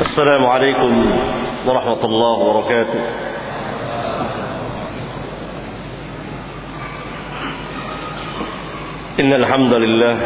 السلام 0.00 0.46
عليكم 0.46 0.92
ورحمة 1.66 2.04
الله 2.04 2.36
وبركاته. 2.38 3.00
إن 9.20 9.32
الحمد 9.32 9.72
لله 9.72 10.16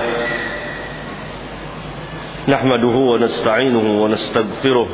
نحمده 2.49 2.97
ونستعينه 3.11 3.87
ونستغفره 4.03 4.89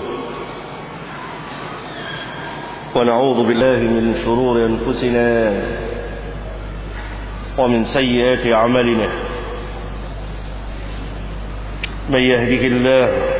ونعوذ 2.97 3.39
بالله 3.49 3.79
من 3.85 4.15
شرور 4.25 4.67
أنفسنا 4.67 5.29
ومن 7.59 7.85
سيئات 7.85 8.47
أعمالنا. 8.47 9.09
من 12.09 12.21
يهده 12.21 12.63
الله 12.67 13.40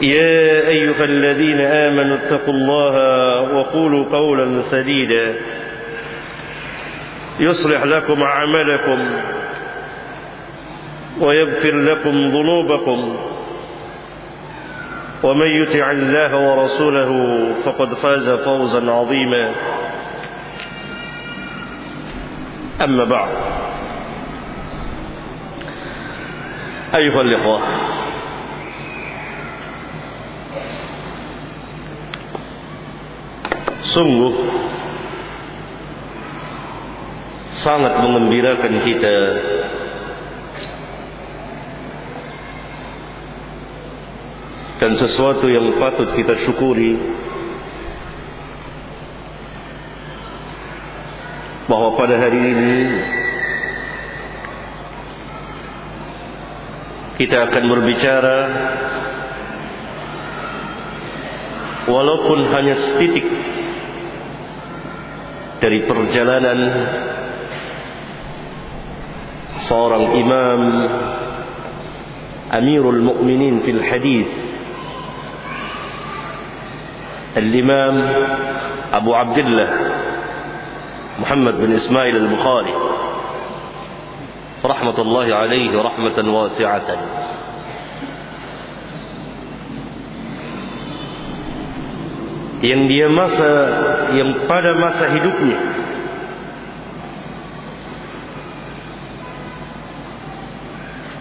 يا 0.00 0.68
أيها 0.68 1.04
الذين 1.04 1.60
آمنوا 1.60 2.16
اتقوا 2.16 2.54
الله 2.54 2.94
وقولوا 3.54 4.04
قولا 4.04 4.62
سديدا. 4.62 5.34
يصلح 7.40 7.84
لكم 7.84 8.22
أعمالكم 8.22 8.98
ويغفر 11.20 11.74
لكم 11.74 12.10
ذنوبكم. 12.10 13.16
ومن 15.22 15.46
يطع 15.46 15.90
الله 15.90 16.36
ورسوله 16.36 17.40
فقد 17.64 17.94
فاز 17.94 18.28
فوزا 18.28 18.92
عظيما. 18.92 19.50
أما 22.84 23.04
بعد. 23.04 23.28
أيها 26.94 27.20
الإخوة 27.20 27.60
sungguh 33.94 34.34
sangat 37.66 37.92
mengembirakan 38.02 38.74
kita. 38.86 39.18
Dan 44.76 44.92
sesuatu 45.00 45.48
yang 45.48 45.80
patut 45.80 46.14
kita 46.14 46.46
syukuri 46.46 46.94
bahwa 51.66 51.98
pada 51.98 52.14
hari 52.22 52.38
ini 52.38 52.76
kita 57.16 57.36
akan 57.50 57.64
berbicara 57.72 58.38
walaupun 61.88 62.38
hanya 62.52 62.76
setitik 62.76 63.24
dari 65.60 65.88
perjalanan 65.88 66.58
seorang 69.64 70.04
imam 70.20 70.60
Amirul 72.46 73.02
Mukminin 73.02 73.66
fil 73.66 73.82
hadis 73.82 74.28
Al-Imam 77.36 77.94
Abu 78.94 79.10
Abdullah 79.12 79.70
Muhammad 81.20 81.54
bin 81.58 81.74
Ismail 81.74 82.14
Al-Bukhari 82.16 82.74
rahmatullahi 84.66 85.30
alaihi 85.34 85.74
rahmatan 85.74 86.26
wasi'atan 86.32 87.00
yang 92.64 92.88
dia 92.88 93.06
masa 93.12 93.52
yang 94.14 94.46
pada 94.46 94.76
masa 94.78 95.10
hidupnya. 95.10 95.58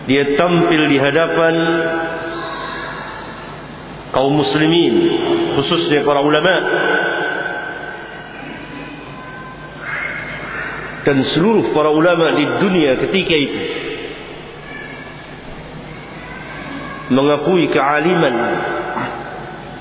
Dia 0.06 0.38
tampil 0.38 0.82
di 0.86 0.98
hadapan 1.02 1.56
kaum 4.14 4.38
muslimin 4.38 4.96
khususnya 5.58 6.06
para 6.06 6.22
ulama. 6.22 6.56
Dan 11.06 11.22
seluruh 11.22 11.70
para 11.70 11.94
ulama 11.94 12.34
di 12.34 12.46
dunia 12.66 12.98
ketika 12.98 13.36
itu 13.38 13.62
mengakui 17.14 17.70
kealiman 17.70 18.36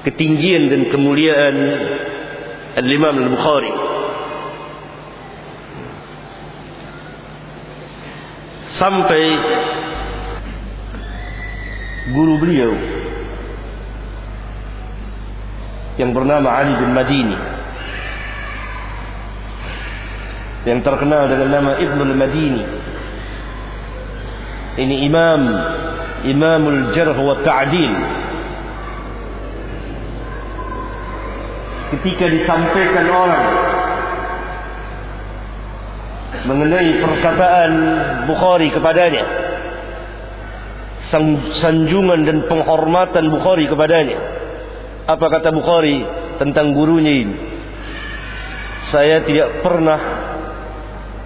ketinggian 0.04 0.68
dan 0.68 0.92
kemuliaan 0.92 1.56
Al-Imam 2.74 3.14
Al-Bukhari 3.22 3.72
sampai 8.74 9.24
guru 12.10 12.34
beliau 12.42 12.74
yang 16.02 16.10
bernama 16.10 16.50
Ali 16.50 16.74
bin 16.82 16.90
Madini 16.90 17.38
yang 20.66 20.82
terkenal 20.82 21.30
dengan 21.30 21.48
nama 21.54 21.72
Ibnul 21.78 22.14
Madini 22.18 22.64
ini 24.74 25.06
imam 25.06 25.40
imamul 26.26 26.90
jarh 26.98 27.14
wa 27.14 27.38
ta'dil 27.46 27.92
ketika 31.92 32.24
disampaikan 32.30 33.06
orang 33.12 33.44
mengenai 36.44 36.90
perkataan 37.00 37.72
Bukhari 38.24 38.68
kepadanya 38.72 39.24
sanjungan 41.60 42.24
dan 42.24 42.38
penghormatan 42.48 43.28
Bukhari 43.28 43.68
kepadanya 43.68 44.44
apa 45.04 45.26
kata 45.28 45.52
Bukhari 45.52 46.00
tentang 46.40 46.72
gurunya 46.72 47.12
ini? 47.12 47.36
Saya 48.88 49.20
tidak 49.24 49.60
pernah 49.60 50.00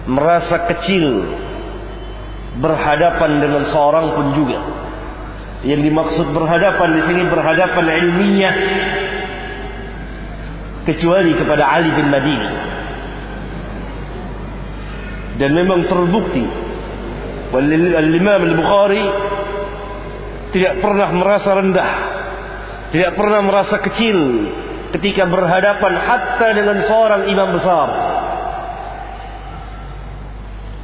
merasa 0.03 0.67
kecil 0.67 1.05
berhadapan 2.59 3.39
dengan 3.39 3.63
seorang 3.71 4.05
pun 4.19 4.27
juga. 4.35 4.59
Yang 5.63 5.91
dimaksud 5.91 6.27
berhadapan 6.31 6.89
di 6.95 7.01
sini 7.07 7.23
berhadapan 7.27 7.85
ilmiah 7.87 8.55
kecuali 10.87 11.31
kepada 11.35 11.63
Ali 11.67 11.89
bin 11.91 12.07
Madini. 12.07 12.51
Dan 15.39 15.55
memang 15.55 15.87
terbukti 15.87 16.43
Al-Imam 17.49 18.41
Al-Bukhari 18.43 19.03
tidak 20.51 20.83
pernah 20.83 21.09
merasa 21.15 21.49
rendah 21.55 21.91
tidak 22.89 23.13
pernah 23.13 23.41
merasa 23.45 23.77
kecil 23.85 24.17
ketika 24.97 25.29
berhadapan 25.29 25.93
hatta 25.93 26.47
dengan 26.57 26.77
seorang 26.89 27.29
imam 27.29 27.49
besar. 27.53 27.89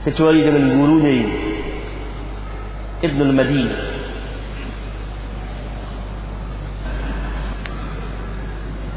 Kecuali 0.06 0.46
dengan 0.46 0.70
gurunya 0.70 1.12
ini 1.18 1.38
Ibn 3.10 3.20
al-Madini 3.26 3.95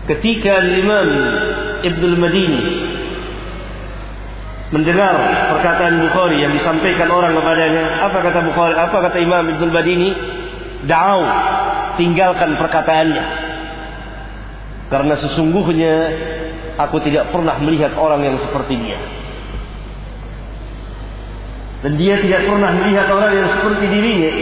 ketika 0.09 0.65
Imam 0.65 1.09
Ibnu 1.85 2.17
Madini 2.17 2.63
mendengar 4.73 5.15
perkataan 5.57 6.01
Bukhari 6.09 6.45
yang 6.45 6.53
disampaikan 6.53 7.09
orang 7.09 7.37
kepadanya, 7.37 8.05
apa 8.09 8.19
kata 8.21 8.41
Bukhari? 8.49 8.75
Apa 8.77 8.97
kata 9.09 9.17
Imam 9.21 9.45
Ibnu 9.49 9.69
Madini? 9.69 10.11
Da'au, 10.89 11.23
tinggalkan 12.01 12.57
perkataannya. 12.57 13.25
Karena 14.89 15.15
sesungguhnya 15.21 15.95
aku 16.81 17.03
tidak 17.05 17.29
pernah 17.29 17.61
melihat 17.61 17.93
orang 17.99 18.25
yang 18.25 18.37
seperti 18.41 18.79
dia. 18.79 19.01
Dan 21.79 21.95
dia 21.95 22.19
tidak 22.19 22.49
pernah 22.49 22.75
melihat 22.75 23.07
orang 23.07 23.33
yang 23.39 23.49
seperti 23.55 23.85
dirinya. 23.87 24.33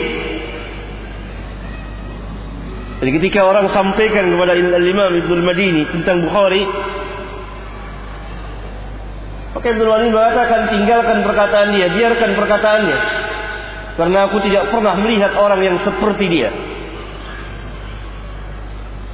Jadi 2.97 3.11
ketika 3.21 3.45
orang 3.45 3.69
sampaikan 3.77 4.25
kepada 4.33 4.57
Imam 4.57 5.13
Ibnu 5.21 5.45
Madini 5.45 5.85
tentang 5.93 6.25
Bukhari, 6.25 6.65
maka 9.53 9.67
Ibnu 9.69 9.85
Madini 9.85 10.11
mengatakan 10.17 10.61
tinggalkan 10.73 11.19
perkataan 11.21 11.69
dia, 11.77 11.93
biarkan 11.93 12.31
perkataannya. 12.41 12.99
Karena 13.97 14.19
aku 14.29 14.41
tidak 14.45 14.73
pernah 14.73 14.97
melihat 14.97 15.33
orang 15.37 15.61
yang 15.65 15.77
seperti 15.81 16.25
dia. 16.29 16.53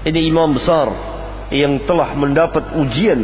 Ini 0.02 0.20
imam 0.34 0.58
besar 0.58 0.90
yang 1.54 1.86
telah 1.86 2.18
mendapat 2.18 2.74
ujian 2.74 3.22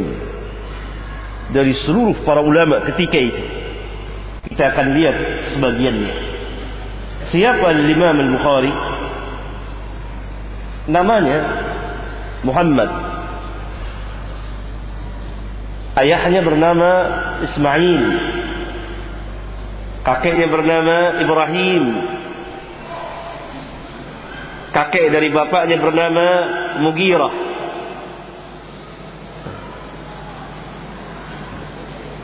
dari 1.51 1.75
seluruh 1.83 2.23
para 2.23 2.39
ulama 2.39 2.87
ketika 2.87 3.19
itu. 3.19 3.43
Kita 4.55 4.71
akan 4.75 4.87
lihat 4.95 5.17
sebagiannya. 5.55 6.15
Siapa 7.35 7.67
Imam 7.75 8.17
Al-Bukhari? 8.23 8.73
Namanya 10.89 11.39
Muhammad. 12.43 12.91
Ayahnya 16.01 16.41
bernama 16.41 16.91
Ismail. 17.45 18.05
Kakeknya 20.03 20.49
bernama 20.49 20.97
Ibrahim. 21.21 21.85
Kakek 24.73 25.07
dari 25.13 25.29
bapaknya 25.29 25.77
bernama 25.77 26.27
Mugirah. 26.81 27.35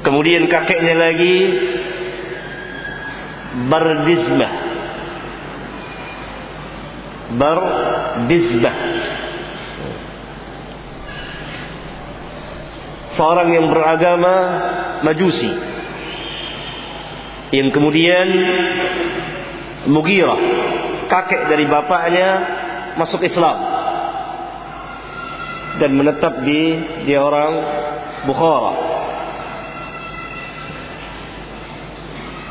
Kemudian 0.04 0.46
kakeknya 0.46 0.94
lagi 0.94 1.36
Bardizmah. 3.68 4.63
Bardizbah 7.32 8.76
seorang 13.14 13.48
yang 13.54 13.66
beragama 13.70 14.34
majusi. 15.06 15.50
Yang 17.54 17.68
kemudian 17.70 18.28
Mughirah. 19.84 20.40
Kakek 21.06 21.46
dari 21.52 21.64
bapaknya 21.70 22.28
masuk 22.98 23.22
Islam. 23.22 23.56
Dan 25.78 25.90
menetap 25.98 26.42
di 26.42 26.62
dia 27.06 27.22
orang 27.22 27.52
Bukhara. 28.26 28.74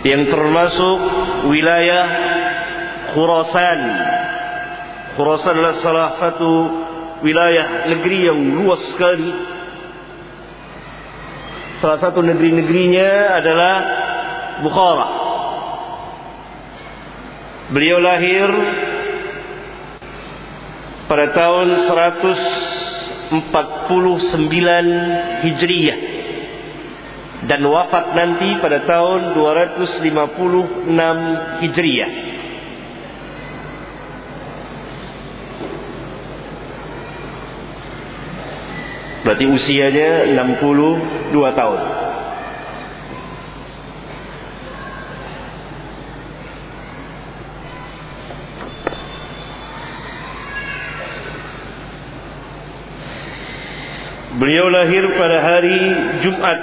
Yang 0.03 0.35
termasuk 0.35 0.99
wilayah 1.47 2.05
Khurasan 3.15 3.79
Khurasan 5.13 5.54
adalah 5.54 5.77
salah 5.77 6.10
satu 6.18 6.51
wilayah 7.21 7.86
negeri 7.86 8.33
yang 8.33 8.39
luas 8.57 8.81
sekali. 8.89 9.30
Salah 11.77 12.00
satu 12.01 12.25
negeri-negerinya 12.25 13.10
adalah 13.38 13.75
Bukhara. 14.65 15.10
Beliau 17.74 18.01
lahir 18.01 18.50
pada 21.06 21.30
tahun 21.36 21.68
149 21.89 23.38
Hijriyah 25.45 26.00
dan 27.44 27.60
wafat 27.68 28.15
nanti 28.15 28.56
pada 28.63 28.88
tahun 28.88 29.36
256 29.36 30.89
Hijriyah. 31.62 32.32
Berarti 39.33 39.50
usianya 39.50 40.30
62 40.45 41.33
tahun. 41.57 41.81
Beliau 54.38 54.69
lahir 54.69 55.01
pada 55.18 55.41
hari 55.41 55.81
Jumat. 56.21 56.59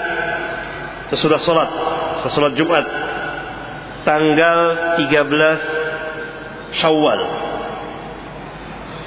Sesudah 1.11 1.43
solat, 1.43 1.71
sesudah 2.23 2.55
Jumat. 2.55 2.87
Tanggal 4.07 4.59
13 4.95 6.79
Syawal. 6.79 7.21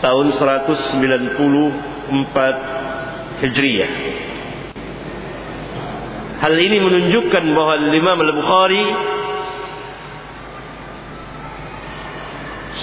Tahun 0.03 0.27
194 0.35 2.72
Hijriyah. 3.43 3.91
Hal 6.39 6.55
ini 6.59 6.79
menunjukkan 6.79 7.43
bahwa 7.55 7.75
Imam 7.91 8.19
Al-Bukhari 8.19 8.83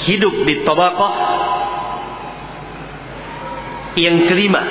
hidup 0.09 0.35
di 0.45 0.55
tabaqah 0.65 1.15
yang 4.01 4.17
kelima. 4.29 4.63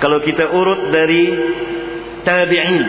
Kalau 0.00 0.20
kita 0.20 0.52
urut 0.52 0.92
dari 0.92 1.22
tabi'in. 2.24 2.84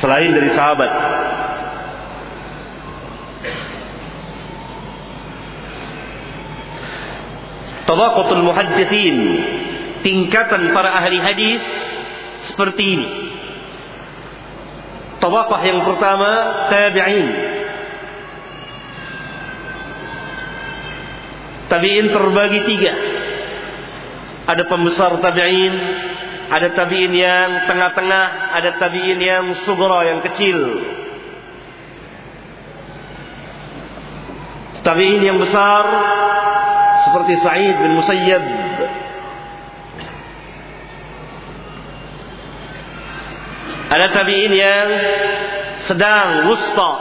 Selain 0.00 0.32
dari 0.32 0.50
sahabat 0.56 0.92
tabaqatul 7.90 8.46
muhaddithin 8.46 9.16
tingkatan 10.06 10.70
para 10.70 10.94
ahli 10.94 11.18
hadis 11.18 11.62
seperti 12.46 12.82
ini. 12.86 13.08
Tabaqah 15.18 15.60
yang 15.66 15.82
pertama 15.84 16.30
tabi'in. 16.70 17.28
Tabi'in 21.68 22.06
terbagi 22.08 22.60
tiga. 22.64 22.94
Ada 24.48 24.64
pembesar 24.70 25.20
tabi'in 25.20 25.74
ada 26.50 26.68
tabi'in 26.74 27.14
yang 27.14 27.70
tengah-tengah 27.70 28.26
ada 28.58 28.70
tabi'in 28.80 29.20
yang 29.22 29.44
sugra 29.62 30.14
yang 30.14 30.20
kecil. 30.30 30.58
Tabi'in 34.80 35.22
yang 35.22 35.38
besar 35.38 35.84
seperti 37.20 37.36
Sa'id 37.44 37.76
bin 37.76 38.00
Musayyab 38.00 38.44
ada 43.92 44.06
tabi'in 44.08 44.48
yang 44.56 44.88
sedang 45.84 46.48
wusta 46.48 46.92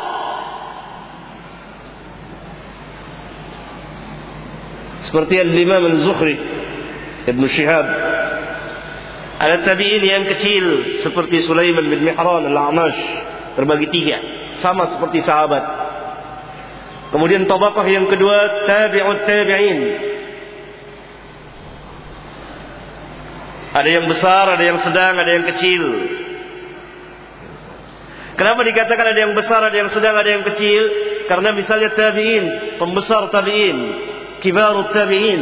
seperti 5.08 5.40
Al-Imam 5.40 5.84
Al-Zuhri 5.88 6.36
Ibn 7.32 7.44
Shihab 7.48 7.88
ada 9.40 9.56
tabi'in 9.64 10.04
yang 10.04 10.28
kecil 10.36 11.00
seperti 11.08 11.48
Sulaiman 11.48 11.88
bin 11.88 12.04
Mihran 12.04 12.44
Al-A'mash 12.44 13.02
terbagi 13.56 13.88
tiga 13.88 14.20
sama 14.60 15.00
seperti 15.00 15.24
sahabat 15.24 15.79
Kemudian 17.10 17.50
tabaqah 17.50 17.86
yang 17.90 18.06
kedua 18.06 18.70
tabi'ut 18.70 19.20
tabi'in. 19.26 19.80
Ada 23.70 23.90
yang 23.90 24.06
besar, 24.10 24.46
ada 24.50 24.64
yang 24.66 24.80
sedang, 24.82 25.14
ada 25.14 25.32
yang 25.34 25.46
kecil. 25.54 25.84
Kenapa 28.34 28.62
dikatakan 28.64 29.06
ada 29.14 29.20
yang 29.20 29.34
besar, 29.36 29.62
ada 29.62 29.78
yang 29.78 29.92
sedang, 29.92 30.16
ada 30.16 30.30
yang 30.30 30.46
kecil? 30.48 30.84
Karena 31.28 31.54
misalnya 31.54 31.94
tabi'in, 31.94 32.46
pembesar 32.82 33.30
tabi'in, 33.30 33.78
kibarut 34.42 34.90
tabi'in. 34.94 35.42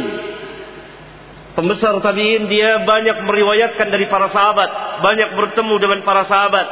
Pembesar 1.56 2.00
tabi'in 2.00 2.48
dia 2.48 2.84
banyak 2.84 3.24
meriwayatkan 3.24 3.88
dari 3.92 4.08
para 4.08 4.28
sahabat, 4.32 5.00
banyak 5.04 5.36
bertemu 5.36 5.74
dengan 5.80 6.00
para 6.04 6.24
sahabat. 6.28 6.66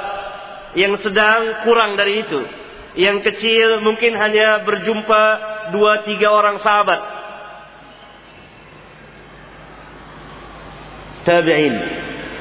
Yang 0.76 1.08
sedang 1.08 1.64
kurang 1.64 1.96
dari 1.96 2.20
itu 2.20 2.65
yang 2.96 3.20
kecil 3.20 3.84
mungkin 3.84 4.16
hanya 4.16 4.64
berjumpa 4.64 5.22
dua 5.76 6.02
tiga 6.08 6.32
orang 6.32 6.56
sahabat. 6.64 7.00
Tabi'in. 11.28 11.76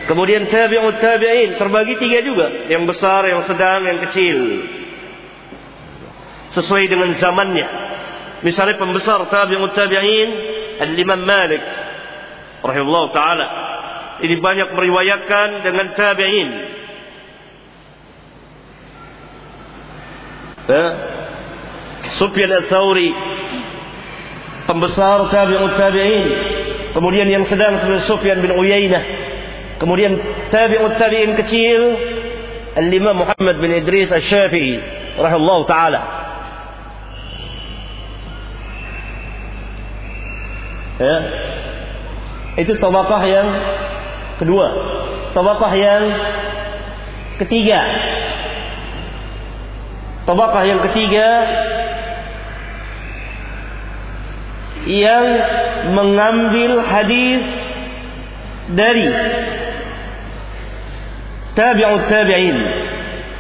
Kemudian 0.05 0.47
tabi'ut 0.47 1.01
tabi'in 1.01 1.59
terbagi 1.59 1.99
tiga 1.99 2.23
juga. 2.23 2.71
Yang 2.71 2.95
besar, 2.95 3.27
yang 3.27 3.43
sedang, 3.49 3.81
yang 3.83 3.99
kecil. 4.07 4.37
Sesuai 6.55 6.87
dengan 6.87 7.11
zamannya. 7.19 7.67
Misalnya 8.45 8.79
pembesar 8.79 9.27
tabi'ut 9.27 9.75
tabi'in 9.75 10.29
Al-Imam 10.87 11.19
Malik 11.19 11.63
rahimahullah 12.63 13.07
ta'ala. 13.11 13.47
Ini 14.23 14.39
banyak 14.39 14.71
meriwayatkan 14.71 15.67
dengan 15.67 15.91
tabi'in. 15.99 16.49
Ya. 20.65 20.85
Sufyan 22.17 22.51
al-Thawri 22.53 23.09
pembesar 24.65 25.29
tabi'ut 25.29 25.73
tabi'in. 25.77 26.25
Kemudian 26.95 27.27
yang 27.27 27.43
sedang 27.45 27.81
seperti 27.81 28.07
Sufyan 28.09 28.41
bin 28.41 28.55
Uyainah. 28.55 29.03
Kemudian 29.77 30.17
tabi'ut 30.49 30.95
tabi'in 30.97 31.35
kecil 31.37 31.81
Al-Imam 32.75 33.23
Muhammad 33.23 33.61
bin 33.61 33.71
Idris 33.71 34.09
Al-Syafi'i 34.11 34.79
rahimahullah 35.15 35.59
taala. 35.69 36.01
Ya. 40.95 41.17
Itu 42.55 42.79
tabaqah 42.79 43.21
yang 43.27 43.47
kedua. 44.39 44.67
Tabaqah 45.35 45.71
yang 45.75 46.03
ketiga. 47.43 47.83
Tabaqah 50.25 50.63
yang 50.65 50.81
ketiga 50.89 51.29
yang 54.85 55.25
mengambil 55.93 56.81
hadis 56.81 57.41
dari 58.73 59.05
tabi'ut 61.53 62.05
tabi'in. 62.09 62.57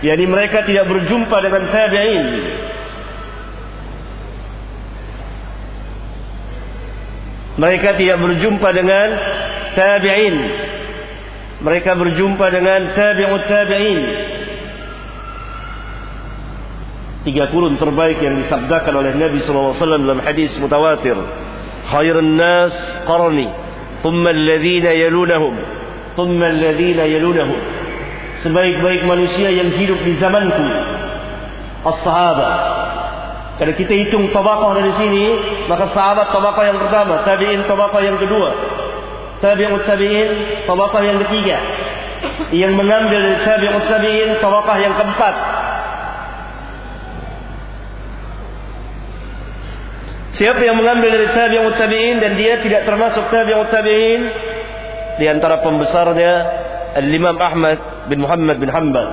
Yani 0.05 0.25
mereka 0.29 0.61
tidak 0.69 0.85
berjumpa 0.85 1.37
dengan 1.41 1.63
tabi'in. 1.73 2.27
Mereka 7.55 7.89
tidak 7.97 8.17
berjumpa 8.19 8.69
dengan 8.77 9.07
tabi'in. 9.73 10.35
Mereka 11.65 11.91
berjumpa 11.97 12.45
dengan 12.53 12.93
tabi'ut 12.93 13.43
tabi'in. 13.49 14.01
Tiga 17.25 17.49
kurun 17.49 17.81
terbaik 17.81 18.21
yang 18.21 18.37
disabdakan 18.45 19.01
oleh 19.01 19.17
Nabi 19.17 19.41
SAW 19.41 19.73
dalam 19.75 20.21
hadis 20.21 20.53
mutawatir. 20.61 21.17
Khairun 21.89 22.37
nas 22.37 22.73
qarni. 23.09 23.49
Thumma 24.05 24.29
alladhina 24.29 24.93
yalunahum. 24.93 25.55
Thumma 26.13 26.45
alladhina 26.53 27.09
yalunahum. 27.09 27.59
Sebaik-baik 28.45 29.09
manusia 29.09 29.49
yang 29.49 29.73
hidup 29.73 29.97
di 30.05 30.13
zamanku. 30.21 30.65
As-sahaba. 31.81 32.49
Kalau 33.55 33.73
kita 33.73 33.93
hitung 33.95 34.29
tabaqah 34.35 34.71
dari 34.77 34.93
sini 34.99 35.25
maka 35.71 35.87
sahabat 35.95 36.27
tabaqah 36.27 36.63
yang 36.67 36.77
pertama 36.77 37.23
tabi'in 37.25 37.65
tabaqah 37.65 38.01
yang 38.05 38.17
kedua. 38.21 38.49
Tabi'ut 39.41 39.83
tabi'in 39.89 40.29
tabaqah 40.69 41.01
yang 41.01 41.17
ketiga. 41.25 41.57
Yang 42.53 42.73
mengambil 42.77 43.23
tabi'ut 43.47 43.85
tabi'in 43.89 44.29
tabaqah 44.43 44.77
yang 44.77 44.93
keempat 44.93 45.64
Siapa 50.35 50.59
yang 50.59 50.75
mengambil 50.75 51.15
dari 51.15 51.31
tabi'ut 51.31 51.79
tabi'in 51.79 52.19
dan 52.19 52.35
dia 52.35 52.59
tidak 52.59 52.83
termasuk 52.83 53.31
tabi'ut 53.31 53.71
tabi'in 53.71 54.21
di 55.15 55.25
antara 55.31 55.63
pembesarnya 55.63 56.33
Al-Imam 56.99 57.39
Ahmad 57.39 58.07
bin 58.11 58.19
Muhammad 58.19 58.59
bin 58.59 58.67
Hanbal 58.67 59.07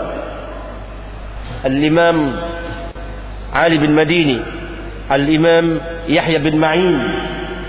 Al-Imam 1.63 2.17
Ali 3.55 3.79
bin 3.79 3.95
Madini 3.95 4.39
Al-Imam 5.07 5.79
Yahya 6.11 6.43
bin 6.43 6.59
Ma'in 6.59 6.99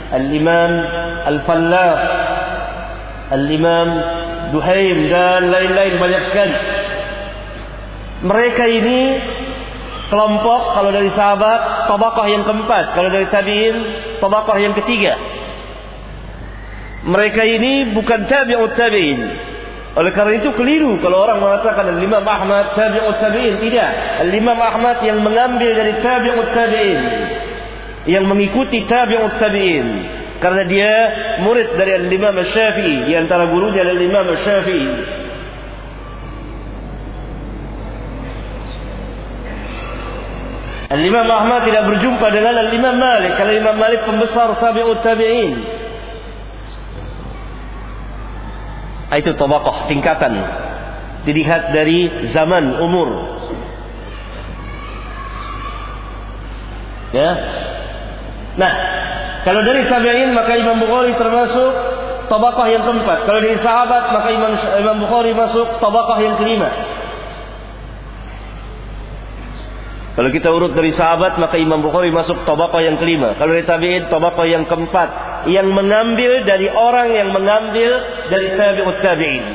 Al-Imam 0.09 0.71
Al-Fallas 1.29 2.01
Al-Imam 3.37 3.89
Duhaim 4.49 4.97
dan 5.13 5.49
lain-lain 5.49 5.95
banyak 6.01 6.23
sekali 6.29 6.57
mereka 8.23 8.63
ini 8.65 8.99
kelompok 10.13 10.77
kalau 10.77 10.93
dari 10.93 11.09
sahabat 11.09 11.89
tabaqah 11.89 12.25
yang 12.29 12.45
keempat. 12.45 12.93
Kalau 12.93 13.09
dari 13.09 13.25
tabi'in 13.33 13.75
tabaqah 14.21 14.57
yang 14.61 14.77
ketiga. 14.77 15.17
Mereka 17.09 17.41
ini 17.41 17.97
bukan 17.97 18.29
tabi'ut 18.29 18.77
tabi'in. 18.77 19.21
Oleh 19.93 20.09
karena 20.13 20.41
itu 20.41 20.53
keliru 20.57 20.97
kalau 21.01 21.25
orang 21.25 21.41
mengatakan 21.41 21.97
Imam 21.97 22.21
Ahmad 22.21 22.77
tabi'ut 22.77 23.17
tabi'in. 23.17 23.57
Tidak. 23.57 23.89
Imam 24.29 24.59
Ahmad 24.61 25.01
yang 25.01 25.17
mengambil 25.25 25.73
dari 25.73 25.97
tabi'ut 25.97 26.49
tabi'in. 26.53 27.01
Yang 28.05 28.25
mengikuti 28.29 28.85
tabi'ut 28.85 29.41
tabi'in. 29.41 29.87
Karena 30.37 30.63
dia 30.69 30.93
murid 31.41 31.73
dari 31.73 32.05
Imam 32.13 32.37
Syafi'i. 32.37 33.09
Di 33.09 33.13
antara 33.17 33.49
gurunya 33.49 33.81
Imam 33.81 34.29
Syafi'i 34.29 35.22
Al-Imam 40.93 41.25
Ahmad 41.25 41.65
tidak 41.65 41.89
berjumpa 41.89 42.27
dengan 42.29 42.53
Al-Imam 42.69 42.93
Malik. 42.93 43.33
Kalau 43.33 43.49
Imam 43.49 43.73
Malik 43.81 44.05
pembesar 44.05 44.53
tabi'ut 44.61 45.01
tabi'in. 45.01 45.53
Ah, 49.09 49.17
itu 49.17 49.33
tabaqah, 49.33 49.89
tingkatan. 49.89 50.37
Dilihat 51.25 51.73
dari 51.73 52.29
zaman, 52.29 52.77
umur. 52.77 53.09
Ya. 57.13 57.29
Nah, 58.57 58.73
kalau 59.49 59.65
dari 59.65 59.89
tabi'in 59.89 60.29
maka 60.37 60.61
Imam 60.61 60.77
Bukhari 60.77 61.17
termasuk 61.17 61.71
tabaqah 62.29 62.67
yang 62.69 62.85
keempat. 62.85 63.25
Kalau 63.25 63.39
dari 63.41 63.57
sahabat 63.65 64.13
maka 64.13 64.29
Imam 64.29 64.53
Imam 64.77 64.97
Bukhari 65.01 65.33
masuk 65.33 65.81
tabaqah 65.81 66.21
yang 66.21 66.37
kelima. 66.37 66.69
Kalau 70.13 70.29
kita 70.29 70.45
urut 70.53 70.77
dari 70.77 70.93
sahabat 70.93 71.41
maka 71.41 71.57
Imam 71.57 71.81
Bukhari 71.81 72.13
masuk 72.13 72.45
tabaqah 72.45 72.85
yang 72.85 73.01
kelima. 73.01 73.33
Kalau 73.33 73.49
dari 73.49 73.65
tabi'in 73.65 74.13
tabaqah 74.13 74.45
yang 74.45 74.69
keempat. 74.69 75.09
Yang 75.49 75.73
mengambil 75.73 76.45
dari 76.45 76.69
orang 76.69 77.09
yang 77.09 77.29
mengambil 77.33 77.91
dari 78.29 78.47
tabi'ut 78.53 78.97
tabi'in. 79.01 79.45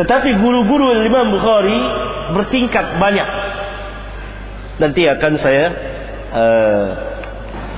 Tetapi 0.00 0.30
guru-guru 0.40 0.96
Imam 1.04 1.28
Bukhari 1.28 1.78
bertingkat 2.32 2.96
banyak. 2.96 3.28
Nanti 4.80 5.02
akan 5.10 5.32
saya 5.42 5.66
uh, 6.32 6.86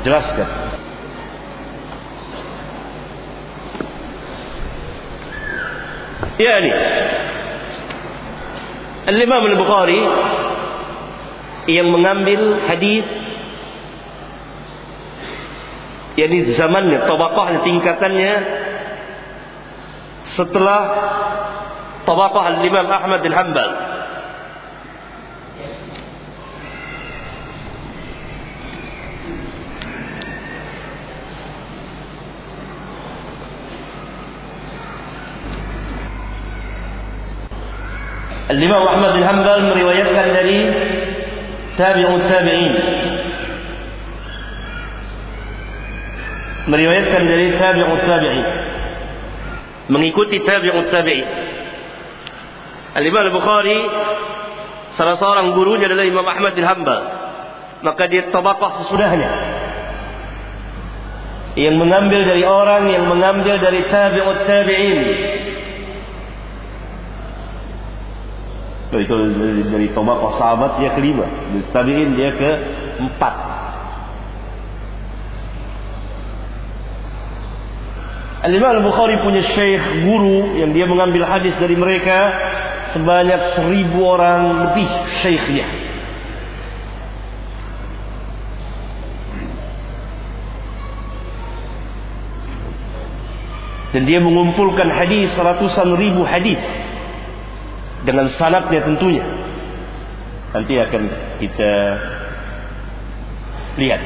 jelaskan. 0.05 0.60
Yani 6.41 6.73
Al-Imam 9.13 9.45
Al-Bukhari 9.45 10.01
yang 11.69 11.93
mengambil 11.93 12.65
hadis 12.65 13.05
yakni 16.17 16.53
zamannya, 16.57 17.05
tabaqahnya, 17.05 17.61
tingkatannya 17.65 18.35
setelah 20.37 20.81
tabaqah 22.09 22.45
Al-Imam 22.57 22.87
Ahmad 22.89 23.21
bin 23.21 23.33
Al-Imam 38.51 38.83
Ahmad 38.83 39.15
bin 39.15 39.23
Hanbal 39.23 39.63
meriwayatkan 39.71 40.27
dari 40.35 40.59
tabi'ut 41.79 42.25
tabi'in. 42.27 42.75
Meriwayatkan 46.67 47.23
dari 47.31 47.47
tabi'ut 47.55 48.03
tabi'in. 48.11 48.47
Mengikuti 49.95 50.43
tabi'ut 50.43 50.91
tabi'in. 50.91 51.29
Al-Imam 52.99 53.31
Al-Bukhari 53.31 53.79
salah 54.99 55.15
seorang 55.15 55.55
gurunya 55.55 55.87
adalah 55.87 56.03
Imam 56.03 56.27
Ahmad 56.27 56.51
bin 56.59 56.67
Hanbal. 56.67 57.03
Maka 57.87 58.11
dia 58.11 58.35
tabaqah 58.35 58.83
sesudahnya. 58.83 59.31
Yang 61.55 61.79
mengambil 61.79 62.27
dari 62.27 62.43
orang 62.43 62.91
yang 62.91 63.07
mengambil 63.07 63.63
dari 63.63 63.87
tabi'ut 63.87 64.43
tabi'in. 64.43 64.99
Itu 68.99 69.15
dari 69.71 69.87
tabaqah 69.95 70.33
sahabat 70.35 70.83
dia 70.83 70.91
kelima. 70.99 71.23
Dari 71.23 71.63
tabi'in 71.71 72.11
dia 72.19 72.35
ke 72.35 72.51
empat. 72.99 73.35
Al-Imam 78.41 78.83
Al-Bukhari 78.83 79.21
punya 79.23 79.47
syekh 79.53 79.83
guru 80.03 80.59
yang 80.59 80.75
dia 80.75 80.89
mengambil 80.91 81.29
hadis 81.29 81.55
dari 81.61 81.77
mereka 81.77 82.19
sebanyak 82.97 83.55
seribu 83.55 84.01
orang 84.03 84.67
lebih 84.67 84.89
syekhnya. 85.23 85.69
Dan 93.91 94.07
dia 94.07 94.23
mengumpulkan 94.23 94.87
hadis 94.87 95.35
ratusan 95.35 95.99
ribu 95.99 96.23
hadis 96.23 96.59
dengan 98.05 98.27
sanatnya 98.37 98.81
tentunya. 98.85 99.27
Nanti 100.51 100.75
akan 100.75 101.03
kita 101.39 101.73
lihat. 103.79 104.03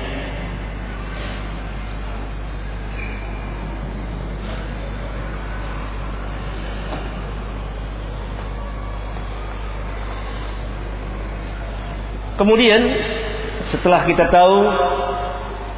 Kemudian 12.35 12.83
setelah 13.71 14.05
kita 14.11 14.27
tahu 14.27 14.59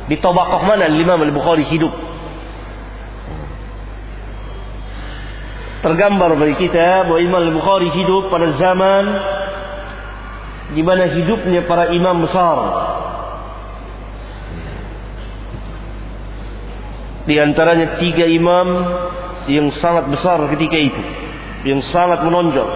di 0.09 0.17
tobakoh 0.19 0.65
mana 0.65 0.89
Imam 0.89 1.21
Al-Bukhari 1.21 1.69
hidup. 1.69 2.06
tergambar 5.85 6.37
bagi 6.41 6.69
kita 6.69 7.09
bahwa 7.09 7.21
Imam 7.21 7.43
Al-Bukhari 7.43 7.89
hidup 7.93 8.33
pada 8.33 8.55
zaman 8.57 9.05
di 10.75 10.83
mana 10.83 11.07
hidupnya 11.07 11.63
para 11.69 11.95
imam 11.95 12.27
besar. 12.27 12.59
Di 17.27 17.35
antaranya 17.43 17.99
tiga 17.99 18.27
imam 18.27 18.69
yang 19.51 19.71
sangat 19.79 20.11
besar 20.11 20.39
ketika 20.55 20.79
itu, 20.79 21.03
yang 21.67 21.83
sangat 21.91 22.23
menonjol. 22.23 22.67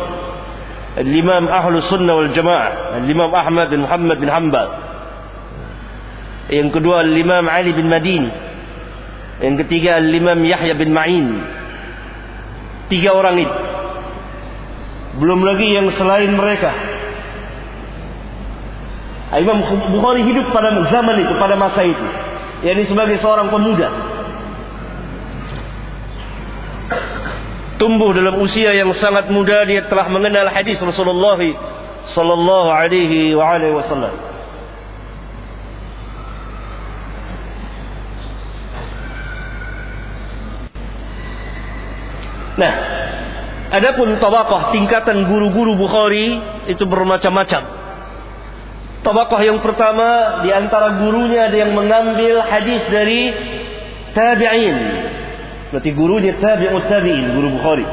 Al-Imam 0.91 1.47
Ahlus 1.47 1.87
Sunnah 1.87 2.19
wal 2.19 2.35
Jamaah, 2.35 2.99
Al-Imam 2.99 3.31
Ahmad 3.31 3.71
bin 3.71 3.87
Muhammad 3.87 4.17
bin 4.19 4.27
Hanbal. 4.27 4.69
Yang 6.51 6.69
kedua 6.75 7.07
Al-Imam 7.07 7.47
Ali 7.47 7.71
bin 7.71 7.87
Madini. 7.87 8.31
Yang 9.39 9.67
ketiga 9.67 10.03
Al-Imam 10.03 10.43
Yahya 10.43 10.75
bin 10.75 10.91
Ma'in 10.91 11.60
tiga 12.91 13.15
orang 13.15 13.39
itu. 13.39 13.57
Belum 15.23 15.41
lagi 15.47 15.71
yang 15.71 15.89
selain 15.95 16.35
mereka. 16.35 16.75
Imam 19.39 19.63
Bukhari 19.95 20.27
hidup 20.27 20.51
pada 20.51 20.75
zaman 20.91 21.23
itu 21.23 21.33
pada 21.39 21.55
masa 21.55 21.87
itu. 21.87 22.07
Yakni 22.67 22.85
sebagai 22.91 23.17
seorang 23.23 23.49
pemuda. 23.49 23.89
Tumbuh 27.79 28.13
dalam 28.13 28.37
usia 28.43 28.77
yang 28.77 28.93
sangat 28.93 29.33
muda 29.33 29.65
dia 29.65 29.87
telah 29.89 30.11
mengenal 30.11 30.53
hadis 30.53 30.77
Rasulullah 30.83 31.39
sallallahu 32.13 32.69
alaihi 32.69 33.33
wa 33.33 33.57
alihi 33.57 33.73
wasallam. 33.73 34.13
Nah, 42.61 42.75
adapun 43.71 44.19
tabaqah 44.19 44.75
tingkatan 44.75 45.27
guru-guru 45.27 45.79
Bukhari 45.79 46.39
itu 46.71 46.85
bermacam-macam. 46.87 47.63
Tabaqah 49.01 49.41
yang 49.41 49.65
pertama 49.65 50.43
di 50.45 50.53
antara 50.53 51.01
gurunya 51.01 51.49
ada 51.49 51.57
yang 51.57 51.73
mengambil 51.73 52.45
hadis 52.45 52.85
dari 52.93 53.33
tabi'in 54.13 54.79
Berarti 55.71 55.91
guru 55.95 56.19
dia 56.19 56.35
tabi'ut 56.35 56.85
tabi'in, 56.91 57.31
guru 57.31 57.49
Bukhari. 57.55 57.87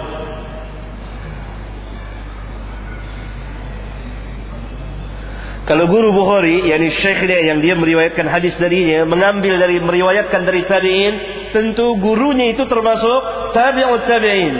Kalau 5.68 5.86
guru 5.86 6.10
Bukhari, 6.16 6.66
yakni 6.66 6.90
syekh 6.90 7.28
dia 7.30 7.44
yang 7.54 7.62
dia 7.62 7.78
meriwayatkan 7.78 8.26
hadis 8.26 8.58
darinya, 8.58 9.06
mengambil 9.06 9.62
dari 9.62 9.78
meriwayatkan 9.78 10.42
dari 10.48 10.66
tabi'in, 10.66 11.13
tentu 11.54 12.02
gurunya 12.02 12.58
itu 12.58 12.66
termasuk 12.66 13.20
tabi'ut 13.54 14.04
tabi'in. 14.10 14.56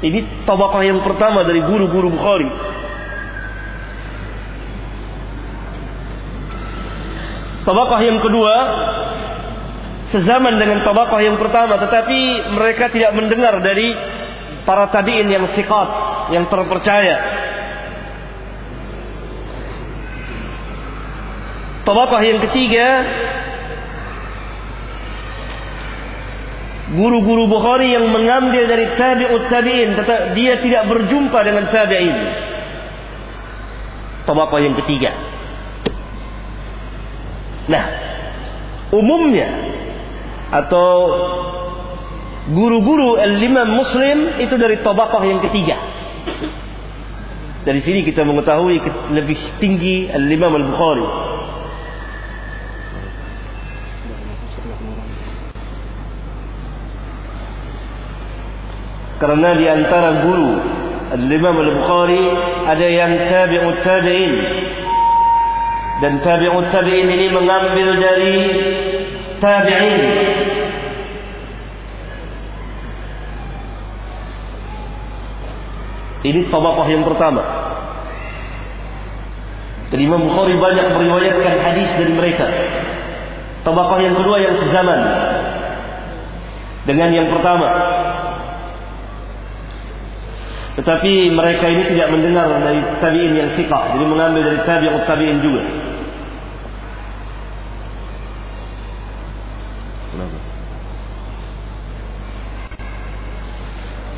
Ini 0.00 0.48
tabaqah 0.48 0.80
yang 0.80 1.04
pertama 1.04 1.44
dari 1.44 1.60
guru-guru 1.60 2.08
Bukhari. 2.08 2.48
Tabaqah 7.60 8.00
yang 8.00 8.18
kedua 8.24 8.54
sezaman 10.10 10.58
dengan 10.58 10.82
tabaqah 10.82 11.20
yang 11.22 11.38
pertama 11.38 11.78
tetapi 11.78 12.50
mereka 12.56 12.90
tidak 12.90 13.14
mendengar 13.14 13.62
dari 13.62 13.94
para 14.66 14.90
tabi'in 14.90 15.30
yang 15.30 15.46
siqat 15.54 15.88
yang 16.34 16.50
terpercaya 16.50 17.16
tabaqah 21.86 22.22
yang 22.26 22.38
ketiga 22.50 22.86
guru-guru 26.90 27.46
Bukhari 27.46 27.94
yang 27.94 28.10
mengambil 28.10 28.66
dari 28.66 28.86
tabi'ut 28.98 29.46
tabi'in 29.46 29.94
dia 30.34 30.58
tidak 30.58 30.82
berjumpa 30.90 31.38
dengan 31.46 31.64
tabi'in 31.70 32.18
tabaqah 34.26 34.60
yang 34.62 34.74
ketiga 34.78 35.10
nah 37.70 37.84
umumnya 38.90 39.48
atau 40.50 40.90
guru-guru 42.50 43.14
al-imam 43.16 43.78
muslim 43.78 44.42
itu 44.42 44.54
dari 44.58 44.82
tabaqah 44.82 45.22
yang 45.22 45.40
ketiga. 45.46 45.76
Dari 47.60 47.80
sini 47.84 48.02
kita 48.02 48.24
mengetahui 48.26 48.82
lebih 49.14 49.38
tinggi 49.62 50.10
al-imam 50.10 50.50
al-Bukhari. 50.58 51.06
Karena 59.20 59.52
di 59.52 59.68
antara 59.68 60.24
guru 60.24 60.50
al-imam 61.12 61.56
al-Bukhari 61.60 62.24
ada 62.64 62.86
yang 62.88 63.12
tabi'ut 63.28 63.78
tabi'in. 63.84 64.34
Dan 66.00 66.24
tabi'ut 66.24 66.72
tabi'in 66.72 67.04
ini 67.04 67.26
mengambil 67.28 67.88
dari 68.00 68.36
tabi'in 69.44 70.00
Ini 76.20 76.52
tabaqah 76.52 76.86
yang 76.92 77.04
pertama. 77.08 77.42
Jadi 79.90 80.02
Imam 80.04 80.20
Bukhari 80.20 80.54
banyak 80.54 80.86
meriwayatkan 81.00 81.54
hadis 81.64 81.88
dari 81.96 82.12
mereka. 82.12 82.46
Tabaqah 83.64 83.98
yang 84.04 84.14
kedua 84.14 84.36
yang 84.36 84.54
sezaman 84.60 85.00
dengan 86.84 87.08
yang 87.10 87.26
pertama. 87.32 87.68
Tetapi 90.80 91.36
mereka 91.36 91.68
ini 91.68 91.92
tidak 91.92 92.08
mendengar 92.08 92.48
dari 92.56 92.80
tabi'in 93.04 93.36
yang 93.36 93.52
thiqah, 93.52 93.92
jadi 93.92 94.04
mengambil 94.08 94.48
dari 94.48 94.60
tabi'ut 94.64 95.04
tabi'in 95.04 95.44
juga. 95.44 95.60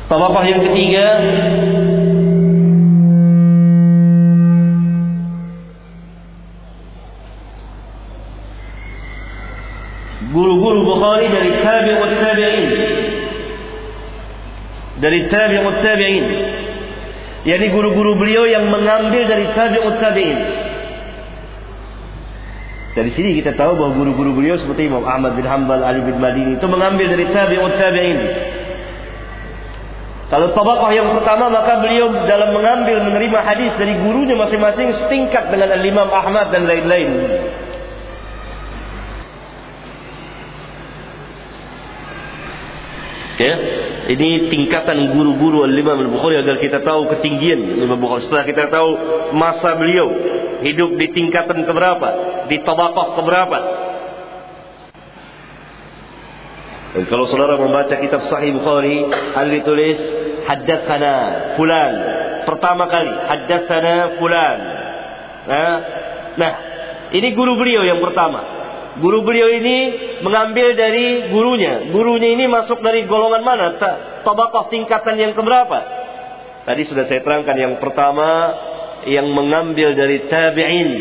Tabaqah 0.07 0.43
yang 0.47 0.61
ketiga. 0.63 1.07
Guru-guru 10.31 10.79
Bukhari 10.87 11.27
dari 11.27 11.51
tabi'ut 11.59 12.13
tabi'in. 12.23 12.69
Dari 15.03 15.19
tabi'ut 15.27 15.77
tabi'in 15.83 16.42
yakni 17.43 17.67
guru-guru 17.71 18.15
beliau 18.15 18.47
yang 18.47 18.71
mengambil 18.71 19.27
dari 19.27 19.51
tabi'ut 19.51 19.99
tabi'in. 19.99 20.39
Dari 22.93 23.09
sini 23.17 23.41
kita 23.41 23.57
tahu 23.57 23.73
bahwa 23.73 23.97
guru-guru 23.97 24.37
beliau 24.37 24.55
seperti 24.61 24.85
Imam 24.85 25.01
Ahmad 25.01 25.33
bin 25.33 25.49
Hanbal, 25.49 25.81
Ali 25.81 26.05
bin 26.05 26.21
Madini 26.21 26.61
itu 26.61 26.67
mengambil 26.69 27.09
dari 27.11 27.25
tabi'ut 27.31 27.75
tabi'in. 27.75 28.19
Kalau 30.33 30.49
tabaqah 30.55 30.89
yang 30.97 31.13
pertama 31.13 31.45
maka 31.51 31.83
beliau 31.83 32.09
dalam 32.25 32.57
mengambil 32.57 33.05
menerima 33.05 33.39
hadis 33.45 33.69
dari 33.77 34.01
gurunya 34.01 34.33
masing-masing 34.33 34.95
setingkat 35.05 35.53
dengan 35.53 35.69
Al-Imam 35.77 36.09
Ahmad 36.09 36.49
dan 36.49 36.65
lain-lain. 36.65 37.09
Ya, 43.33 43.55
ini 44.03 44.51
tingkatan 44.51 45.15
guru-guru 45.15 45.63
Al-Imam 45.63 45.95
Al-Bukhari 45.95 46.43
agar 46.43 46.59
kita 46.59 46.83
tahu 46.83 47.07
ketinggian 47.15 47.79
Imam 47.79 47.95
Bukhari. 47.95 48.27
Setelah 48.27 48.43
kita 48.43 48.63
tahu 48.67 48.89
masa 49.31 49.79
beliau 49.79 50.11
hidup 50.59 50.99
di 50.99 51.07
tingkatan 51.15 51.63
keberapa, 51.63 52.09
di 52.51 52.59
tabaqah 52.67 53.07
keberapa. 53.15 53.59
Dan 56.93 57.03
kalau 57.09 57.25
saudara 57.31 57.55
membaca 57.55 57.95
kitab 57.95 58.27
Sahih 58.27 58.53
Bukhari, 58.53 59.07
ada 59.07 59.49
ditulis 59.49 59.97
haddatsana 60.51 61.13
fulan. 61.55 61.93
Pertama 62.43 62.91
kali 62.91 63.07
haddatsana 63.07 64.19
fulan. 64.19 64.57
Nah, 65.43 65.75
nah, 66.35 66.53
ini 67.15 67.31
guru 67.31 67.55
beliau 67.55 67.87
yang 67.87 68.03
pertama. 68.03 68.62
Guru 68.93 69.25
beliau 69.25 69.49
ini 69.49 69.77
mengambil 70.21 70.77
dari 70.77 71.33
gurunya. 71.33 71.89
Gurunya 71.89 72.37
ini 72.37 72.45
masuk 72.45 72.77
dari 72.85 73.09
golongan 73.09 73.41
mana? 73.41 73.65
Tabaqah 74.21 74.69
tingkatan 74.69 75.17
yang 75.17 75.33
keberapa? 75.33 76.03
Tadi 76.63 76.81
sudah 76.85 77.09
saya 77.09 77.25
terangkan 77.25 77.57
yang 77.57 77.73
pertama 77.81 78.53
yang 79.09 79.27
mengambil 79.33 79.97
dari 79.97 80.29
tabi'in. 80.29 80.91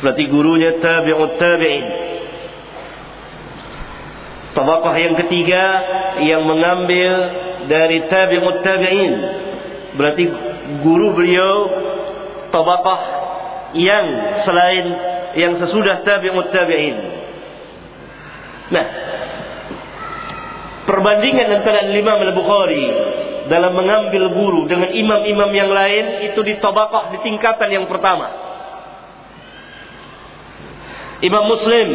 Berarti 0.00 0.24
gurunya 0.30 0.78
tabi'ut 0.78 1.34
tabi'in. 1.34 1.86
Tabaqah 4.54 4.94
yang 5.02 5.14
ketiga 5.18 5.64
yang 6.22 6.46
mengambil 6.46 7.12
dari 7.66 8.06
tabi'ut 8.06 8.62
tabi'in. 8.62 9.14
Berarti 9.98 10.24
guru 10.80 11.10
beliau 11.10 11.54
tabaqah 12.54 13.00
yang 13.74 14.06
selain 14.46 15.13
yang 15.34 15.58
sesudah 15.58 16.02
tabi'ut 16.06 16.48
tabi'in. 16.50 16.96
Nah, 18.70 18.86
perbandingan 20.88 21.48
antara 21.60 21.90
Imam 21.90 22.18
Al-Bukhari 22.18 22.86
dalam 23.50 23.76
mengambil 23.76 24.32
guru 24.32 24.60
dengan 24.64 24.88
imam-imam 24.88 25.50
yang 25.52 25.68
lain 25.68 26.32
itu 26.32 26.40
di 26.40 26.56
tabaqah 26.56 27.12
di 27.12 27.18
tingkatan 27.20 27.68
yang 27.68 27.86
pertama. 27.90 28.32
Imam 31.20 31.44
Muslim 31.48 31.88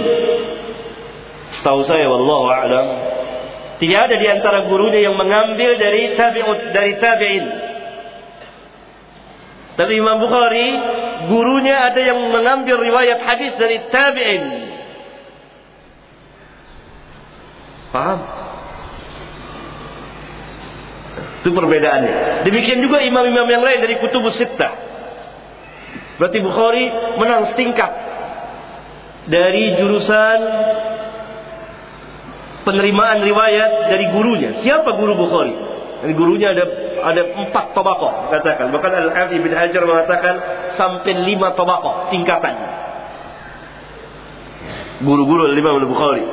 setahu 1.59 1.81
saya 1.85 2.05
wallahu 2.09 2.49
a'lam 2.49 2.87
tidak 3.79 3.99
ada 4.11 4.15
di 4.19 4.27
antara 4.27 4.67
gurunya 4.67 4.99
yang 4.99 5.15
mengambil 5.15 5.79
dari 5.79 6.13
tabi'ut 6.19 6.75
dari 6.75 6.93
tabi'in. 6.99 7.45
Tapi 9.79 9.95
Imam 9.95 10.19
Bukhari 10.19 10.67
gurunya 11.27 11.91
ada 11.91 11.99
yang 11.99 12.19
mengambil 12.31 12.79
riwayat 12.79 13.19
hadis 13.25 13.51
dari 13.59 13.83
tabi'in. 13.91 14.43
Paham? 17.89 18.19
Itu 21.39 21.49
perbedaannya. 21.55 22.45
Demikian 22.45 22.79
juga 22.83 23.01
imam-imam 23.01 23.47
yang 23.47 23.63
lain 23.63 23.79
dari 23.81 23.95
kutubus 23.97 24.37
sittah. 24.37 24.75
Berarti 26.19 26.39
Bukhari 26.43 26.85
menang 27.15 27.55
setingkat 27.55 27.91
dari 29.31 29.79
jurusan 29.79 30.39
penerimaan 32.67 33.23
riwayat 33.23 33.87
dari 33.87 34.05
gurunya. 34.11 34.59
Siapa 34.59 34.99
guru 34.99 35.15
Bukhari? 35.15 35.55
Dari 35.99 36.13
gurunya 36.15 36.55
ada 36.55 36.65
ada 37.03 37.21
empat 37.35 37.75
tobakoh 37.75 38.31
katakan. 38.31 38.71
Bahkan 38.71 38.91
Al 38.91 39.11
Hafiz 39.11 39.39
bin 39.43 39.51
Hajar 39.51 39.83
mengatakan 39.83 40.35
sampai 40.79 41.27
lima 41.27 41.51
tobakoh 41.55 42.07
tingkatan. 42.11 42.55
Guru-guru 45.03 45.51
Imam 45.51 45.79
Al 45.79 45.87
Bukhari. 45.87 46.25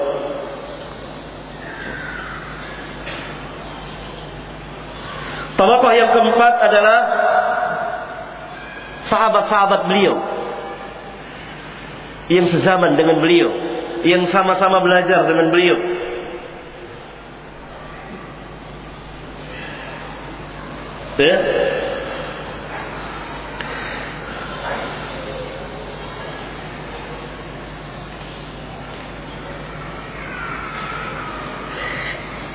Tobakoh 5.57 5.93
yang 5.97 6.11
keempat 6.13 6.55
adalah 6.69 6.99
sahabat-sahabat 9.09 9.89
beliau 9.89 10.15
yang 12.27 12.51
sezaman 12.51 12.99
dengan 12.99 13.23
beliau, 13.23 13.51
yang 14.03 14.27
sama-sama 14.29 14.83
belajar 14.83 15.25
dengan 15.25 15.49
beliau. 15.51 15.79
Ya. 21.17 21.37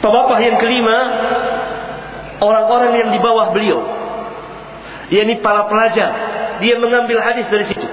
Tabaqah 0.02 0.40
yang 0.42 0.58
kelima 0.58 0.98
orang-orang 2.42 3.02
yang 3.02 3.10
di 3.14 3.20
bawah 3.22 3.54
beliau. 3.54 3.82
Yakni 5.10 5.42
para 5.42 5.66
pelajar. 5.66 6.10
Dia 6.62 6.78
mengambil 6.78 7.22
hadis 7.22 7.50
dari 7.50 7.66
situ. 7.66 7.88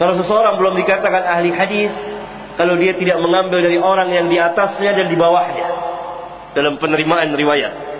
Kalau 0.00 0.16
seseorang 0.20 0.56
belum 0.56 0.80
dikatakan 0.80 1.22
ahli 1.24 1.52
hadis 1.52 1.92
kalau 2.56 2.80
dia 2.80 2.96
tidak 2.96 3.20
mengambil 3.20 3.60
dari 3.60 3.76
orang 3.76 4.08
yang 4.10 4.26
di 4.32 4.40
atasnya 4.40 4.96
dan 4.96 5.06
di 5.12 5.16
bawahnya. 5.16 5.68
Dalam 6.56 6.80
penerimaan 6.80 7.36
riwayat 7.36 7.93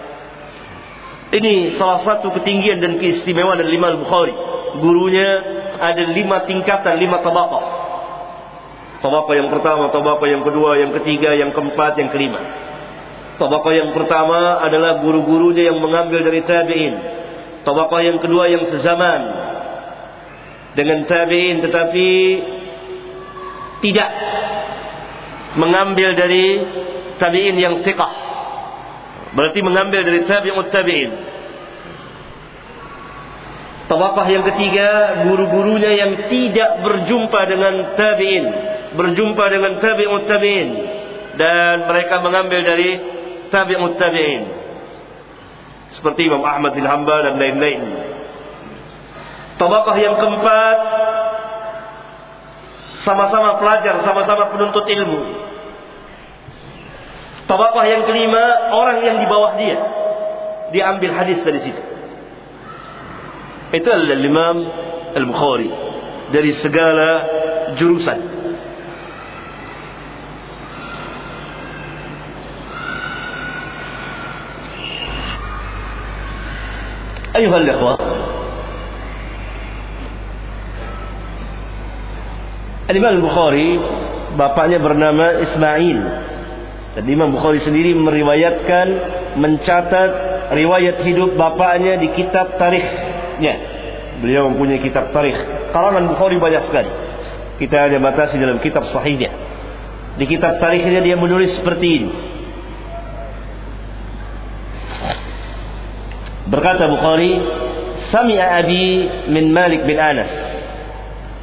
ini 1.34 1.74
salah 1.74 1.98
satu 2.06 2.30
ketinggian 2.30 2.78
dan 2.78 2.94
keistimewaan 3.02 3.58
dari 3.58 3.74
Imam 3.74 4.06
Bukhari. 4.06 4.34
Gurunya 4.78 5.28
ada 5.82 6.02
lima 6.14 6.46
tingkatan, 6.46 6.94
lima 6.98 7.18
tabaqah. 7.22 7.64
Tabaqah 9.02 9.34
yang 9.34 9.50
pertama, 9.50 9.90
tabaqah 9.90 10.28
yang 10.30 10.42
kedua, 10.46 10.78
yang 10.78 10.94
ketiga, 11.02 11.34
yang 11.34 11.50
keempat, 11.50 11.98
yang 11.98 12.10
kelima. 12.14 12.40
Tabaqah 13.34 13.72
yang 13.74 13.90
pertama 13.90 14.62
adalah 14.62 15.02
guru-gurunya 15.02 15.74
yang 15.74 15.82
mengambil 15.82 16.22
dari 16.22 16.40
tabi'in. 16.46 16.94
Tabaqah 17.66 18.00
yang 18.02 18.18
kedua 18.22 18.44
yang 18.46 18.62
sezaman 18.70 19.22
dengan 20.78 21.02
tabi'in 21.10 21.62
tetapi 21.66 22.08
tidak 23.82 24.10
mengambil 25.58 26.14
dari 26.14 26.62
tabi'in 27.18 27.58
yang 27.58 27.82
thiqah 27.82 28.23
Berarti 29.34 29.60
mengambil 29.66 30.06
dari 30.06 30.20
tabi'ut 30.30 30.70
tabi'in. 30.70 31.10
Tawakah 33.84 34.26
yang 34.30 34.46
ketiga, 34.54 35.20
guru-gurunya 35.28 35.92
yang 35.92 36.12
tidak 36.30 36.70
berjumpa 36.86 37.40
dengan 37.50 37.74
tabi'in. 37.98 38.44
Berjumpa 38.94 39.44
dengan 39.50 39.82
tabi'ut 39.82 40.24
tabi'in. 40.30 40.68
Dan 41.34 41.90
mereka 41.90 42.22
mengambil 42.22 42.62
dari 42.62 42.90
tabi'ut 43.50 43.98
tabi'in. 43.98 44.42
Seperti 45.98 46.30
Imam 46.30 46.42
Ahmad 46.42 46.74
bin 46.74 46.86
Hanbal 46.86 47.26
dan 47.26 47.34
lain-lain. 47.38 47.82
Tawakah 49.58 49.94
yang 49.98 50.18
keempat, 50.18 50.78
sama-sama 53.06 53.62
pelajar, 53.62 54.02
sama-sama 54.02 54.50
penuntut 54.50 54.82
ilmu. 54.86 55.20
Tabaqah 57.44 57.85
yang 57.85 58.02
kelima, 58.09 58.72
orang 58.72 59.04
yang 59.04 59.16
di 59.20 59.26
bawah 59.28 59.52
dia. 59.61 59.76
Diambil 60.72 61.12
hadis 61.12 61.44
dari 61.44 61.61
situ. 61.61 61.83
Itu 63.74 63.88
adalah 63.90 64.16
Imam 64.16 64.57
Al-Bukhari. 65.12 65.70
Dari 66.33 66.50
segala 66.64 67.11
jurusan. 67.76 68.18
Ayuhal 77.35 77.66
ikhwah. 77.66 77.98
Al-Imam 82.88 83.20
Al-Bukhari, 83.20 83.68
bapaknya 84.38 84.78
bernama 84.80 85.44
Ismail 85.44 85.98
dan 86.97 87.05
Imam 87.05 87.29
Bukhari 87.31 87.62
sendiri 87.62 87.93
meriwayatkan 87.93 88.88
mencatat 89.38 90.12
riwayat 90.57 91.05
hidup 91.05 91.38
bapaknya 91.38 92.01
di 92.01 92.09
kitab 92.17 92.57
tarikhnya. 92.57 93.53
Beliau 94.19 94.51
mempunyai 94.51 94.83
kitab 94.83 95.15
tarikh. 95.15 95.38
Karangan 95.71 96.12
Bukhari 96.12 96.41
banyak 96.41 96.63
sekali. 96.67 96.91
Kita 97.62 97.88
hanya 97.88 98.03
batasi 98.03 98.35
dalam 98.41 98.59
kitab 98.59 98.83
sahihnya. 98.89 99.31
Di 100.19 100.25
kitab 100.27 100.59
tarikhnya 100.59 100.99
dia 100.99 101.15
menulis 101.15 101.55
seperti 101.55 101.88
ini. 101.88 102.09
Berkata 106.49 106.89
Bukhari, 106.89 107.31
Sami'a 108.09 108.59
abi 108.65 108.85
min 109.29 109.53
Malik 109.53 109.85
bin 109.85 110.01
Anas. 110.01 110.49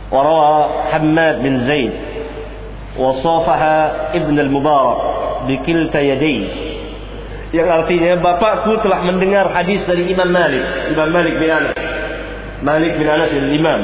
وروى 0.06 0.68
حماد 0.90 1.42
بن 1.42 1.54
زيد 1.66 1.92
Wasafaha 2.91 4.11
Ibn 4.19 4.35
al-Mubarak 4.35 4.99
bikilta 5.47 6.03
yadayh 6.03 6.79
yang 7.51 7.67
artinya 7.67 8.15
bapakku 8.23 8.79
telah 8.79 9.03
mendengar 9.03 9.51
hadis 9.51 9.83
dari 9.83 10.07
Imam 10.07 10.31
Malik, 10.31 10.63
Imam 10.95 11.11
Malik 11.11 11.35
bin 11.35 11.51
Anas. 11.51 11.75
Malik 12.63 12.95
bin 12.95 13.07
Anas 13.11 13.27
adalah 13.35 13.51
imam. 13.51 13.81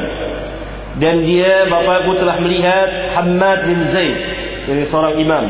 Dan 1.04 1.28
dia 1.28 1.68
bapakku 1.68 2.16
telah 2.16 2.40
melihat 2.40 2.88
Hamad 3.20 3.68
bin 3.68 3.80
Zaid, 3.92 4.18
dari 4.72 4.88
seorang 4.88 5.20
imam. 5.20 5.46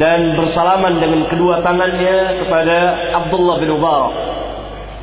Dan 0.00 0.40
bersalaman 0.40 1.04
dengan 1.04 1.28
kedua 1.28 1.60
tangannya 1.60 2.16
kepada 2.40 2.78
Abdullah 3.20 3.60
bin 3.60 3.76
Mubarak. 3.76 4.14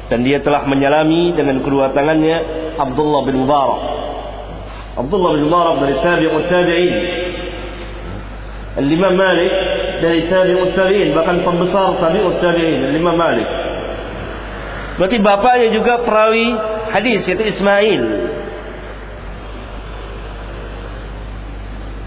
Dan 0.10 0.26
dia 0.26 0.42
telah 0.42 0.66
menyalami 0.66 1.38
dengan 1.38 1.62
kedua 1.62 1.94
tangannya 1.94 2.42
Abdullah 2.74 3.22
bin 3.30 3.46
Mubarak. 3.46 3.82
Abdullah 4.98 5.38
bin 5.38 5.46
Mubarak 5.46 5.76
dari 5.86 5.96
tabi'ut 6.02 6.46
tabi'in 6.50 6.94
Al-Imam 8.78 9.14
Malik 9.18 9.54
dari 10.04 10.30
tabi'ut 10.30 10.78
tabi'in 10.78 11.10
bahkan 11.18 11.42
pembesar 11.42 11.98
tabi'ut 11.98 12.38
tabi'in 12.38 12.94
Al-Imam 12.94 13.18
Malik 13.18 13.50
berarti 15.00 15.18
bapaknya 15.24 15.68
juga 15.74 16.04
perawi 16.04 16.54
hadis 16.92 17.24
yaitu 17.26 17.46
Ismail 17.50 18.04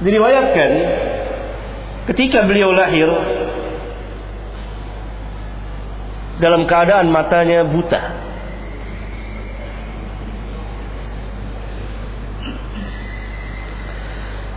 diriwayatkan 0.03 0.71
ketika 2.11 2.43
beliau 2.43 2.75
lahir 2.75 3.09
dalam 6.43 6.67
keadaan 6.67 7.07
matanya 7.15 7.63
buta. 7.63 8.03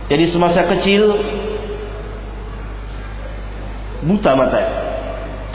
Jadi 0.06 0.24
semasa 0.30 0.66
kecil 0.70 1.02
buta 4.04 4.32
mata. 4.36 4.60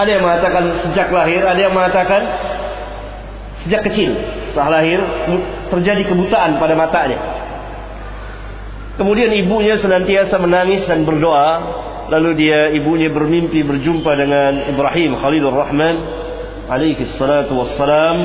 Ada 0.01 0.09
yang 0.09 0.23
mengatakan 0.23 0.63
sejak 0.87 1.13
lahir, 1.13 1.45
ada 1.45 1.59
yang 1.61 1.73
mengatakan 1.75 2.21
sejak 3.65 3.85
kecil. 3.91 4.17
Setelah 4.51 4.81
lahir 4.81 4.99
terjadi 5.69 6.09
kebutaan 6.09 6.57
pada 6.57 6.73
matanya. 6.73 7.19
Kemudian 8.99 9.31
ibunya 9.33 9.79
senantiasa 9.79 10.35
menangis 10.41 10.85
dan 10.89 11.07
berdoa. 11.07 11.49
Lalu 12.11 12.43
dia 12.43 12.75
ibunya 12.75 13.07
bermimpi 13.07 13.63
berjumpa 13.63 14.11
dengan 14.19 14.67
Ibrahim 14.67 15.15
Khalilur 15.15 15.55
Rahman 15.55 15.95
alaihi 16.67 17.07
salatu 17.15 17.55
wassalam. 17.55 18.17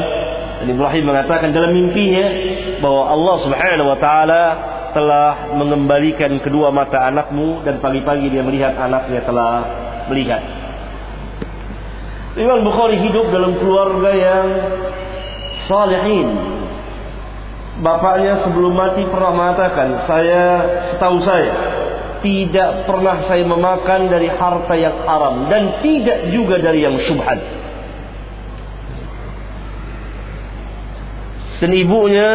Dan 0.57 0.67
Ibrahim 0.73 1.05
mengatakan 1.13 1.55
dalam 1.55 1.71
mimpinya 1.71 2.27
bahwa 2.81 3.03
Allah 3.13 3.37
Subhanahu 3.45 3.89
wa 3.93 3.99
taala 4.01 4.45
telah 4.97 5.53
mengembalikan 5.53 6.33
kedua 6.41 6.73
mata 6.73 7.05
anakmu 7.05 7.61
dan 7.69 7.85
pagi-pagi 7.85 8.33
dia 8.33 8.41
melihat 8.41 8.73
anaknya 8.81 9.21
telah 9.29 9.55
melihat. 10.11 10.43
Imam 12.37 12.65
Bukhari 12.69 13.01
hidup 13.01 13.33
dalam 13.33 13.57
keluarga 13.57 14.11
yang 14.13 14.47
salihin, 15.65 16.29
Bapaknya 17.77 18.41
sebelum 18.41 18.73
mati 18.73 19.05
pernah 19.05 19.37
mengatakan, 19.37 20.09
saya 20.09 20.45
setahu 20.93 21.21
saya 21.21 21.53
tidak 22.25 22.89
pernah 22.89 23.29
saya 23.29 23.45
memakan 23.45 24.09
dari 24.09 24.33
harta 24.33 24.73
yang 24.73 25.05
haram 25.05 25.53
dan 25.53 25.85
tidak 25.85 26.33
juga 26.33 26.57
dari 26.57 26.89
yang 26.89 26.97
syubhat. 27.05 27.37
Dan 31.61 31.71
ibunya 31.77 32.31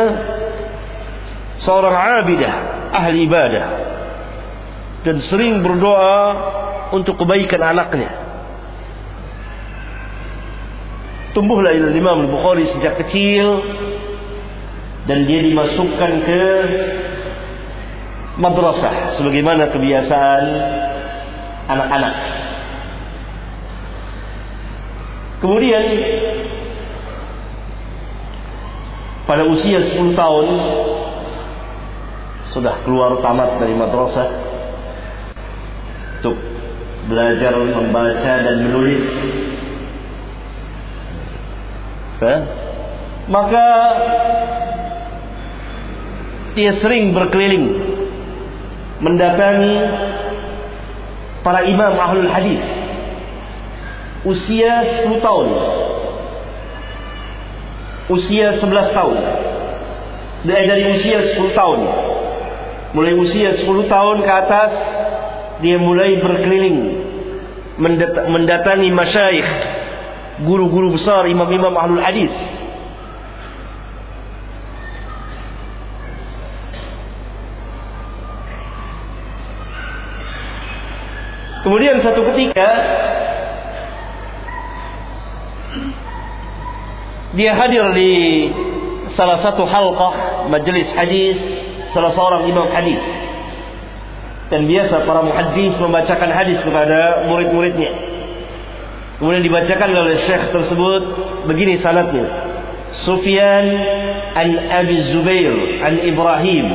seorang 1.61 1.93
abidah, 2.21 2.55
ahli 2.93 3.25
ibadah 3.25 3.65
dan 5.01 5.17
sering 5.25 5.65
berdoa 5.65 6.17
untuk 6.91 7.15
kebaikan 7.19 7.63
anaknya. 7.63 8.11
Tumbuhlah 11.31 11.71
Imam 11.71 12.27
Bukhari 12.27 12.67
sejak 12.67 12.99
kecil 13.07 13.63
dan 15.07 15.23
dia 15.23 15.39
dimasukkan 15.47 16.11
ke 16.27 16.43
madrasah 18.35 19.15
sebagaimana 19.15 19.71
kebiasaan 19.71 20.43
anak-anak. 21.71 22.15
Kemudian 25.39 25.85
pada 29.25 29.47
usia 29.47 29.79
10 29.87 30.13
tahun 30.13 30.47
sudah 32.51 32.83
keluar 32.83 33.23
tamat 33.23 33.63
dari 33.63 33.73
madrasah 33.73 34.27
untuk 36.21 36.60
belajar 37.09 37.57
membaca 37.57 38.33
dan 38.45 38.57
menulis. 38.69 39.03
Maka 43.31 43.67
dia 46.53 46.71
sering 46.77 47.15
berkeliling 47.15 47.65
mendatangi 49.01 49.75
para 51.41 51.65
imam 51.65 51.93
ahlul 51.97 52.29
hadis. 52.29 52.61
Usia 54.21 55.01
10 55.01 55.17
tahun. 55.25 55.47
Usia 58.13 58.53
11 58.61 58.93
tahun. 58.93 59.17
Dari 60.45 60.83
usia 60.93 61.25
10 61.33 61.57
tahun. 61.57 61.79
Mulai 62.93 63.13
usia 63.17 63.49
10 63.57 63.65
tahun 63.89 64.17
ke 64.21 64.31
atas 64.45 64.71
dia 65.61 65.77
mulai 65.77 66.17
berkeliling 66.17 66.77
mendatangi 68.29 68.89
masyayikh 68.91 69.49
guru-guru 70.43 70.97
besar 70.97 71.29
imam-imam 71.29 71.73
ahlul 71.77 72.01
hadis 72.01 72.33
Kemudian 81.61 82.01
satu 82.01 82.25
ketika 82.33 82.67
dia 87.37 87.53
hadir 87.53 87.85
di 87.93 88.11
salah 89.13 89.37
satu 89.39 89.63
halqah 89.69 90.49
majelis 90.49 90.89
hadis 90.97 91.37
salah 91.93 92.11
seorang 92.17 92.49
imam 92.49 92.65
hadis. 92.73 92.99
Dan 94.51 94.67
biasa 94.67 95.07
para 95.07 95.23
muhaddis 95.23 95.79
membacakan 95.79 96.29
hadis 96.31 96.59
kepada 96.59 97.23
murid-muridnya. 97.31 97.91
Kemudian 99.17 99.47
dibacakan 99.47 99.89
oleh 99.95 100.17
syekh 100.27 100.51
tersebut 100.51 101.03
begini 101.47 101.79
sanatnya. 101.79 102.27
Sufyan 103.07 103.65
an 104.35 104.49
Abi 104.67 104.97
Zubair 105.15 105.55
an 105.79 105.95
Ibrahim 106.03 106.67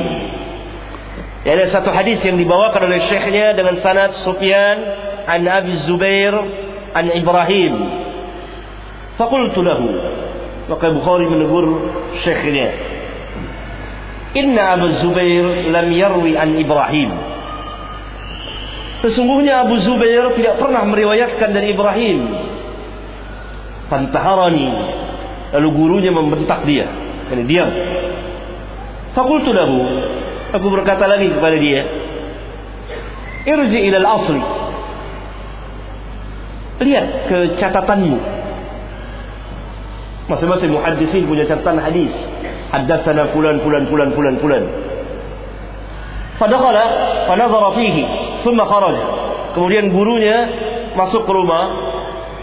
Ya, 1.47 1.55
ada 1.55 1.71
satu 1.71 1.95
hadis 1.95 2.19
yang 2.27 2.35
dibawakan 2.35 2.91
oleh 2.91 3.07
syekhnya 3.07 3.55
dengan 3.55 3.79
sanad 3.79 4.11
Sufyan 4.27 4.83
an 5.31 5.47
Abi 5.47 5.79
Zubair 5.87 6.35
an 6.91 7.07
Ibrahim. 7.07 7.73
Fakultu 9.15 9.63
lahu. 9.63 9.87
Maka 10.67 10.91
Bukhari 10.91 11.23
menegur 11.23 11.87
syekhnya. 12.19 12.67
Inna 14.35 14.75
Abu 14.75 14.91
Zubair 14.99 15.71
lam 15.71 15.87
yarwi 15.95 16.35
an 16.35 16.59
Ibrahim. 16.59 17.36
Sesungguhnya 19.05 19.61
Abu 19.61 19.77
Zubair 19.85 20.33
tidak 20.33 20.57
pernah 20.57 20.81
meriwayatkan 20.89 21.49
dari 21.53 21.73
Ibrahim. 21.73 22.19
Fantaharani. 23.93 24.67
Lalu 25.53 25.69
gurunya 25.73 26.11
membentak 26.11 26.65
dia. 26.65 26.89
Ini 27.29 27.43
diam. 27.45 27.69
Fakultu 29.13 29.53
lahu. 29.53 29.79
Aku 30.47 30.67
berkata 30.71 31.03
lagi 31.05 31.27
kepada 31.27 31.59
dia, 31.59 31.83
Irji 33.47 33.79
ilal 33.87 34.07
asli. 34.07 34.43
Lihat 36.83 37.07
ke 37.31 37.37
catatanmu. 37.59 38.19
Masing-masing 40.27 40.71
muhaddisin 40.75 41.23
punya 41.23 41.47
catatan 41.47 41.79
hadis. 41.79 42.11
Haddatsana 42.75 43.31
fulan 43.31 43.63
fulan 43.63 43.87
fulan 43.87 44.11
fulan 44.11 44.35
fulan. 44.43 44.63
Fadakhala 46.37 46.85
fanadhara 47.25 47.69
fihi, 47.73 48.03
thumma 48.45 48.65
kharaja. 48.69 49.05
Kemudian 49.57 49.89
gurunya 49.89 50.37
masuk 50.93 51.25
ke 51.25 51.31
rumah, 51.33 51.65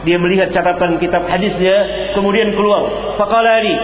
dia 0.03 0.19
melihat 0.19 0.51
catatan 0.51 0.99
kitab 0.99 1.25
hadisnya, 1.31 2.11
kemudian 2.19 2.53
keluar. 2.53 3.15
Faqala 3.17 3.63
li, 3.63 3.75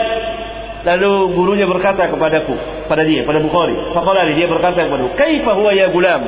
Lalu 0.81 1.37
gurunya 1.37 1.69
berkata 1.69 2.09
kepadaku, 2.09 2.57
pada 2.89 3.05
dia, 3.05 3.21
pada 3.29 3.45
Bukhari. 3.45 3.93
Faqala 3.93 4.33
dia 4.33 4.49
berkata 4.49 4.89
kepada 4.89 5.13
"Kaifa 5.13 5.53
huwa 5.53 5.77
ya 5.77 5.93
gulam?" 5.93 6.25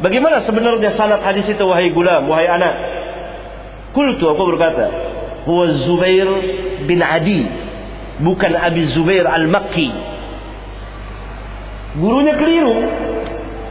Bagaimana 0.00 0.44
sebenarnya 0.44 0.96
sanad 0.96 1.20
hadis 1.20 1.44
itu 1.48 1.60
wahai 1.64 1.92
gulam, 1.92 2.24
wahai 2.28 2.48
anak? 2.48 2.74
Kultu 3.92 4.28
aku 4.28 4.42
berkata, 4.56 4.92
"Huwa 5.44 5.72
Zubair 5.84 6.28
bin 6.88 7.00
Adi." 7.00 7.44
Bukan 8.16 8.52
Abi 8.56 8.96
Zubair 8.96 9.28
Al-Makki. 9.28 10.15
Gurunya 11.96 12.36
keliru. 12.36 12.76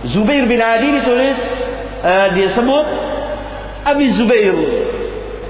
Zubair 0.05 0.45
bin 0.45 0.61
Adi 0.61 0.87
ditulis 1.01 1.37
uh, 2.05 2.27
dia 2.37 2.49
sebut 2.53 2.87
Abi 3.85 4.05
Zubair. 4.17 4.55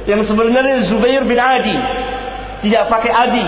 Yang 0.08 0.32
sebenarnya 0.32 0.88
Zubair 0.92 1.24
bin 1.24 1.40
Adi. 1.40 1.76
Tidak 2.68 2.84
pakai 2.92 3.12
Adi. 3.12 3.48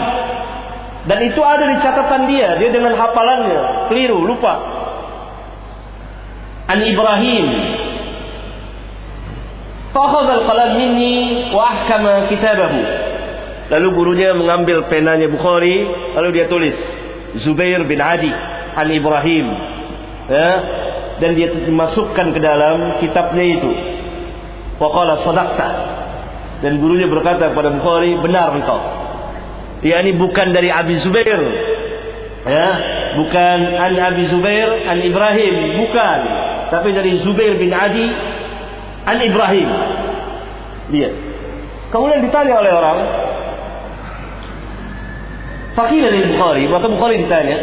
Dan 1.07 1.23
itu 1.23 1.39
ada 1.39 1.63
di 1.71 1.79
catatan 1.79 2.27
dia, 2.27 2.59
dia 2.59 2.67
dengan 2.67 2.91
hafalannya, 2.99 3.87
keliru, 3.87 4.27
lupa. 4.27 4.59
an 6.67 6.83
Ibrahim 6.83 7.47
Fakhadha 9.95 10.43
al-qalam 10.43 10.71
minni 10.75 11.47
wa 11.55 11.63
ahkama 11.63 12.27
kitabahu. 12.27 12.79
Lalu 13.71 13.87
gurunya 13.95 14.35
mengambil 14.35 14.83
penanya 14.91 15.31
Bukhari, 15.31 15.87
lalu 16.11 16.29
dia 16.35 16.51
tulis 16.51 16.75
Zubair 17.39 17.87
bin 17.87 18.03
Adi 18.03 18.56
an 18.77 18.87
Ibrahim. 18.93 19.47
Ya, 20.27 20.51
dan 21.17 21.33
dia 21.33 21.49
masukkan 21.73 22.29
ke 22.35 22.39
dalam 22.39 23.01
kitabnya 23.01 23.45
itu. 23.57 23.71
Faqala 24.77 25.25
sadaqta. 25.25 25.69
Dan 26.61 26.81
gurunya 26.81 27.09
berkata 27.09 27.53
kepada 27.53 27.73
Bukhari, 27.73 28.17
benar 28.21 28.53
engkau. 28.53 28.81
Ya 29.85 30.01
ini 30.01 30.17
bukan 30.17 30.53
dari 30.53 30.73
Abi 30.73 30.97
Zubair. 31.01 31.41
Ya, 32.47 32.69
bukan 33.17 33.59
an 33.77 33.93
Abi 33.97 34.29
Zubair 34.29 34.85
an 34.85 35.01
Ibrahim, 35.01 35.55
bukan. 35.81 36.19
Tapi 36.69 36.89
dari 36.93 37.21
Zubair 37.21 37.57
bin 37.57 37.73
Adi 37.73 38.05
an 39.05 39.17
Ibrahim. 39.21 39.69
Lihat. 40.93 41.13
Kemudian 41.87 42.19
ditanya 42.27 42.53
oleh 42.59 42.71
orang, 42.73 42.99
Fakir 45.77 46.01
dari 46.01 46.25
Bukhari, 46.33 46.65
maka 46.67 46.89
Bukhari 46.89 47.21
ditanya, 47.21 47.57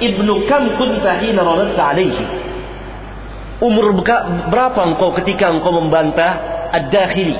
Ibnu 0.00 0.48
kam 0.48 0.80
kunta 0.80 1.20
hina 1.20 1.44
radadta 1.44 1.92
alaihi? 1.92 2.24
Umur 3.60 3.92
berapa 4.48 4.80
engkau 4.80 5.12
ketika 5.20 5.52
engkau 5.52 5.76
membantah 5.76 6.40
ad-dakhili, 6.72 7.36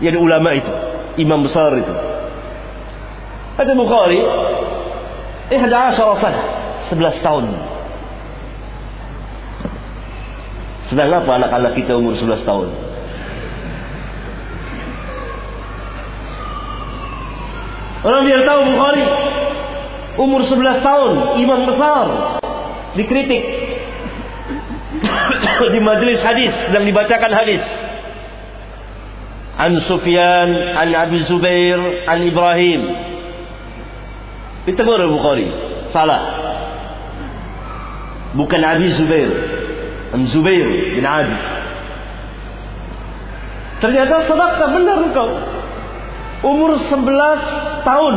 yang 0.00 0.16
ulama 0.16 0.56
itu, 0.56 0.72
imam 1.20 1.44
besar 1.44 1.68
itu. 1.76 1.94
Kata 3.60 3.76
Bukhari, 3.76 4.22
ihda 5.52 5.92
asyara 5.92 6.16
sana, 6.16 6.42
11 6.88 7.20
tahun. 7.20 7.44
Sedang 10.88 11.12
apa 11.12 11.30
anak-anak 11.36 11.76
kita 11.76 11.92
umur 12.00 12.16
11 12.16 12.48
tahun? 12.48 12.68
Orang 17.98 18.22
biar 18.24 18.40
tahu 18.46 18.60
Bukhari 18.72 19.04
umur 20.18 20.42
11 20.44 20.82
tahun, 20.82 21.12
imam 21.38 21.62
besar, 21.64 22.06
dikritik 22.98 23.44
di 25.74 25.78
majelis 25.78 26.18
hadis 26.26 26.50
sedang 26.66 26.84
dibacakan 26.84 27.32
hadis. 27.32 27.62
An 29.58 29.74
Sufyan, 29.90 30.50
an 30.78 30.94
Abi 30.94 31.18
Zubair, 31.26 31.78
an 32.06 32.22
Ibrahim. 32.22 32.82
Ditegur 34.70 35.02
Bukhari, 35.10 35.50
salah. 35.90 36.22
Bukan 38.38 38.60
Abi 38.62 38.86
Zubair, 38.98 39.30
An 40.14 40.30
Zubair 40.30 40.68
bin 40.94 41.02
Adi. 41.02 41.38
Ternyata 43.78 44.26
sedekah 44.26 44.68
benar 44.74 44.98
engkau 45.06 45.28
umur 46.42 46.78
11 46.78 47.86
tahun. 47.86 48.14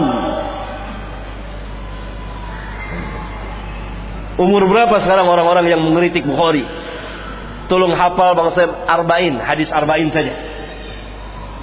Umur 4.42 4.66
berapa 4.66 4.98
sekarang 5.06 5.30
orang-orang 5.30 5.70
yang 5.70 5.86
mengkritik 5.86 6.26
Bukhari? 6.26 6.66
Tolong 7.70 7.94
hafal 7.94 8.34
bangsa 8.34 8.66
arba'in, 8.90 9.38
hadis 9.38 9.70
arba'in 9.70 10.10
saja. 10.10 10.34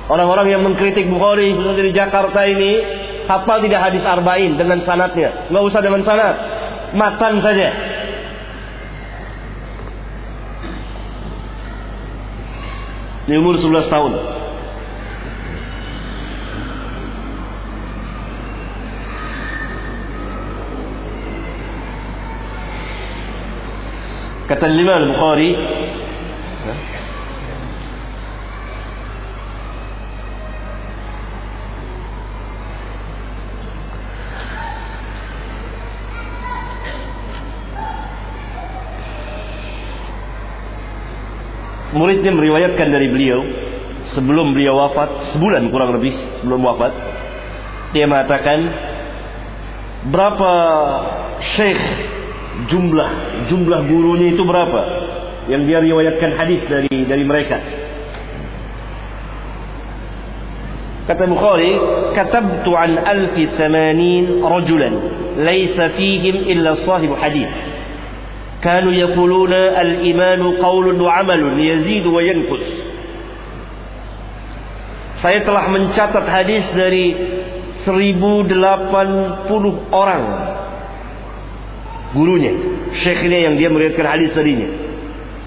Orang-orang 0.07 0.47
yang 0.55 0.63
mengkritik 0.63 1.11
Bukhari 1.11 1.59
khususnya 1.59 1.85
di 1.85 1.93
Jakarta 1.93 2.47
ini 2.47 2.71
hafal 3.27 3.67
tidak 3.67 3.83
hadis 3.91 4.07
arba'in 4.07 4.55
dengan 4.55 4.87
sanatnya, 4.87 5.51
nggak 5.51 5.65
usah 5.67 5.81
dengan 5.83 6.07
sanat, 6.07 6.35
matan 6.95 7.43
saja. 7.43 7.69
Di 13.29 13.35
umur 13.37 13.61
11 13.61 13.93
tahun. 13.93 14.38
Kata 24.49 24.65
Imam 24.73 24.97
Al-Bukhari 24.97 25.53
Muridnya 41.89 42.33
meriwayatkan 42.33 42.89
dari 42.89 43.09
beliau 43.13 43.45
sebelum 44.17 44.57
beliau 44.57 44.81
wafat 44.81 45.37
sebulan 45.37 45.69
kurang 45.69 45.93
lebih 46.01 46.17
sebelum 46.41 46.65
wafat 46.65 46.93
dia 47.93 48.09
mengatakan 48.09 48.65
berapa 50.09 50.53
syekh 51.53 51.85
jumlah 52.70 53.10
jumlah 53.50 53.80
gurunya 53.90 54.34
itu 54.34 54.44
berapa 54.46 54.82
yang 55.50 55.68
dia 55.68 55.82
riwayatkan 55.84 56.32
hadis 56.38 56.62
dari 56.70 57.04
dari 57.04 57.24
mereka 57.26 57.58
kata 61.10 61.24
Bukhari 61.28 61.72
katabtu 62.16 62.72
an 62.78 62.96
alfi 62.96 63.52
thamanin 63.60 64.40
rajulan 64.40 64.94
laysa 65.42 65.92
fihim 65.98 66.48
illa 66.48 66.78
sahibu 66.80 67.18
hadis 67.18 67.52
كانوا 68.64 68.96
يقولون 68.96 69.54
الإيمان 69.54 70.40
قول 70.64 71.02
وعمل 71.02 71.60
يزيد 71.60 72.08
وينقص 72.08 72.68
Saya 75.20 75.44
telah 75.44 75.68
mencatat 75.72 76.24
hadis 76.28 76.68
dari 76.72 77.12
1080 77.84 78.56
orang 79.92 80.24
gurunya, 82.13 82.53
syekhnya 83.05 83.49
yang 83.51 83.55
dia 83.61 83.69
meriwayatkan 83.69 84.09
hadis 84.09 84.33
darinya. 84.33 84.69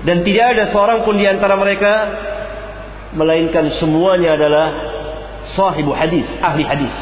Dan 0.02 0.26
tidak 0.26 0.58
ada 0.58 0.64
seorang 0.74 1.06
pun 1.06 1.18
di 1.18 1.26
antara 1.30 1.54
mereka 1.58 1.94
melainkan 3.14 3.70
semuanya 3.78 4.34
adalah 4.34 4.68
sahibu 5.54 5.94
hadis, 5.94 6.26
ahli 6.42 6.64
hadis. 6.66 6.96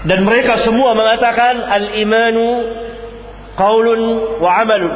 Dan 0.00 0.24
mereka 0.24 0.64
semua 0.64 0.96
mengatakan 0.96 1.60
al-imanu 1.60 2.48
qaulun 3.56 4.00
wa 4.40 4.50
amalun 4.64 4.92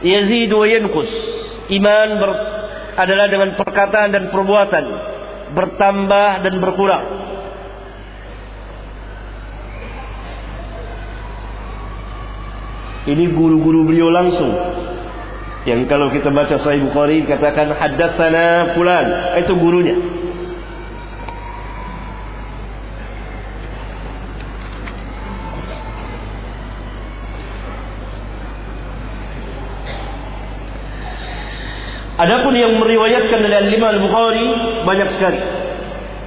yazidu 0.00 0.64
wa. 0.64 1.12
Iman 1.68 2.08
ber, 2.20 2.30
adalah 3.00 3.26
dengan 3.28 3.56
perkataan 3.56 4.12
dan 4.12 4.28
perbuatan 4.28 4.84
bertambah 5.54 6.30
dan 6.44 6.54
berkurang. 6.60 7.04
Ini 13.04 13.36
guru-guru 13.36 13.84
beliau 13.84 14.08
langsung. 14.08 14.52
Yang 15.68 15.88
kalau 15.88 16.08
kita 16.08 16.28
baca 16.32 16.56
Sahih 16.60 16.84
Bukhari 16.88 17.24
katakan 17.24 17.72
haddatsana 17.76 18.76
fulan, 18.76 19.06
itu 19.40 19.52
gurunya. 19.56 19.96
Adapun 32.14 32.54
yang 32.54 32.78
meriwayatkan 32.78 33.42
dari 33.42 33.74
Imam 33.74 33.90
Al-Bukhari 33.90 34.46
banyak 34.86 35.08
sekali. 35.18 35.40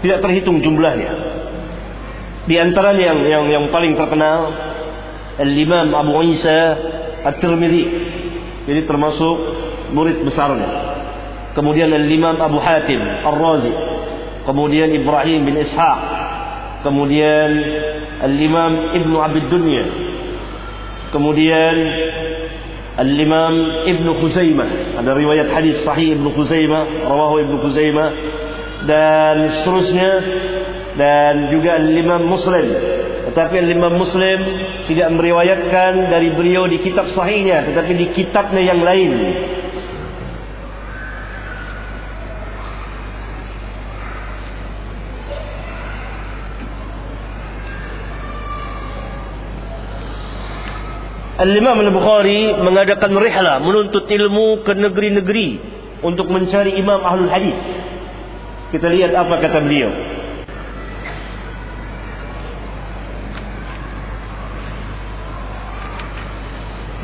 Tidak 0.04 0.20
terhitung 0.20 0.60
jumlahnya. 0.60 1.12
Di 2.44 2.56
antaranya 2.60 3.16
yang 3.16 3.20
yang 3.24 3.46
yang 3.48 3.66
paling 3.72 3.96
terkenal 3.96 4.52
Al-Imam 5.38 5.94
Abu 5.94 6.22
Isa 6.34 6.60
At-Tirmidzi. 7.26 7.84
Jadi 8.68 8.82
termasuk 8.90 9.36
murid 9.94 10.26
besarnya. 10.26 10.98
Kemudian 11.54 11.90
Al-Imam 11.94 12.38
Abu 12.42 12.58
Hatim 12.62 13.00
Ar-Razi. 13.02 13.74
Kemudian 14.46 14.94
Ibrahim 14.94 15.46
bin 15.46 15.56
Ishaq. 15.62 16.00
Kemudian 16.86 17.52
Al-Imam 18.22 18.98
Ibn 18.98 19.12
Abi 19.24 19.42
Dunya. 19.50 19.86
Kemudian 21.14 21.76
Al-Imam 22.98 23.54
Ibn 23.86 24.08
Khuzaimah. 24.26 24.70
Ada 25.02 25.14
riwayat 25.14 25.54
hadis 25.54 25.78
sahih 25.86 26.18
Ibn 26.18 26.34
Khuzaimah, 26.34 27.06
rawahu 27.06 27.46
Ibn 27.46 27.54
Khuzaimah 27.62 28.10
dan 28.90 29.36
seterusnya 29.62 30.12
dan 30.98 31.54
juga 31.54 31.78
Al-Imam 31.78 32.26
Muslim. 32.26 32.66
Tetapi 33.28 33.56
Al-Imam 33.60 34.00
Muslim 34.00 34.40
tidak 34.88 35.12
meriwayatkan 35.12 36.08
dari 36.08 36.32
beliau 36.32 36.64
di 36.64 36.80
kitab 36.80 37.12
sahihnya, 37.12 37.68
tetapi 37.68 37.92
di 37.92 38.08
kitabnya 38.16 38.64
yang 38.64 38.80
lain. 38.80 39.12
Al-Imam 51.38 51.78
Al-Bukhari 51.84 52.50
mengadakan 52.64 53.14
rihla 53.14 53.62
menuntut 53.62 54.10
ilmu 54.10 54.66
ke 54.66 54.74
negeri-negeri 54.74 55.50
untuk 56.02 56.32
mencari 56.34 56.80
imam 56.80 56.98
ahlul 56.98 57.30
hadis. 57.30 57.54
Kita 58.74 58.90
lihat 58.90 59.14
apa 59.14 59.36
kata 59.38 59.62
beliau. 59.62 60.17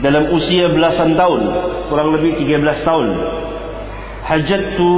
Dalam 0.04 0.36
usia 0.36 0.68
belasan 0.68 1.16
tahun, 1.16 1.41
kurang 1.88 2.12
lebih 2.12 2.36
13 2.43 2.84
tahun, 2.84 3.08
hajattu 4.28 4.93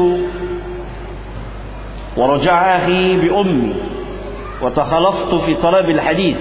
wa 2.18 2.26
raja'a 2.34 2.90
bi 3.22 3.30
ummi 3.30 3.72
wa 4.66 4.74
takhalaftu 4.74 5.36
fi 5.46 5.52
talab 5.62 5.86
al-hadith 5.86 6.40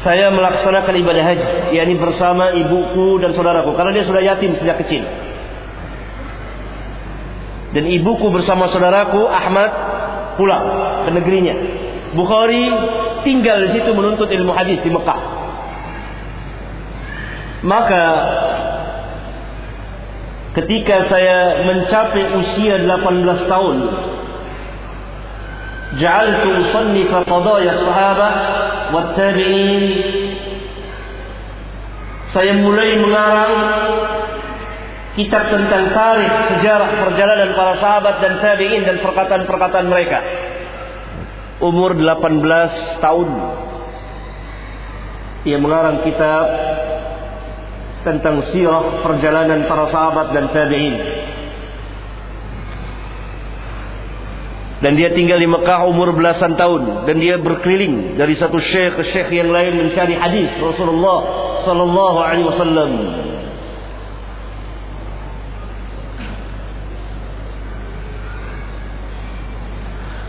saya 0.00 0.32
melaksanakan 0.32 0.94
ibadah 0.96 1.24
haji 1.34 1.76
yakni 1.76 1.98
bersama 2.00 2.56
ibuku 2.56 3.20
dan 3.20 3.36
saudaraku 3.36 3.76
karena 3.76 3.92
dia 3.92 4.04
sudah 4.08 4.22
yatim 4.24 4.56
sejak 4.56 4.80
kecil. 4.80 5.04
Dan 7.76 7.84
ibuku 7.84 8.32
bersama 8.32 8.66
saudaraku 8.72 9.28
Ahmad 9.28 9.70
pulang 10.40 10.64
ke 11.04 11.10
negerinya. 11.12 11.54
Bukhari 12.16 12.64
tinggal 13.28 13.60
di 13.68 13.76
situ 13.76 13.92
menuntut 13.92 14.32
ilmu 14.32 14.56
hadis 14.56 14.80
di 14.80 14.88
Mekah 14.88 15.39
maka 17.60 18.04
ketika 20.56 21.06
saya 21.06 21.62
mencapai 21.62 22.24
usia 22.40 22.80
18 22.82 23.46
tahun 23.46 23.76
ja'altu 26.00 26.48
usannifa 26.66 27.26
qadaya 27.26 27.72
sahabah 27.82 28.32
wat 28.94 29.08
tabi'in. 29.18 29.84
Saya 32.30 32.54
mulai 32.62 32.94
mengarang 33.02 33.54
kitab 35.18 35.50
tentang 35.50 35.90
tarikh 35.90 36.34
sejarah 36.54 36.90
perjalanan 37.02 37.50
para 37.58 37.74
sahabat 37.82 38.22
dan 38.22 38.38
tabi'in 38.38 38.86
dan 38.86 39.02
perkataan-perkataan 39.02 39.86
mereka. 39.90 40.18
Umur 41.58 41.98
18 41.98 43.02
tahun. 43.02 43.28
Ia 45.44 45.58
mengarang 45.58 46.06
kitab 46.06 46.44
tentang 48.00 48.40
sirah 48.48 49.04
perjalanan 49.04 49.68
para 49.68 49.88
sahabat 49.92 50.32
dan 50.32 50.48
tabi'in 50.50 50.96
dan 54.80 54.96
dia 54.96 55.12
tinggal 55.12 55.36
di 55.36 55.44
Mekah 55.44 55.84
umur 55.84 56.16
belasan 56.16 56.56
tahun 56.56 57.04
dan 57.04 57.20
dia 57.20 57.36
berkeliling 57.36 58.16
dari 58.16 58.32
satu 58.32 58.56
syekh 58.56 58.96
ke 58.96 59.04
syekh 59.12 59.28
yang 59.28 59.52
lain 59.52 59.76
mencari 59.76 60.16
hadis 60.16 60.48
Rasulullah 60.56 61.18
sallallahu 61.68 62.16
alaihi 62.16 62.46
wasallam. 62.48 62.90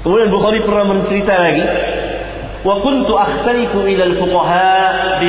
Kemudian 0.02 0.30
Bukhari 0.34 0.60
pernah 0.68 0.86
mencerita 0.98 1.34
lagi, 1.38 1.66
"Wa 2.68 2.76
kuntu 2.84 3.14
akhtaliku 3.16 3.88
ila 3.88 4.04
bi 5.24 5.28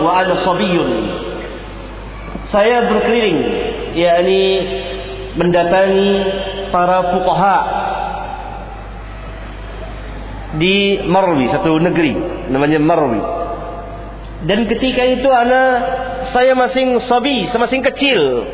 wa 0.00 0.24
sabiyyun." 0.40 0.90
saya 2.54 2.86
berkeliling 2.86 3.38
yakni 3.98 4.42
mendatangi 5.34 6.10
para 6.70 7.10
fuqaha 7.10 7.58
di 10.54 11.02
Marwi 11.02 11.50
satu 11.50 11.82
negeri 11.82 12.14
namanya 12.54 12.78
Marwi. 12.78 13.22
Dan 14.44 14.70
ketika 14.70 15.02
itu 15.02 15.26
ana 15.26 15.62
saya 16.30 16.54
masing 16.54 17.00
sobi, 17.02 17.48
masing 17.50 17.82
kecil. 17.82 18.44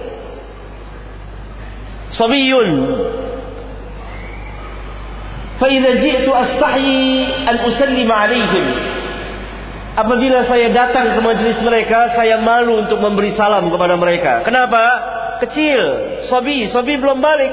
Sabiyun. 2.14 2.70
Fa 5.60 5.66
idza 5.68 5.92
ji'tu 5.98 6.30
astahyi 6.30 7.26
an 7.44 7.56
usallima 7.68 8.14
alaihim. 8.24 8.89
Apabila 10.00 10.48
saya 10.48 10.72
datang 10.72 11.12
ke 11.12 11.20
majlis 11.20 11.60
mereka, 11.60 12.16
saya 12.16 12.40
malu 12.40 12.80
untuk 12.80 12.96
memberi 13.04 13.36
salam 13.36 13.68
kepada 13.68 14.00
mereka. 14.00 14.40
Kenapa? 14.48 14.80
Kecil, 15.44 15.80
sobi, 16.24 16.72
sobi 16.72 16.96
belum 16.96 17.20
balik. 17.20 17.52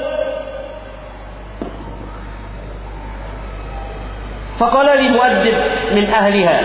Faqala 4.56 4.96
li 4.96 5.12
muadzib 5.12 5.56
min 5.92 6.04
ahliha. 6.08 6.58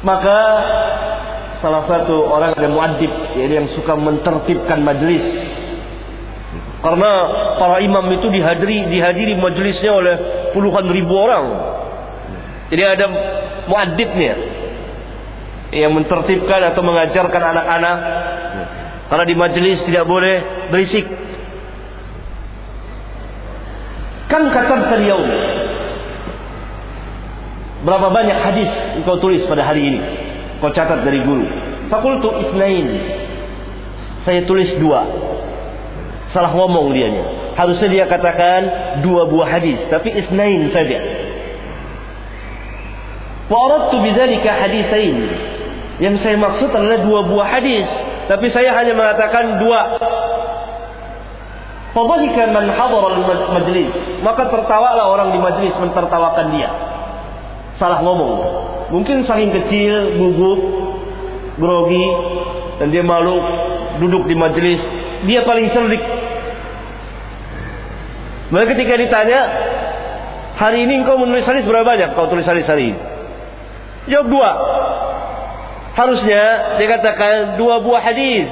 Maka 0.00 0.38
salah 1.60 1.84
satu 1.84 2.24
orang 2.24 2.56
ada 2.56 2.68
muadzib 2.72 3.12
yaitu 3.36 3.54
yang 3.60 3.68
suka 3.76 4.00
mentertibkan 4.00 4.80
majlis. 4.80 5.28
Karena 6.80 7.10
para 7.60 7.84
imam 7.84 8.08
itu 8.16 8.32
dihadiri 8.32 8.88
dihadiri 8.88 9.36
majelisnya 9.36 9.92
oleh 9.92 10.14
puluhan 10.56 10.88
ribu 10.88 11.14
orang. 11.20 11.46
Jadi 12.72 12.82
ada 12.82 13.06
muadzibnya 13.68 14.34
yang 15.72 15.92
mentertibkan 15.96 16.72
atau 16.72 16.82
mengajarkan 16.84 17.42
anak-anak 17.56 17.96
karena 19.08 19.24
di 19.28 19.36
majelis 19.36 19.78
tidak 19.84 20.04
boleh 20.08 20.68
berisik. 20.72 21.06
Kan 24.28 24.48
kata 24.48 24.88
beliau 24.88 25.20
Berapa 27.82 28.14
banyak 28.14 28.38
hadis 28.38 28.70
engkau 29.02 29.18
tulis 29.18 29.42
pada 29.50 29.66
hari 29.66 29.82
ini? 29.90 30.00
Kau 30.62 30.70
catat 30.70 31.02
dari 31.02 31.18
guru. 31.26 31.42
Fakultu 31.90 32.30
isnain. 32.46 32.86
Saya 34.22 34.46
tulis 34.46 34.70
dua. 34.78 35.02
Salah 36.30 36.54
ngomong 36.54 36.94
dianya. 36.94 37.24
Harusnya 37.58 37.88
dia 37.90 38.04
katakan 38.06 38.60
dua 39.02 39.26
buah 39.28 39.58
hadis, 39.58 39.82
tapi 39.90 40.14
isnain 40.14 40.70
saja. 40.70 40.98
Wa 43.46 43.58
aradtu 43.68 43.96
bidzalika 44.02 44.50
haditsain. 44.50 45.16
Yang 46.02 46.24
saya 46.24 46.36
maksud 46.38 46.72
adalah 46.72 47.04
dua 47.06 47.20
buah 47.30 47.48
hadis, 47.58 47.86
tapi 48.26 48.50
saya 48.50 48.74
hanya 48.74 48.96
mengatakan 48.96 49.62
dua. 49.62 49.80
Fadhika 51.92 52.48
man 52.48 52.72
hadara 52.72 53.20
al-majlis. 53.20 53.92
Maka 54.24 54.48
tertawalah 54.48 55.06
orang 55.12 55.36
di 55.36 55.38
majlis 55.38 55.76
mentertawakan 55.76 56.46
dia 56.56 56.70
salah 57.82 58.00
ngomong. 58.00 58.32
Mungkin 58.94 59.26
saking 59.26 59.50
kecil, 59.50 60.16
gugup, 60.16 60.60
grogi, 61.58 62.06
dan 62.78 62.94
dia 62.94 63.02
malu 63.02 63.42
duduk 63.98 64.30
di 64.30 64.38
majelis. 64.38 64.80
Dia 65.26 65.42
paling 65.42 65.72
cerdik. 65.74 66.02
Maka 68.52 68.64
ketika 68.76 68.94
ditanya, 69.00 69.40
hari 70.60 70.84
ini 70.84 71.02
engkau 71.02 71.16
menulis 71.16 71.48
hadis 71.48 71.64
berapa 71.64 71.88
banyak 71.88 72.12
kau 72.12 72.28
tulis 72.28 72.44
hadis 72.44 72.68
hari 72.68 72.92
ini? 72.92 73.00
Jawab 74.10 74.26
dua. 74.26 74.50
Harusnya 75.92 76.42
dia 76.80 76.88
katakan 76.98 77.60
dua 77.60 77.84
buah 77.84 78.02
hadis. 78.02 78.48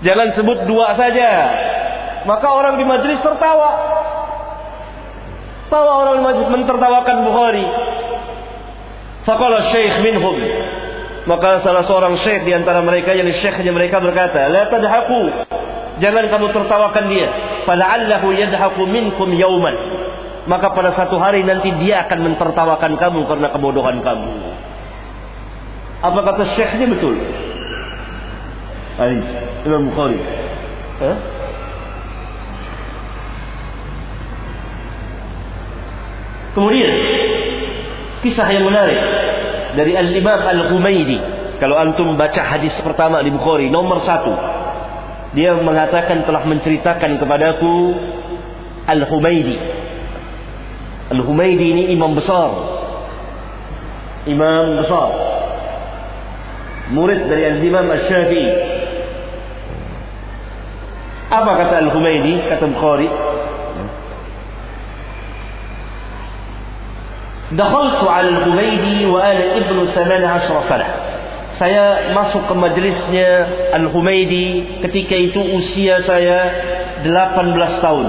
Jangan 0.00 0.32
sebut 0.32 0.64
dua 0.64 0.96
saja. 0.96 1.30
Maka 2.24 2.46
orang 2.48 2.80
di 2.80 2.84
majelis 2.84 3.20
tertawa. 3.20 3.70
Tawa 5.70 5.92
orang 6.02 6.18
majlis 6.26 6.48
mentertawakan 6.50 7.16
Bukhari. 7.22 7.66
Faqala 9.22 9.70
syekh 9.70 10.02
minhum. 10.02 10.34
Maka 11.30 11.62
salah 11.62 11.86
seorang 11.86 12.18
syekh 12.26 12.42
di 12.42 12.52
antara 12.56 12.82
mereka 12.82 13.14
yang 13.14 13.30
syekhnya 13.38 13.70
mereka 13.70 14.02
berkata, 14.02 14.50
"La 14.50 14.66
tadhaku." 14.66 15.46
Jangan 16.00 16.26
kamu 16.32 16.46
tertawakan 16.56 17.04
dia. 17.12 17.28
Fala'allahu 17.64 18.28
yadhaku 18.34 18.82
minkum 18.88 19.30
yauman. 19.34 19.76
Maka 20.48 20.72
pada 20.72 20.90
satu 20.96 21.20
hari 21.20 21.44
nanti 21.44 21.68
dia 21.78 22.08
akan 22.08 22.32
mentertawakan 22.32 22.96
kamu 22.96 23.20
karena 23.28 23.48
kebodohan 23.52 24.00
kamu. 24.00 24.30
Apa 26.00 26.20
kata 26.32 26.42
syekhnya 26.56 26.88
betul? 26.88 27.12
Hai, 28.96 29.20
Imam 29.68 29.92
Bukhari. 29.92 30.20
Hah? 31.00 31.16
Kemudian 36.50 36.92
kisah 38.26 38.48
yang 38.50 38.66
menarik 38.66 38.98
dari 39.78 39.94
Al-Imam 39.94 40.40
Al-Humaydi. 40.40 41.18
Kalau 41.60 41.76
antum 41.76 42.16
baca 42.16 42.40
hadis 42.40 42.72
pertama 42.80 43.20
di 43.20 43.28
Bukhari 43.28 43.68
nomor 43.68 44.00
satu, 44.00 44.32
dia 45.30 45.54
mengatakan 45.58 46.26
telah 46.26 46.42
menceritakan 46.42 47.22
kepadaku 47.22 47.74
Al-Humaydi. 48.90 49.56
Al-Humaydi 51.14 51.66
ini 51.70 51.82
imam 51.94 52.18
besar. 52.18 52.50
Imam 54.26 54.82
besar. 54.82 55.10
Murid 56.90 57.30
dari 57.30 57.46
Al-Imam 57.46 57.86
Al-Syafi'i. 57.86 58.50
Apa 61.30 61.50
kata 61.62 61.74
Al-Humaydi? 61.86 62.34
Kata 62.50 62.66
Bukhari, 62.66 63.08
Dakhaltu 67.50 68.06
'ala 68.06 68.30
al-Humaydi 68.30 69.10
wa 69.10 69.18
ana 69.26 69.58
ibnu 69.58 69.90
18 69.90 70.70
sanah. 70.70 71.19
Saya 71.60 72.16
masuk 72.16 72.48
ke 72.48 72.54
majelisnya 72.56 73.30
Al-Humaydi 73.76 74.80
ketika 74.80 75.12
itu 75.12 75.44
usia 75.60 76.00
saya 76.00 76.38
18 77.04 77.84
tahun. 77.84 78.06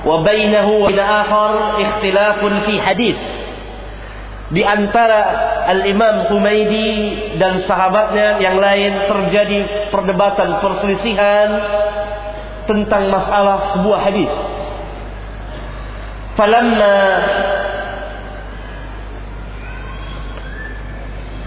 Wa 0.00 0.24
bainahu 0.24 0.88
wa 0.88 0.92
akhar 0.96 1.52
ikhtilafun 1.76 2.64
fi 2.64 2.74
hadis. 2.80 3.20
Di 4.48 4.64
antara 4.64 5.20
Al-Imam 5.68 6.32
Humaydi 6.32 7.36
dan 7.36 7.60
sahabatnya 7.68 8.40
yang 8.40 8.56
lain 8.56 9.12
terjadi 9.12 9.92
perdebatan 9.92 10.64
perselisihan 10.64 11.48
tentang 12.64 13.12
masalah 13.12 13.76
sebuah 13.76 14.08
hadis. 14.08 14.32
Falamma 16.32 16.96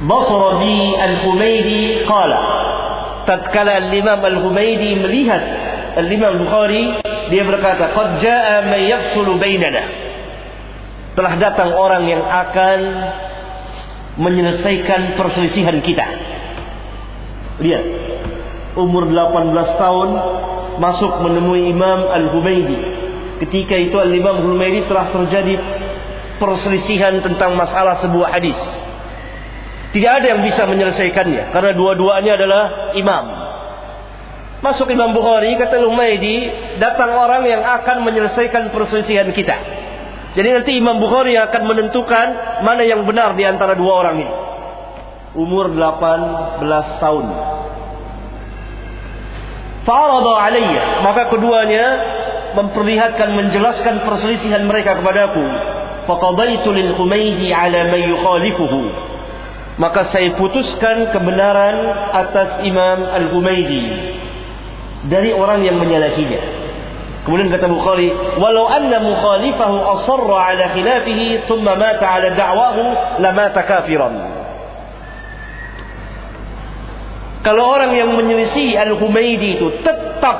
basara 0.03 0.59
bi 0.59 0.75
Al-Humaydi 0.95 2.03
qala 2.03 2.39
tatkala 3.23 3.79
Al-Imam 3.87 4.19
Al-Humaydi 4.19 4.99
melihat 4.99 5.43
Al-Imam 5.95 6.43
Bukhari 6.43 6.99
dia 7.31 7.43
berkata 7.47 7.95
qad 7.95 8.19
jaa 8.19 8.67
man 8.67 8.81
yafsulu 8.83 9.39
bainana 9.39 10.03
telah 11.13 11.33
datang 11.37 11.77
orang 11.77 12.09
yang 12.09 12.25
akan 12.25 12.79
menyelesaikan 14.17 15.17
perselisihan 15.17 15.77
kita. 15.81 16.05
Lihat, 17.61 17.85
umur 18.77 19.09
18 19.09 19.53
tahun 19.77 20.09
masuk 20.81 21.21
menemui 21.21 21.69
Imam 21.69 22.09
Al-Humaydi. 22.09 22.77
Ketika 23.45 23.77
itu 23.77 23.97
Al-Imam 23.97 24.41
Al-Humaydi 24.41 24.89
telah 24.89 25.13
terjadi 25.13 25.57
perselisihan 26.41 27.21
tentang 27.21 27.53
masalah 27.53 28.01
sebuah 28.01 28.33
hadis. 28.33 28.57
Tidak 29.93 30.09
ada 30.09 30.25
yang 30.25 30.41
bisa 30.41 30.65
menyelesaikannya 30.65 31.53
karena 31.53 31.71
dua-duanya 31.77 32.33
adalah 32.33 32.63
imam. 32.97 33.25
Masuk 34.63 34.87
Imam 34.89 35.11
Bukhari 35.11 35.59
kata 35.59 35.75
Al-Humaydi, 35.75 36.37
datang 36.79 37.13
orang 37.13 37.43
yang 37.43 37.61
akan 37.61 38.01
menyelesaikan 38.07 38.71
perselisihan 38.71 39.27
kita. 39.35 39.59
Jadi 40.33 40.49
nanti 40.49 40.71
Imam 40.79 40.97
Bukhari 40.97 41.37
akan 41.37 41.61
menentukan 41.67 42.27
mana 42.65 42.81
yang 42.81 43.05
benar 43.05 43.37
di 43.37 43.45
antara 43.45 43.77
dua 43.77 44.01
orang 44.01 44.15
ini. 44.23 44.33
Umur 45.37 45.67
18 45.67 46.63
tahun. 46.97 47.25
Fa'arada 49.83 50.33
alayya. 50.47 50.83
Maka 51.03 51.27
keduanya 51.27 51.85
memperlihatkan, 52.55 53.29
menjelaskan 53.35 54.07
perselisihan 54.07 54.63
mereka 54.63 54.95
kepadaku. 54.97 55.43
Faqadaitu 56.07 56.71
lil 56.71 56.95
Humaydi 56.95 57.51
ala 57.51 57.91
man 57.91 58.01
yukhalifuhu. 58.01 58.81
Maka 59.73 60.13
saya 60.13 60.37
putuskan 60.37 61.09
kebenaran 61.09 61.77
atas 62.13 62.61
Imam 62.61 63.09
Al-Humaydi 63.09 63.85
dari 65.09 65.33
orang 65.33 65.65
yang 65.65 65.81
menyalahinya. 65.81 66.61
Kemudian 67.23 67.49
kata 67.49 67.71
Bukhari, 67.71 68.11
walau 68.37 68.67
anna 68.67 68.99
mukhalifahu 68.99 69.77
asarra 69.97 70.37
ala 70.53 70.65
khilafihi 70.75 71.47
thumma 71.47 71.79
mata 71.79 72.05
ala 72.05 72.35
da'wahu 72.35 72.83
lamata 73.23 73.63
kafiran. 73.63 74.13
Kalau 77.43 77.63
orang 77.63 77.95
yang 77.95 78.13
menyelisih 78.13 78.75
Al-Humaydi 78.75 79.57
itu 79.59 79.67
tetap 79.81 80.37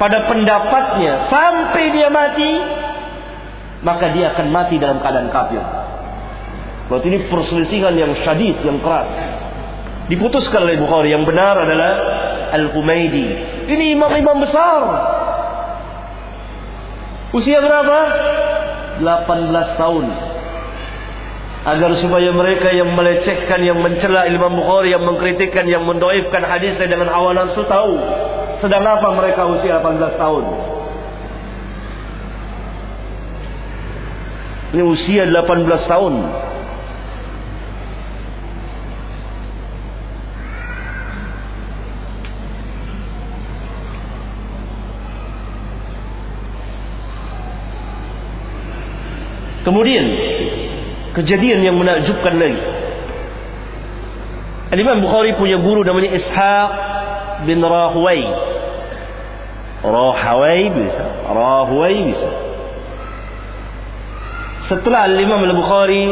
pada 0.00 0.26
pendapatnya 0.26 1.30
sampai 1.30 1.84
dia 1.94 2.10
mati, 2.10 2.52
maka 3.86 4.10
dia 4.10 4.34
akan 4.34 4.46
mati 4.50 4.76
dalam 4.80 4.98
keadaan 4.98 5.30
kafir. 5.30 5.83
Berarti 6.88 7.06
ini 7.08 7.18
perselisihan 7.32 7.96
yang 7.96 8.12
syadid, 8.20 8.60
yang 8.60 8.78
keras. 8.84 9.08
Diputuskan 10.08 10.68
oleh 10.68 10.76
Bukhari 10.76 11.16
yang 11.16 11.24
benar 11.24 11.56
adalah 11.56 11.92
Al-Humaydi. 12.52 13.26
Ini 13.64 13.96
imam-imam 13.96 14.44
besar 14.44 14.82
Usia 17.34 17.58
berapa? 17.58 17.98
18 19.02 19.74
tahun. 19.74 20.06
Agar 21.66 21.90
supaya 21.98 22.30
mereka 22.30 22.70
yang 22.70 22.94
melecehkan, 22.94 23.58
yang 23.58 23.82
mencela 23.82 24.30
Imam 24.30 24.54
Bukhari, 24.54 24.94
yang 24.94 25.02
mengkritikkan, 25.02 25.66
yang 25.66 25.82
mendoifkan 25.82 26.46
hadisnya 26.46 26.86
dengan 26.86 27.10
awal 27.10 27.34
nafsu 27.34 27.66
tahu 27.66 27.98
sedang 28.62 28.86
apa 28.86 29.10
mereka 29.18 29.50
usia 29.50 29.82
18 29.82 30.14
tahun. 30.14 30.44
Ini 34.78 34.82
usia 34.86 35.26
18 35.26 35.90
tahun. 35.90 36.14
Kemudian 49.64 50.04
kejadian 51.16 51.64
yang 51.64 51.80
menakjubkan 51.80 52.36
lagi. 52.36 52.60
Imam 54.74 55.00
Bukhari 55.00 55.32
punya 55.40 55.56
guru 55.56 55.86
namanya 55.86 56.12
Ishaq 56.18 56.70
bin 57.48 57.64
Rahway. 57.64 58.26
Rahway 59.80 60.60
bisa, 60.68 61.04
Rahway 61.30 61.94
bisa. 62.12 62.30
Setelah 64.68 65.08
Imam 65.12 65.40
Al-Bukhari 65.44 66.08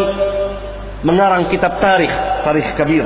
mengarang 1.04 1.50
kitab 1.52 1.76
tarikh, 1.82 2.12
tarikh 2.46 2.68
kabir. 2.78 3.04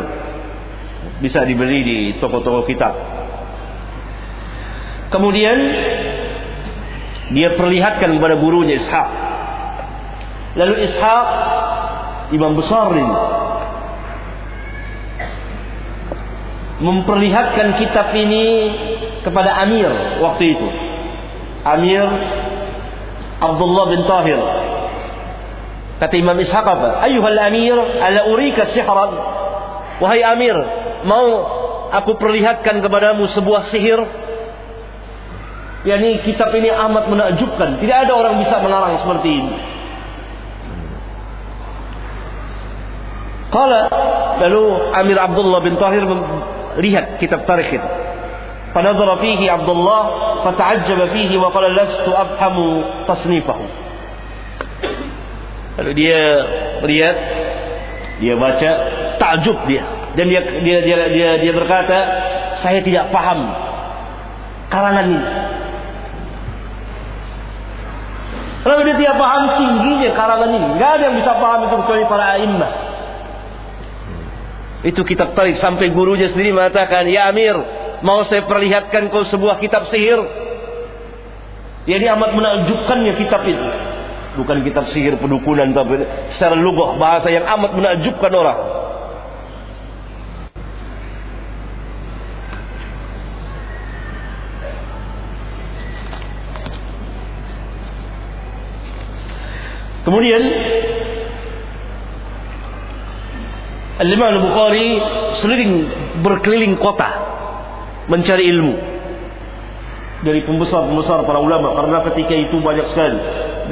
Bisa 1.25 1.43
dibeli 1.49 1.81
di 1.81 1.99
toko-toko 2.21 2.69
kitab. 2.69 2.93
Kemudian 5.09 5.57
dia 7.33 7.57
perlihatkan 7.57 8.15
kepada 8.15 8.37
gurunya 8.37 8.77
Ishaq 8.77 9.26
Lalu 10.57 10.75
Ishaq 10.89 11.29
imam 12.33 12.57
besar 12.57 12.89
ini 12.97 13.17
memperlihatkan 16.77 17.77
kitab 17.81 18.13
ini 18.17 18.47
kepada 19.25 19.53
Amir 19.65 19.89
waktu 20.21 20.57
itu. 20.57 20.69
Amir 21.65 22.05
Abdullah 23.41 23.85
bin 23.93 24.01
Tahir. 24.09 24.41
Kata 25.97 26.15
Imam 26.17 26.37
Ishaq 26.37 26.65
apa? 26.65 27.05
Ayuhal 27.05 27.41
Amir, 27.41 27.77
ala 27.77 28.29
urika 28.29 28.69
sihran. 28.73 29.13
Wahai 30.01 30.21
Amir, 30.25 30.57
mau 31.09 31.25
aku 31.93 32.21
perlihatkan 32.21 32.85
kepadamu 32.85 33.29
sebuah 33.33 33.73
sihir? 33.73 34.01
Yani 35.89 36.21
kitab 36.25 36.53
ini 36.53 36.69
amat 36.69 37.09
menakjubkan. 37.09 37.81
Tidak 37.81 37.99
ada 38.09 38.13
orang 38.13 38.41
bisa 38.41 38.61
mengarang 38.61 39.01
seperti 39.01 39.29
ini. 39.33 39.76
Qala 43.57 43.81
lalu 44.45 44.93
Amir 44.93 45.17
Abdullah 45.17 45.65
bin 45.65 45.81
Tahir 45.81 46.05
lihat 46.77 47.17
kitab 47.17 47.49
tarikh 47.49 47.73
itu. 47.73 47.89
Fanadhara 48.77 49.17
fihi 49.25 49.49
Abdullah 49.49 50.01
fata'ajjaba 50.45 51.09
fihi 51.17 51.41
wa 51.41 51.49
qala 51.49 51.73
lastu 51.73 52.13
afhamu 52.13 52.85
tasnifahu. 53.09 53.65
Lalu 55.81 55.93
dia 55.97 56.21
lihat 56.85 57.17
dia 58.21 58.35
baca 58.37 58.71
takjub 59.17 59.65
dia 59.65 60.13
dan 60.21 60.29
dia 60.29 60.41
dia 60.61 60.79
dia 60.85 60.97
dia, 61.09 61.31
dia 61.41 61.53
berkata 61.57 61.99
saya 62.61 62.85
tidak 62.85 63.09
paham 63.09 63.41
karangan 64.69 65.17
ini. 65.17 65.29
Kalau 68.69 68.83
dia 68.85 68.97
tidak 69.01 69.17
paham 69.17 69.43
tingginya 69.57 70.11
karangan 70.13 70.51
ini, 70.53 70.69
nggak 70.77 70.91
ada 71.01 71.03
yang 71.09 71.17
bisa 71.17 71.33
paham 71.41 71.65
itu 71.65 71.75
kecuali 71.81 72.05
para 72.05 72.37
imam. 72.45 72.96
Itu 74.85 75.07
kitab 75.09 75.33
tarik 75.33 75.57
sampai 75.57 75.89
gurunya 75.95 76.29
sendiri 76.29 76.53
mengatakan, 76.53 77.09
"Ya 77.09 77.33
Amir, 77.33 77.57
mau 78.05 78.21
saya 78.29 78.45
perlihatkan 78.45 79.09
kau 79.09 79.25
sebuah 79.25 79.57
kitab 79.63 79.89
sihir?" 79.89 80.21
Jadi 81.87 82.05
amat 82.13 82.31
menakjubkannya 82.35 83.15
kitab 83.17 83.47
itu. 83.47 83.69
Bukan 84.37 84.61
kitab 84.67 84.85
sihir 84.93 85.17
pedukunan 85.17 85.73
tapi 85.73 86.03
secara 86.35 86.59
lugah 86.59 87.01
bahasa 87.01 87.33
yang 87.33 87.47
amat 87.47 87.73
menakjubkan 87.73 88.33
orang. 88.37 88.59
Kemudian 100.07 100.43
Al-Imam 103.97 104.29
Al-Bukhari 104.29 105.01
seliling 105.41 105.73
berkeliling 106.21 106.77
kota 106.77 107.09
mencari 108.13 108.45
ilmu 108.53 108.77
dari 110.21 110.45
pembesar-pembesar 110.45 111.25
para 111.25 111.41
ulama 111.41 111.77
karena 111.81 112.05
ketika 112.13 112.35
itu 112.37 112.57
banyak 112.61 112.87
sekali 112.93 113.19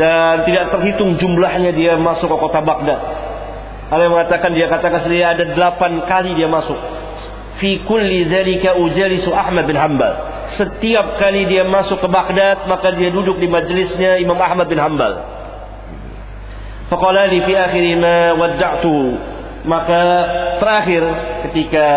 dan 0.00 0.48
tidak 0.48 0.72
terhitung 0.72 1.20
jumlahnya 1.20 1.76
dia 1.76 2.00
masuk 2.00 2.28
ke 2.28 2.36
kota 2.40 2.60
Baghdad. 2.64 3.00
Ada 3.92 4.00
yang 4.00 4.12
mengatakan 4.16 4.50
dia 4.56 4.66
katakan 4.66 5.04
sendiri 5.04 5.24
ada 5.28 5.44
delapan 5.44 6.08
kali 6.08 6.32
dia 6.32 6.48
masuk. 6.48 6.76
Fi 7.60 7.84
kulli 7.84 8.24
dzalika 8.24 8.80
ujalisu 8.80 9.28
Ahmad 9.28 9.68
bin 9.68 9.76
Hanbal. 9.76 10.32
Setiap 10.56 11.20
kali 11.20 11.44
dia 11.48 11.68
masuk 11.68 12.00
ke 12.00 12.08
Baghdad 12.08 12.64
maka 12.64 12.96
dia 12.96 13.12
duduk 13.12 13.36
di 13.40 13.46
majelisnya 13.48 14.16
Imam 14.24 14.40
Ahmad 14.40 14.72
bin 14.72 14.80
Hanbal. 14.80 15.20
Faqala 16.88 17.28
li 17.28 17.44
fi 17.44 17.52
akhir 17.56 17.84
ma 18.00 18.16
wadda'tu 18.40 18.96
maka 19.64 20.02
terakhir 20.60 21.02
ketika 21.48 21.88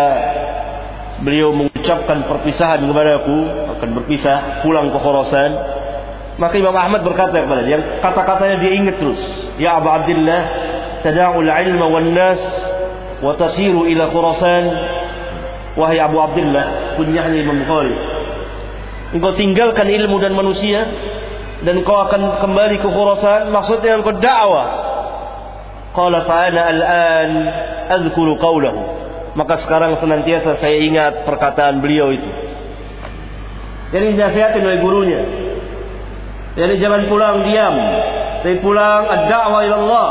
beliau 1.20 1.52
mengucapkan 1.52 2.24
perpisahan 2.28 2.84
kepadaku 2.84 3.38
akan 3.76 3.88
berpisah 4.02 4.64
pulang 4.64 4.88
ke 4.88 4.98
Khurasan 4.98 5.50
maka 6.38 6.54
Imam 6.54 6.72
Ahmad 6.72 7.02
berkata 7.02 7.34
kepada 7.34 7.66
dia, 7.66 7.98
kata-katanya 7.98 8.62
dia 8.62 8.72
ingat 8.78 9.02
terus. 9.02 9.18
Ya 9.58 9.74
Abu 9.82 9.90
Abdullah, 9.90 10.42
tada'ul 11.02 11.50
ilma 11.50 11.86
wan 11.90 12.14
nas 12.14 12.38
wa 13.18 13.34
tasiru 13.34 13.90
ila 13.90 14.06
Khurasan. 14.14 14.64
Wahai 15.74 15.98
Abu 15.98 16.22
Abdullah, 16.22 16.94
kunyahnya 16.94 17.42
Imam 17.42 17.58
Bukhari. 17.66 17.94
Engkau 19.18 19.34
tinggalkan 19.34 19.90
ilmu 19.90 20.22
dan 20.22 20.38
manusia 20.38 20.86
dan 21.66 21.82
kau 21.82 22.06
akan 22.06 22.38
kembali 22.38 22.86
ke 22.86 22.86
Khurasan, 22.86 23.50
maksudnya 23.50 23.98
engkau 23.98 24.14
dakwah. 24.22 24.87
Qala 25.98 26.22
fa'ana 26.22 26.60
al-an 26.62 27.30
azkuru 27.98 28.38
qawlahu. 28.38 28.80
Maka 29.34 29.58
sekarang 29.66 29.98
senantiasa 29.98 30.62
saya 30.62 30.78
ingat 30.78 31.26
perkataan 31.26 31.82
beliau 31.82 32.14
itu. 32.14 32.30
Jadi 33.90 34.14
nasihatin 34.14 34.62
oleh 34.62 34.78
gurunya. 34.78 35.22
Jadi 36.54 36.74
jangan 36.78 37.10
pulang 37.10 37.42
diam. 37.50 37.74
Tapi 38.46 38.62
pulang 38.62 39.02
ad-da'wah 39.10 39.60
ila 39.66 39.76
Allah. 39.82 40.08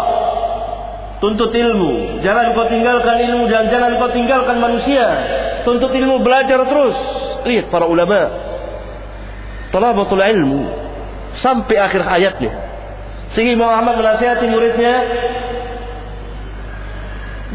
Tuntut 1.23 1.55
ilmu. 1.55 2.19
Jangan 2.19 2.51
kau 2.51 2.67
tinggalkan 2.67 3.17
ilmu 3.23 3.47
dan 3.47 3.71
jangan 3.71 3.95
kau 3.95 4.11
tinggalkan 4.11 4.59
manusia. 4.59 5.07
Tuntut 5.63 5.89
ilmu 5.95 6.19
belajar 6.19 6.67
terus. 6.67 6.97
Lihat 7.47 7.71
para 7.71 7.87
ulama. 7.87 8.27
Talabatul 9.71 10.19
ilmu 10.19 10.67
sampai 11.39 11.75
akhir 11.79 12.03
ayatnya. 12.05 12.53
Sehingga 13.35 13.59
Imam 13.59 13.67
Ahmad 13.67 13.99
menasihati 13.99 14.47
muridnya, 14.47 14.95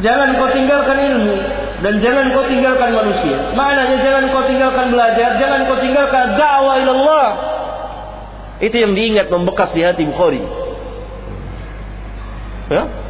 jangan 0.01 0.39
kau 0.41 0.49
tinggalkan 0.55 0.97
ilmu 0.97 1.37
dan 1.83 1.95
jangan 2.01 2.33
kau 2.33 2.47
tinggalkan 2.49 2.91
manusia. 2.95 3.53
Maknanya 3.53 3.97
jangan 4.01 4.25
kau 4.33 4.45
tinggalkan 4.47 4.87
belajar, 4.95 5.37
jangan 5.37 5.61
kau 5.69 5.79
tinggalkan 5.83 6.39
dakwah 6.39 6.77
ilallah. 6.81 7.29
Itu 8.63 8.79
yang 8.79 8.95
diingat 8.95 9.27
membekas 9.27 9.75
di 9.75 9.83
hati 9.83 10.07
Bukhari. 10.07 10.41
Ya? 12.71 13.02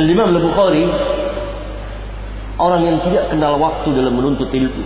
Al-Imam 0.00 0.32
Al-Bukhari 0.32 0.84
orang 2.56 2.80
yang 2.84 2.98
tidak 3.04 3.32
kenal 3.32 3.60
waktu 3.60 3.88
dalam 3.92 4.16
menuntut 4.16 4.48
ilmu. 4.48 4.84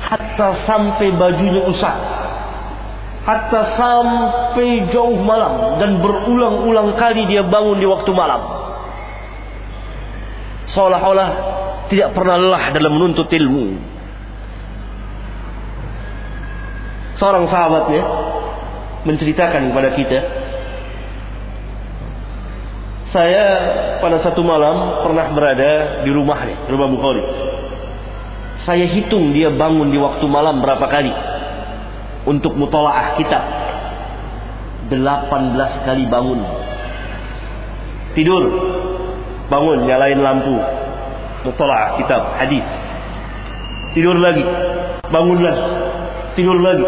Hatta 0.00 0.64
sampai 0.64 1.12
bajunya 1.12 1.64
usah. 1.68 1.96
Hatta 3.20 3.76
sampai 3.76 4.88
jauh 4.88 5.20
malam 5.20 5.76
dan 5.76 6.00
berulang-ulang 6.00 6.96
kali 6.96 7.28
dia 7.28 7.44
bangun 7.44 7.76
di 7.76 7.84
waktu 7.84 8.10
malam. 8.16 8.40
Seolah-olah 10.72 11.30
tidak 11.92 12.16
pernah 12.16 12.40
lelah 12.40 12.64
dalam 12.72 12.96
menuntut 12.96 13.28
ilmu. 13.28 13.76
Seorang 17.20 17.44
sahabatnya 17.52 18.02
menceritakan 19.04 19.68
kepada 19.68 19.90
kita 19.92 20.18
saya 23.10 23.44
pada 23.98 24.22
satu 24.22 24.40
malam 24.46 25.02
pernah 25.02 25.34
berada 25.34 26.02
di 26.06 26.10
rumahnya 26.14 26.70
rumah 26.70 26.88
Bukhari 26.90 27.24
saya 28.64 28.84
hitung 28.84 29.32
dia 29.32 29.48
bangun 29.48 29.88
di 29.88 29.96
waktu 29.96 30.24
malam 30.28 30.60
berapa 30.60 30.84
kali 30.84 31.12
untuk 32.28 32.52
mutolaah 32.56 33.16
kitab. 33.16 33.44
18 34.90 35.86
kali 35.86 36.04
bangun. 36.10 36.40
Tidur, 38.12 38.42
bangun, 39.46 39.86
nyalain 39.86 40.18
lampu, 40.18 40.58
mutolaah 41.46 41.94
kitab, 42.02 42.36
hadis. 42.42 42.66
Tidur 43.94 44.18
lagi, 44.18 44.42
bangun 45.08 45.38
lagi, 45.40 45.66
tidur 46.40 46.56
lagi. 46.56 46.84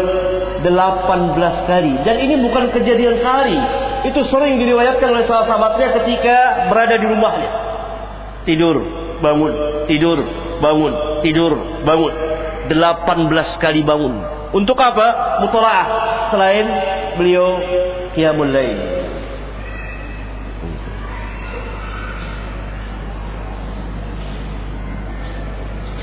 18 0.65 1.69
kali. 1.69 1.93
Dan 2.01 2.15
ini 2.25 2.41
bukan 2.41 2.73
kejadian 2.73 3.21
sehari. 3.21 3.59
Itu 4.09 4.25
sering 4.27 4.57
diriwayatkan 4.57 5.07
oleh 5.13 5.29
salah 5.29 5.45
sahabatnya 5.45 6.01
ketika 6.01 6.67
berada 6.73 6.97
di 6.97 7.07
rumahnya. 7.07 7.49
Tidur, 8.43 8.75
bangun, 9.21 9.53
tidur, 9.85 10.17
bangun, 10.59 10.93
tidur, 11.21 11.53
bangun. 11.85 12.13
18 12.73 13.61
kali 13.61 13.85
bangun. 13.85 14.13
Untuk 14.55 14.79
apa? 14.79 15.39
Mutolaah. 15.45 15.85
Selain 16.33 16.65
beliau 17.19 17.59
qiyamul 18.17 18.49
lain. 18.49 18.77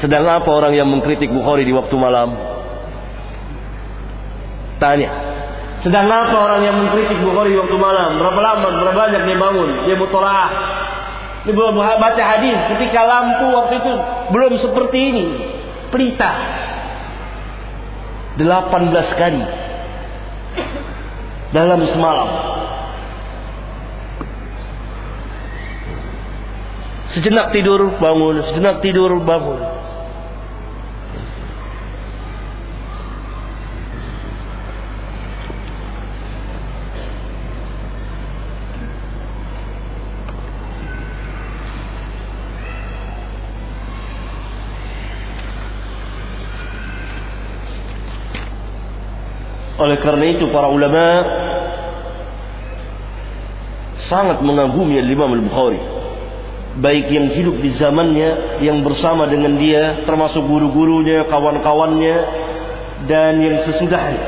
Sedang 0.01 0.25
apa 0.25 0.49
orang 0.49 0.73
yang 0.73 0.89
mengkritik 0.89 1.29
Bukhari 1.29 1.69
di 1.69 1.77
waktu 1.77 1.93
malam? 2.01 2.50
Tanya. 4.81 5.11
Sedang 5.85 6.09
apa 6.09 6.33
orang 6.33 6.61
yang 6.65 6.77
mengkritik 6.77 7.21
Bukhari 7.21 7.57
waktu 7.57 7.77
malam? 7.77 8.17
Berapa 8.17 8.41
lama, 8.41 8.69
berapa 8.81 8.97
banyak 8.97 9.23
dia 9.29 9.37
bangun? 9.37 9.69
Dia 9.89 9.97
mutolaah. 9.97 10.51
Dia 11.45 11.57
baca 11.97 12.23
hadis 12.25 12.59
ketika 12.77 13.01
lampu 13.05 13.49
waktu 13.49 13.81
itu 13.81 13.93
belum 14.33 14.53
seperti 14.61 14.99
ini. 15.13 15.25
Pelita. 15.89 16.33
18 18.37 19.21
kali. 19.21 19.45
Dalam 21.53 21.81
semalam. 21.89 22.29
Sejenak 27.11 27.51
tidur 27.51 27.99
bangun, 27.99 28.39
sejenak 28.53 28.85
tidur 28.85 29.19
bangun. 29.19 29.80
Oleh 49.91 50.07
karena 50.07 50.39
itu 50.39 50.47
para 50.55 50.71
ulama 50.71 51.03
sangat 54.07 54.39
mengagumi 54.39 55.03
Imam 55.03 55.35
Al-Bukhari. 55.35 55.83
Baik 56.79 57.11
yang 57.11 57.27
hidup 57.35 57.59
di 57.59 57.75
zamannya, 57.75 58.63
yang 58.63 58.87
bersama 58.87 59.27
dengan 59.27 59.59
dia, 59.59 60.07
termasuk 60.07 60.47
guru-gurunya, 60.47 61.27
kawan-kawannya, 61.27 62.17
dan 63.11 63.43
yang 63.43 63.67
sesudahnya. 63.67 64.23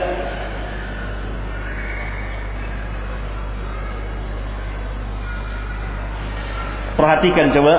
Perhatikan 6.98 7.54
coba 7.54 7.74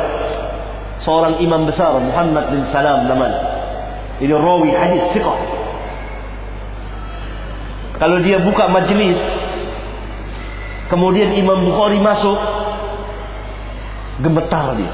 seorang 1.04 1.44
imam 1.44 1.68
besar 1.68 2.00
Muhammad 2.00 2.48
bin 2.48 2.64
Salam 2.72 3.12
namanya. 3.12 3.40
Ini 4.24 4.32
rawi 4.32 4.72
hadis 4.72 5.04
siqah 5.12 5.53
kalau 8.02 8.18
dia 8.26 8.42
buka 8.42 8.66
majelis, 8.70 9.20
kemudian 10.90 11.38
Imam 11.38 11.62
Bukhari 11.62 12.02
masuk, 12.02 12.40
gemetar 14.22 14.78
dia. 14.78 14.94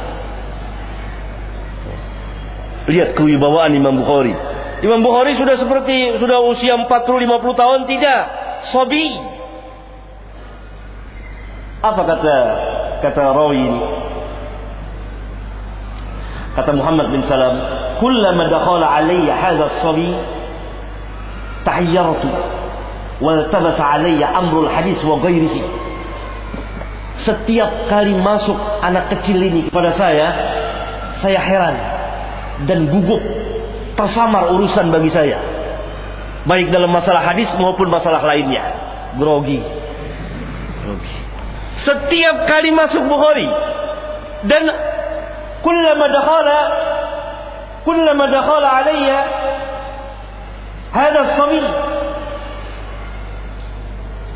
Lihat 2.89 3.09
kewibawaan 3.15 3.71
Imam 3.75 3.95
Bukhari. 3.99 4.33
Imam 4.79 5.03
Bukhari 5.03 5.35
sudah 5.35 5.59
seperti 5.59 6.19
sudah 6.19 6.39
usia 6.47 6.75
40 6.75 6.87
50 6.87 7.61
tahun 7.61 7.79
tidak, 7.87 8.21
sobi. 8.71 9.05
Apa 11.79 12.01
kata 12.03 12.37
kata 12.99 13.23
rawi 13.31 13.59
ini? 13.59 13.81
Kata 16.59 16.75
Muhammad 16.75 17.07
bin 17.15 17.23
Salam, 17.23 17.55
"Kullama 18.03 18.51
dakhala 18.51 18.99
alayya 18.99 19.31
hadha 19.31 19.71
as-sabi 19.71 20.11
tahayyartu." 21.63 22.58
Wal 23.19 23.51
tabasa 23.51 23.99
amrul 24.35 24.67
hadis 24.71 24.99
wa 25.03 25.19
ghairihi. 25.19 25.63
Setiap 27.19 27.91
kali 27.91 28.15
masuk 28.15 28.55
anak 28.79 29.11
kecil 29.11 29.43
ini 29.43 29.67
kepada 29.67 29.91
saya 29.99 30.27
saya 31.19 31.39
heran 31.43 31.75
dan 32.63 32.87
gugup 32.87 33.19
tersamar 33.99 34.55
urusan 34.55 34.87
bagi 34.87 35.11
saya. 35.11 35.39
Baik 36.47 36.71
dalam 36.71 36.87
masalah 36.87 37.19
hadis 37.19 37.51
maupun 37.59 37.91
masalah 37.91 38.23
lainnya. 38.23 38.63
Grogi. 39.19 39.59
Grogi. 40.87 41.15
Setiap 41.83 42.47
kali 42.47 42.71
masuk 42.71 43.03
Bukhari 43.03 43.47
dan 44.47 44.63
kullama 45.59 46.05
dakhala 46.07 46.59
kullama 47.83 48.23
dakhala 48.31 48.67
alayya 48.83 49.19
hada 50.95 51.35
sabi 51.35 51.59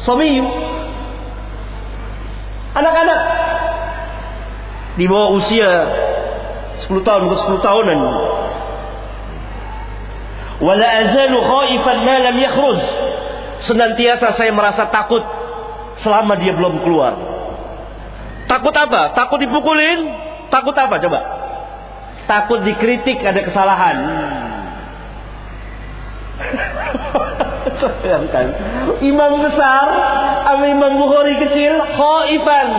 Somiyu. 0.04 0.46
Anak-anak 2.74 3.20
di 4.98 5.06
bawah 5.06 5.38
usia 5.38 5.72
10 6.86 7.08
tahun 7.08 7.24
ke 7.30 7.36
10 7.40 7.66
tahunan. 7.66 8.00
Wala 10.64 10.88
azalu 11.06 11.38
khaifan 11.40 11.98
ma 12.04 12.16
lam 12.30 12.36
yakhruj. 12.40 12.82
Senantiasa 13.64 14.36
saya 14.36 14.52
merasa 14.52 14.92
takut 14.92 15.24
selama 16.04 16.36
dia 16.36 16.52
belum 16.52 16.84
keluar. 16.84 17.14
Takut 18.50 18.76
apa? 18.76 19.16
Takut 19.16 19.40
dipukulin? 19.40 20.00
Takut 20.52 20.76
apa 20.76 21.00
coba? 21.00 21.20
Takut 22.28 22.60
dikritik 22.64 23.24
ada 23.24 23.40
kesalahan. 23.40 23.98
Bayangkan. 28.04 28.46
Imam 29.04 29.44
besar 29.44 29.86
sama 30.48 30.66
Imam 30.70 30.94
Bukhari 31.00 31.36
kecil 31.40 31.74
khaifan. 31.80 32.70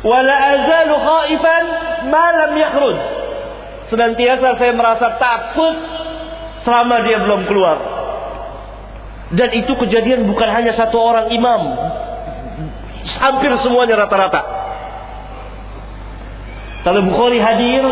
Wala 0.00 0.34
azalu 0.56 0.94
khaifan 0.96 1.64
ma 2.08 2.24
lam 2.34 2.52
yakhruj. 2.56 2.98
Senantiasa 3.90 4.54
saya 4.56 4.72
merasa 4.72 5.18
takut 5.18 5.76
selama 6.62 7.02
dia 7.04 7.18
belum 7.22 7.44
keluar. 7.50 7.78
Dan 9.30 9.54
itu 9.54 9.70
kejadian 9.78 10.26
bukan 10.26 10.48
hanya 10.50 10.74
satu 10.74 10.98
orang 10.98 11.30
imam. 11.30 11.62
Hampir 13.18 13.50
semuanya 13.62 14.06
rata-rata. 14.06 14.42
Kalau 16.80 17.04
Bukhari 17.04 17.36
hadir, 17.36 17.84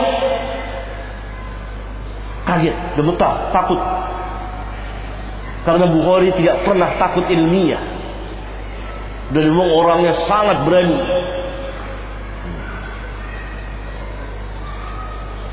kaget, 2.49 2.76
gemetar, 2.97 3.53
takut. 3.53 3.80
Karena 5.68 5.84
Bukhari 5.84 6.32
tidak 6.32 6.64
pernah 6.64 6.96
takut 6.96 7.28
ilmiah. 7.28 7.84
Dan 9.36 9.52
memang 9.52 9.68
orangnya 9.68 10.16
sangat 10.24 10.64
berani. 10.64 10.96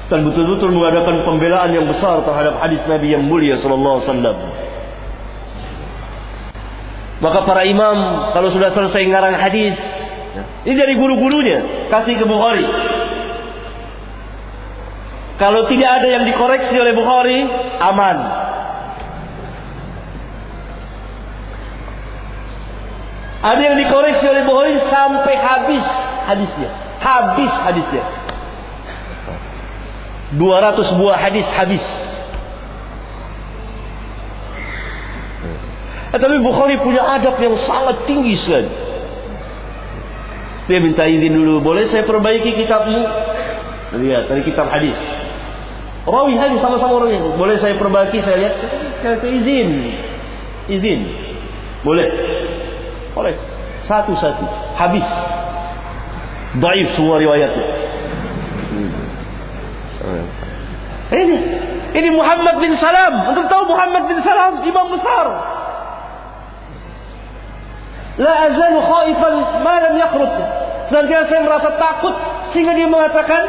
Dan 0.08 0.24
betul-betul 0.24 0.72
mengadakan 0.72 1.20
pembelaan 1.28 1.70
yang 1.76 1.84
besar 1.92 2.24
terhadap 2.24 2.64
hadis 2.64 2.80
Nabi 2.88 3.12
yang 3.12 3.28
mulia 3.28 3.60
sallallahu 3.60 4.00
alaihi 4.00 4.08
wasallam. 4.08 4.38
Maka 7.20 7.40
para 7.44 7.68
imam 7.68 7.98
kalau 8.32 8.56
sudah 8.56 8.72
selesai 8.72 9.04
ngarang 9.12 9.36
hadis, 9.36 9.76
ini 10.64 10.80
dari 10.80 10.96
guru-gurunya 10.96 11.92
kasih 11.92 12.16
ke 12.16 12.24
Bukhari. 12.24 12.64
Kalau 15.36 15.68
tidak 15.68 16.00
ada 16.00 16.08
yang 16.08 16.24
dikoreksi 16.24 16.80
oleh 16.80 16.96
Bukhari, 16.96 17.44
aman. 17.84 18.45
Ada 23.46 23.62
yang 23.62 23.78
dikoreksi 23.78 24.26
oleh 24.26 24.42
Bukhari 24.42 24.74
sampai 24.90 25.38
habis 25.38 25.86
hadisnya. 26.26 26.70
Habis 26.98 27.54
hadisnya. 27.62 28.04
200 30.34 30.98
buah 30.98 31.18
hadis 31.22 31.46
habis. 31.54 31.86
Eh, 36.10 36.20
tapi 36.20 36.42
Bukhari 36.42 36.82
punya 36.82 37.06
adab 37.06 37.38
yang 37.38 37.54
sangat 37.70 38.10
tinggi 38.10 38.34
sekali. 38.42 38.72
Dia 40.66 40.82
minta 40.82 41.06
izin 41.06 41.30
dulu, 41.30 41.62
boleh 41.62 41.86
saya 41.94 42.10
perbaiki 42.10 42.58
kitabmu? 42.58 43.02
Lihat 44.02 44.26
dari 44.26 44.42
kitab 44.42 44.74
hadis. 44.74 44.98
Rawi 46.10 46.34
hadis 46.34 46.58
sama-sama 46.58 47.06
yang 47.06 47.38
boleh 47.38 47.62
saya 47.62 47.78
perbaiki, 47.78 48.18
saya 48.26 48.38
lihat, 48.42 48.56
saya 49.06 49.22
izin, 49.22 49.70
izin, 50.70 51.02
boleh. 51.86 52.10
Oleh 53.16 53.36
satu-satu 53.88 54.46
habis. 54.76 55.08
Daif 56.56 56.88
semua 56.96 57.20
riwayatnya. 57.20 57.68
Hmm. 58.72 60.26
Ini 61.12 61.38
ini 61.96 62.10
Muhammad 62.12 62.60
bin 62.60 62.76
Salam. 62.80 63.32
Untuk 63.32 63.46
tahu 63.48 63.72
Muhammad 63.72 64.08
bin 64.12 64.20
Salam 64.24 64.64
imam 64.64 64.88
besar. 64.92 65.26
La 68.16 68.34
azalu 68.48 68.80
khaifan 68.80 69.34
ma 69.64 69.76
lam 69.84 69.96
yakhruj. 70.00 70.34
Senantiasa 70.88 71.28
saya 71.28 71.42
merasa 71.44 71.70
takut 71.76 72.14
sehingga 72.54 72.78
dia 72.78 72.86
mengatakan 72.86 73.44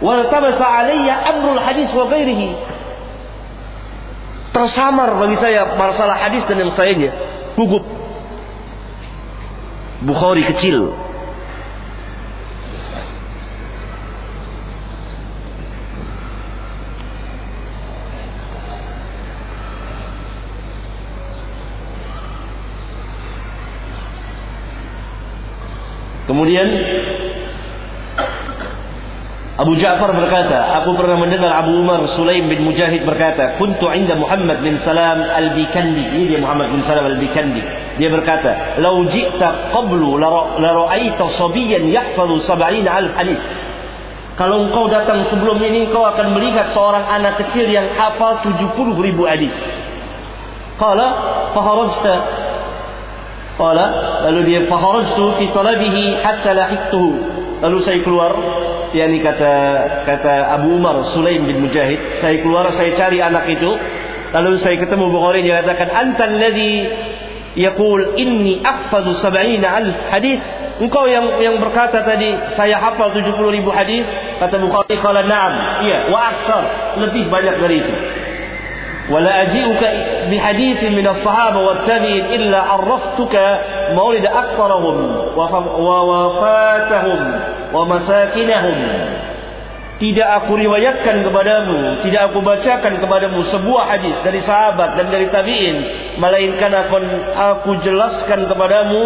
wal 0.00 0.26
tabasa 0.32 0.64
alayya 0.64 1.14
amrul 1.30 1.60
hadis 1.60 1.90
wa 1.94 2.10
ghairihi. 2.10 2.50
Tersamar 4.50 5.14
bagi 5.22 5.38
saya 5.38 5.78
masalah 5.78 6.26
hadis 6.26 6.42
dan 6.50 6.58
yang 6.58 6.74
lainnya. 6.74 7.14
Gugup. 7.54 7.99
Bukhari 10.00 10.40
kecil. 10.48 10.96
Kemudian 26.30 26.68
Abu 29.60 29.76
Ja'far 29.76 30.16
berkata, 30.16 30.78
aku 30.80 30.96
pernah 30.96 31.20
mendengar 31.20 31.52
Abu 31.60 31.76
Umar 31.84 32.06
Sulaim 32.16 32.48
bin 32.48 32.64
Mujahid 32.64 33.04
berkata, 33.04 33.60
"Kuntu 33.60 33.92
'inda 33.92 34.16
Muhammad 34.16 34.64
bin 34.64 34.80
Salam 34.80 35.20
Al-Bikandi." 35.20 36.16
Ini 36.16 36.24
dia 36.32 36.40
Muhammad 36.40 36.72
bin 36.72 36.80
Salam 36.88 37.04
Al-Bikandi. 37.04 37.60
Dia 37.98 38.12
berkata, 38.12 38.78
"Lau 38.78 39.08
ji'ta 39.08 39.72
qablu 39.74 40.20
la 40.20 40.70
ra'aita 40.70 41.24
sabiyan 41.34 41.90
yahfazu 41.90 42.44
70 42.46 42.86
alf 42.86 43.12
hadis." 43.16 43.40
Kalau 44.40 44.64
engkau 44.64 44.88
datang 44.88 45.28
sebelum 45.28 45.60
ini, 45.60 45.90
engkau 45.90 46.00
akan 46.00 46.32
melihat 46.32 46.72
seorang 46.72 47.04
anak 47.04 47.44
kecil 47.44 47.68
yang 47.68 47.92
hafal 47.92 48.40
70 48.40 48.96
ribu 48.96 49.28
hadis. 49.28 49.52
Qala, 50.80 51.08
faharajta 51.52 52.14
Qala, 53.60 53.86
lalu 54.24 54.40
dia 54.48 54.60
faharajtu 54.64 55.36
fi 55.36 55.44
talabihi 55.52 56.24
hatta 56.24 56.56
lahiqtuhu. 56.56 57.10
Lalu 57.60 57.78
saya 57.84 58.00
keluar, 58.00 58.32
yakni 58.96 59.20
kata 59.20 59.52
kata 60.08 60.56
Abu 60.56 60.80
Umar 60.80 61.04
Sulaim 61.12 61.44
bin 61.44 61.60
Mujahid, 61.60 62.24
saya 62.24 62.40
keluar 62.40 62.72
saya 62.72 62.96
cari 62.96 63.20
anak 63.20 63.44
itu. 63.52 63.68
Lalu 64.32 64.56
saya 64.64 64.80
ketemu 64.80 65.12
Bukhari 65.12 65.44
dia 65.44 65.60
katakan, 65.60 65.92
"Anta 65.92 66.24
alladhi 66.24 66.88
yaqul 67.56 68.18
inni 68.18 68.60
ahfazu 68.62 69.14
70 69.18 69.64
alf 69.64 69.96
hadis." 70.10 70.40
Engkau 70.80 71.04
yang 71.04 71.36
yang 71.44 71.60
berkata 71.60 72.08
tadi 72.08 72.32
saya 72.56 72.80
hafal 72.80 73.12
70 73.12 73.36
ribu 73.52 73.68
hadis, 73.68 74.08
kata 74.40 74.56
Bukhari 74.56 74.96
qala 74.96 75.28
na'am. 75.28 75.84
Iya, 75.84 76.08
wa 76.08 76.20
akthar, 76.24 76.64
lebih 77.04 77.28
banyak 77.28 77.54
dari 77.60 77.76
itu. 77.84 77.94
ولا 79.10 79.42
أجيئك 79.42 79.82
بحديث 80.30 80.84
من 80.84 81.06
الصحابة 81.06 81.58
والتابعين 81.58 82.24
إلا 82.24 82.60
عرفتك 82.62 83.60
مولد 83.94 84.26
أكثرهم 84.26 84.96
ووفاتهم 85.78 87.40
ومساكنهم 87.74 88.74
tidak 90.00 90.28
aku 90.42 90.56
riwayatkan 90.56 91.28
kepadamu, 91.28 92.00
tidak 92.08 92.32
aku 92.32 92.40
bacakan 92.40 93.04
kepadamu 93.04 93.44
sebuah 93.52 93.84
hadis 93.84 94.16
dari 94.24 94.40
sahabat 94.40 94.96
dan 94.96 95.12
dari 95.12 95.28
tabi'in, 95.28 95.76
melainkan 96.16 96.72
aku, 96.72 96.96
aku 97.36 97.70
jelaskan 97.84 98.48
kepadamu 98.48 99.02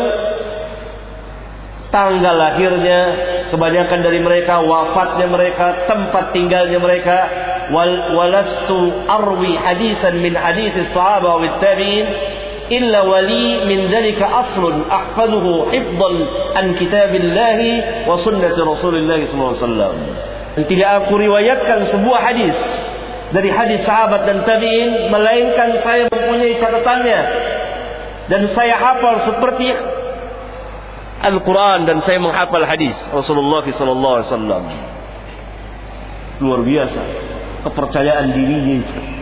tanggal 1.91 2.39
lahirnya, 2.39 3.01
kebanyakan 3.51 4.07
dari 4.07 4.23
mereka, 4.23 4.63
wafatnya 4.63 5.27
mereka, 5.27 5.83
tempat 5.91 6.31
tinggalnya 6.31 6.79
mereka, 6.79 7.19
wal 7.75 8.15
walastu 8.15 8.95
arwi 9.11 9.59
hadisan 9.59 10.23
min 10.23 10.39
hadis 10.39 10.79
sahabat 10.95 11.43
wa 11.43 11.59
tabi'in, 11.59 12.07
illa 12.71 13.03
wali 13.03 13.67
min 13.67 13.91
dalika 13.91 14.47
aslun 14.47 14.87
ahfaduhu 14.87 15.75
hifdan 15.75 16.15
an 16.55 16.79
kitabillahi 16.79 18.07
wa 18.07 18.15
sunnati 18.23 18.63
rasulillahi 18.63 19.27
sallallahu 19.27 19.59
alaihi 19.59 19.67
wasallam. 19.67 20.34
Dan 20.55 20.65
tidak 20.71 20.91
aku 21.05 21.19
riwayatkan 21.19 21.91
sebuah 21.91 22.21
hadis 22.31 22.57
dari 23.35 23.51
hadis 23.51 23.83
sahabat 23.83 24.23
dan 24.27 24.47
tabi'in 24.47 25.11
melainkan 25.11 25.83
saya 25.83 26.07
mempunyai 26.07 26.59
catatannya. 26.63 27.21
Dan 28.31 28.43
saya 28.57 28.79
hafal 28.79 29.27
seperti 29.29 29.75
Al-Quran 31.25 31.89
dan 31.89 32.01
saya 32.05 32.21
menghafal 32.21 32.65
hadis 32.65 32.97
Rasulullah 33.13 33.65
Sallallahu 33.65 34.15
Alaihi 34.21 34.29
Wasallam. 34.31 34.65
Luar 36.41 36.61
biasa. 36.63 37.03
Kepercayaan 37.65 38.29
dirinya. 38.33 38.75
Itu 38.85 39.15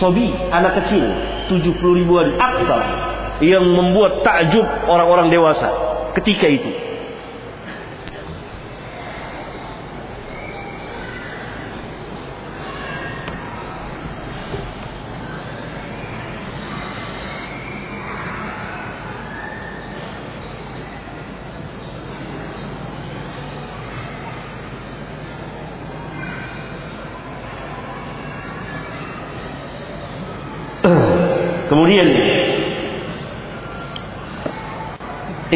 sobi 0.00 0.32
anak 0.50 0.84
kecil 0.84 1.04
70 1.52 2.00
ribuan 2.02 2.34
akta 2.40 2.80
yang 3.44 3.66
membuat 3.66 4.24
takjub 4.24 4.64
orang-orang 4.88 5.28
dewasa 5.30 5.68
ketika 6.18 6.48
itu. 6.48 6.70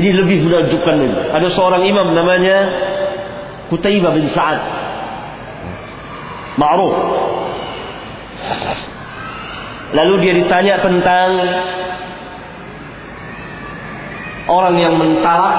Ini 0.09 0.16
lebih 0.24 0.48
menunjukkan 0.48 0.96
ini. 1.04 1.16
Ada 1.36 1.48
seorang 1.52 1.84
imam 1.84 2.16
namanya 2.16 2.56
Kutaibah 3.68 4.16
bin 4.16 4.32
Sa'ad. 4.32 4.61
Ma'ruf. 6.56 6.96
Lalu 9.92 10.14
dia 10.24 10.32
ditanya 10.40 10.80
tentang 10.80 11.28
orang 14.48 14.76
yang 14.80 14.94
mentalak 14.96 15.54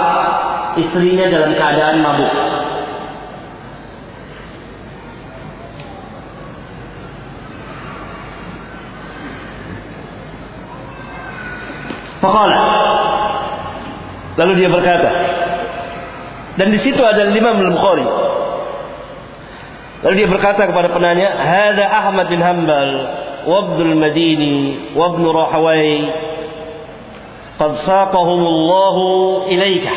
istrinya 0.82 1.30
dalam 1.30 1.54
keadaan 1.54 1.98
mabuk. 2.02 2.34
Faqala. 12.20 12.69
Lalu 14.40 14.52
dia 14.64 14.70
berkata. 14.72 15.12
Dan 16.56 16.72
di 16.72 16.80
situ 16.80 17.00
ada 17.04 17.28
Imam 17.28 17.60
Al-Bukhari. 17.60 18.08
Lalu 20.00 20.14
dia 20.16 20.30
berkata 20.32 20.64
kepada 20.64 20.96
penanya, 20.96 21.28
"Hada 21.36 21.84
Ahmad 21.92 22.32
bin 22.32 22.40
Hanbal 22.40 22.90
wa 23.44 23.56
Abdul 23.68 24.00
Madini 24.00 24.88
wa 24.96 25.12
Ibn 25.12 25.24
Rahawai 25.28 25.92
qad 27.60 27.72
saqahum 27.84 28.42
Allah 28.48 28.96
ilaika." 29.52 29.96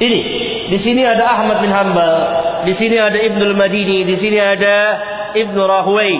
Ini, 0.00 0.20
di 0.72 0.78
sini 0.80 1.04
ada 1.04 1.24
Ahmad 1.40 1.60
bin 1.60 1.72
Hanbal, 1.72 2.12
di 2.64 2.72
sini 2.76 2.96
ada 2.96 3.16
Ibnu 3.20 3.52
Madini, 3.52 4.04
di 4.08 4.16
sini 4.16 4.40
ada 4.40 4.76
Ibnu 5.36 5.60
Rahway. 5.60 6.16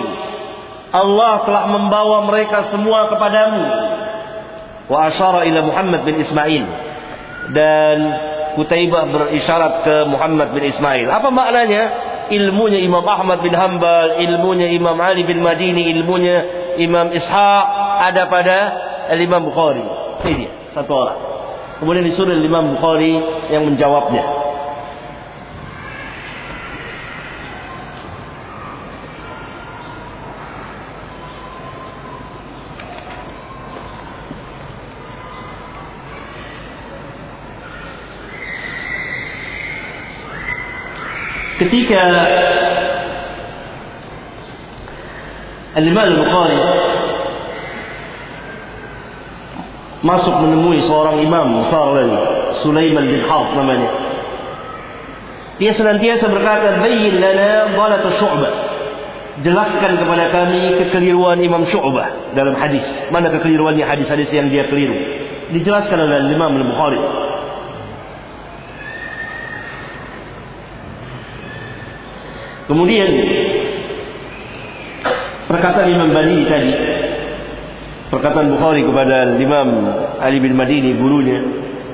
Allah 0.93 1.45
telah 1.45 1.65
membawa 1.69 2.29
mereka 2.29 2.69
semua 2.69 3.09
kepadamu. 3.09 3.61
Wa 4.89 5.11
asyara 5.11 5.45
ila 5.45 5.59
Muhammad 5.65 6.01
bin 6.07 6.21
Ismail. 6.21 6.63
Dan 7.51 7.97
Kutaibah 8.55 9.07
berisyarat 9.07 9.87
ke 9.87 9.95
Muhammad 10.11 10.51
bin 10.51 10.63
Ismail. 10.67 11.07
Apa 11.07 11.31
maknanya? 11.31 11.83
Ilmunya 12.31 12.79
Imam 12.79 13.03
Ahmad 13.03 13.43
bin 13.43 13.51
Hanbal, 13.51 14.23
ilmunya 14.23 14.71
Imam 14.71 14.95
Ali 14.99 15.27
bin 15.27 15.43
Madini, 15.43 15.91
ilmunya 15.91 16.37
Imam 16.79 17.11
Ishaq 17.11 17.65
ada 18.07 18.23
pada 18.31 18.57
Imam 19.19 19.51
Bukhari. 19.51 19.83
Ini 20.23 20.33
dia, 20.39 20.51
satu 20.71 20.91
orang. 20.95 21.19
Kemudian 21.83 22.05
disuruh 22.07 22.31
Imam 22.37 22.77
Bukhari 22.77 23.19
yang 23.51 23.67
menjawabnya. 23.67 24.50
Ketika 41.61 42.01
Al-Imam 45.77 46.05
Al-Bukhari 46.09 46.59
masuk 50.01 50.35
menemui 50.41 50.81
seorang 50.89 51.21
imam 51.21 51.61
besar 51.61 51.93
lagi 51.93 52.17
Sulaiman 52.65 53.05
bin 53.05 53.21
Harb 53.29 53.53
namanya. 53.53 53.89
Dia 55.61 55.77
senantiasa 55.77 56.25
berkata 56.25 56.81
bayyin 56.81 57.21
lana 57.21 57.69
dhalat 57.77 58.05
syu'bah. 58.17 58.53
Jelaskan 59.45 59.95
kepada 59.95 60.27
kami 60.27 60.75
kekeliruan 60.75 61.39
Imam 61.39 61.63
Syu'bah 61.63 62.35
dalam 62.35 62.51
hadis. 62.59 62.83
Mana 63.09 63.31
kekeliruannya 63.31 63.87
hadis-hadis 63.87 64.27
yang 64.29 64.51
dia 64.51 64.67
keliru? 64.67 64.93
Dijelaskan 65.55 65.97
oleh 65.97 66.29
Imam 66.29 66.51
Al-Bukhari 66.51 66.99
Kemudian 72.71 73.11
perkataan 75.51 75.91
Imam 75.91 76.15
Bani 76.15 76.47
tadi 76.47 76.71
perkataan 78.07 78.47
Bukhari 78.47 78.87
kepada 78.87 79.35
Imam 79.35 79.67
Ali 80.23 80.39
bin 80.39 80.55
Madini 80.55 80.95
gurunya 80.95 81.43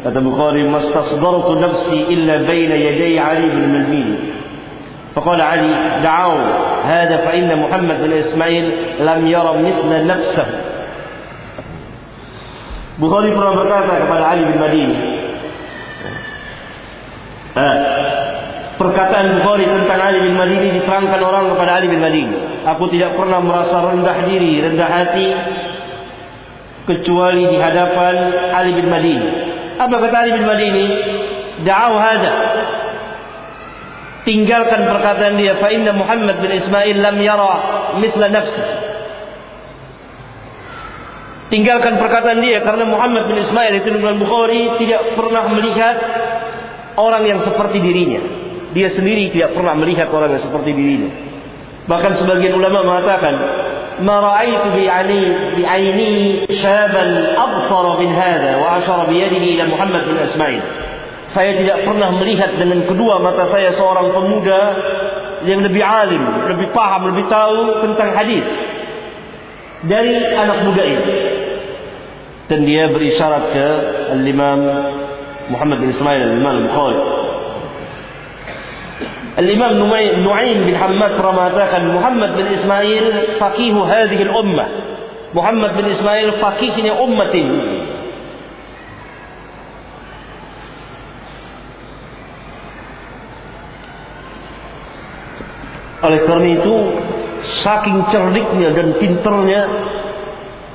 kata 0.05 0.21
Bukhari 0.21 0.69
mastasdartu 0.69 1.57
nafsi 1.57 2.13
illa 2.13 2.45
baina 2.45 2.77
yaday 2.77 3.17
Ali 3.17 3.49
bin 3.49 3.65
Madini 3.73 4.17
فقال 5.17 5.41
علي 5.41 5.73
دعوا 6.05 6.41
هذا 6.85 7.17
فإن 7.25 7.49
محمد 7.49 7.97
بن 8.05 8.11
إسماعيل 8.21 8.65
لم 9.01 9.19
يرى 9.25 9.53
مثل 9.65 9.89
نفسه 10.05 10.47
Bukhari 13.01 13.33
pernah 13.33 13.57
berkata 13.57 13.93
kepada 14.05 14.23
Ali 14.29 14.45
bin 14.45 14.61
Madini 14.61 14.97
Perkataan 18.77 19.41
Bukhari 19.41 19.65
tentang 19.65 19.97
Ali 19.97 20.21
bin 20.21 20.37
Madini 20.37 20.77
diterangkan 20.77 21.17
orang 21.17 21.49
kepada 21.49 21.81
Ali 21.81 21.89
bin 21.89 21.97
Madini. 21.97 22.61
Aku 22.61 22.85
tidak 22.93 23.17
pernah 23.17 23.41
merasa 23.41 23.81
rendah 23.81 24.29
diri, 24.29 24.61
rendah 24.61 24.85
hati 24.85 25.27
kecuali 26.85 27.49
di 27.49 27.57
hadapan 27.57 28.15
Ali 28.53 28.77
bin 28.77 28.85
Madini. 28.85 29.29
Apa 29.81 29.95
kata 29.97 30.15
Ali 30.21 30.31
bin 30.37 30.45
Madini? 30.45 30.87
Da'aw 31.65 31.93
hada. 31.97 32.33
Tinggalkan 34.29 34.85
perkataan 34.85 35.41
dia 35.41 35.57
fa 35.57 35.73
inna 35.73 35.97
Muhammad 35.97 36.37
bin 36.37 36.53
Ismail 36.53 37.01
lam 37.01 37.17
yara 37.17 37.55
misla 37.97 38.29
nafsi. 38.29 38.61
Tinggalkan 41.49 41.97
perkataan 41.97 42.45
dia 42.45 42.61
karena 42.61 42.85
Muhammad 42.85 43.25
bin 43.25 43.41
Ismail 43.41 43.73
itu 43.81 43.89
dengan 43.89 44.21
Bukhari 44.21 44.77
tidak 44.83 45.17
pernah 45.17 45.49
melihat 45.49 45.97
orang 46.93 47.23
yang 47.25 47.39
seperti 47.41 47.81
dirinya. 47.81 48.46
Dia 48.77 48.93
sendiri 48.93 49.33
tidak 49.33 49.57
pernah 49.57 49.73
melihat 49.73 50.05
orang 50.13 50.37
yang 50.37 50.43
seperti 50.45 50.69
dirinya. 50.69 51.09
Bahkan 51.89 52.21
sebagian 52.21 52.53
ulama 52.53 52.85
mengatakan, 52.85 53.33
"Ma 54.05 54.21
bi 54.69 54.85
ali 54.85 55.21
bi 55.57 55.63
aini 55.65 56.45
syaban 56.61 57.33
absara 57.33 57.97
min 57.97 58.13
hadha 58.13 58.61
wa 58.61 58.77
ashara 58.77 59.09
bi 59.09 59.17
yadihi 59.17 59.57
ila 59.57 59.65
Muhammad 59.73 60.05
bin 60.05 60.21
Ismail." 60.21 60.61
Saya 61.33 61.57
tidak 61.57 61.89
pernah 61.89 62.13
melihat 62.21 62.53
dengan 62.53 62.85
kedua 62.85 63.17
mata 63.17 63.49
saya 63.49 63.73
seorang 63.73 64.13
pemuda 64.13 64.61
yang 65.49 65.65
lebih 65.65 65.81
alim, 65.81 66.21
lebih 66.53 66.69
paham, 66.69 67.09
lebih 67.17 67.25
tahu 67.33 67.81
tentang 67.81 68.13
hadis 68.13 68.45
dari 69.89 70.21
anak 70.37 70.69
muda 70.69 70.83
ini. 70.85 71.03
Dan 72.45 72.61
dia 72.61 72.93
berisyarat 72.93 73.43
ke 73.51 73.67
Al-Imam 74.21 74.61
Muhammad 75.49 75.81
bin 75.81 75.89
Ismail 75.97 76.21
Al-Imam 76.31 76.53
Al-Bukhari. 76.61 77.26
Al-Imam 79.37 79.77
Nu'aim 79.77 80.65
bin 80.65 80.73
Hamad 80.73 81.13
Muhammad 81.93 82.33
bin 82.41 82.49
Ismail 82.57 83.37
fakihu 83.37 83.85
hadhihi 83.85 84.25
al-ummah. 84.25 84.69
Muhammad 85.37 85.77
bin 85.77 85.85
Ismail 85.93 86.41
ini. 87.37 87.61
Oleh 96.01 96.21
karena 96.25 96.49
itu 96.57 96.75
saking 97.61 98.09
cerdiknya 98.09 98.73
dan 98.73 98.97
pinternya 98.97 99.61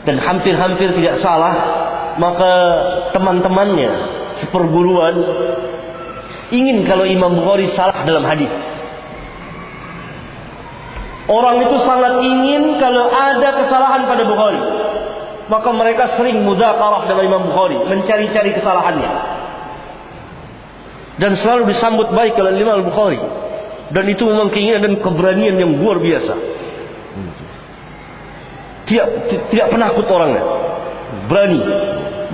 dan 0.07 0.17
hampir-hampir 0.23 0.95
tidak 0.99 1.19
salah 1.19 1.55
maka 2.19 2.55
teman-temannya 3.15 3.93
seperguruan 4.43 5.15
ingin 6.53 6.85
kalau 6.85 7.09
Imam 7.09 7.33
Bukhari 7.33 7.73
salah 7.73 8.05
dalam 8.05 8.23
hadis. 8.29 8.53
Orang 11.27 11.65
itu 11.65 11.77
sangat 11.87 12.21
ingin 12.21 12.77
kalau 12.77 13.09
ada 13.09 13.49
kesalahan 13.65 14.05
pada 14.05 14.23
Bukhari. 14.29 14.61
Maka 15.49 15.69
mereka 15.75 16.05
sering 16.21 16.45
mudakarah 16.45 17.09
dengan 17.09 17.25
Imam 17.25 17.43
Bukhari. 17.49 17.81
Mencari-cari 17.89 18.53
kesalahannya. 18.53 19.11
Dan 21.17 21.37
selalu 21.41 21.73
disambut 21.73 22.13
baik 22.13 22.37
oleh 22.37 22.53
Imam 22.61 22.85
Bukhari. 22.85 23.21
Dan 23.93 24.05
itu 24.09 24.25
memang 24.25 24.49
keinginan 24.53 24.83
dan 24.89 24.95
keberanian 25.01 25.57
yang 25.57 25.73
luar 25.77 26.01
biasa. 26.01 26.35
Tidak, 28.89 29.07
tidak 29.53 29.67
penakut 29.73 30.05
orangnya. 30.11 30.43
Berani 31.29 31.61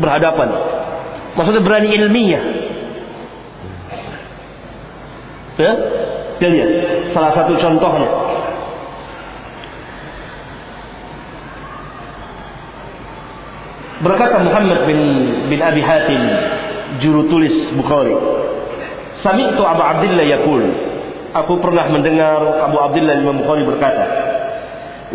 berhadapan. 0.00 0.48
Maksudnya 1.36 1.62
berani 1.62 1.88
ilmiah. 1.92 2.42
Ya? 5.59 5.73
Dia 6.41 6.49
lihat 6.49 6.69
salah 7.13 7.31
satu 7.37 7.53
contohnya. 7.61 8.09
Berkata 14.03 14.43
Muhammad 14.43 14.83
bin 14.83 14.99
bin 15.47 15.59
Abi 15.63 15.79
Hatim 15.79 16.21
juru 16.99 17.31
tulis 17.31 17.55
Bukhari. 17.77 18.11
Sami'tu 19.23 19.63
Abu 19.63 19.79
Abdullah 19.79 20.25
yaqul. 20.27 20.63
Aku 21.33 21.57
pernah 21.63 21.87
mendengar 21.89 22.67
Abu 22.67 22.77
Abdullah 22.83 23.15
Imam 23.17 23.41
Bukhari 23.41 23.63
berkata, 23.63 24.05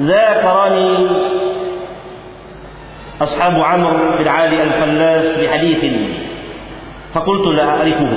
"Zakarani 0.00 0.90
أصحاب 3.22 3.62
عمرو 3.62 4.18
بن 4.18 4.28
علي 4.28 4.62
الفلاس 4.62 5.38
بحديث 5.38 5.82
فقلت 7.14 7.46
لا 7.46 7.64
أعرفه 7.64 8.12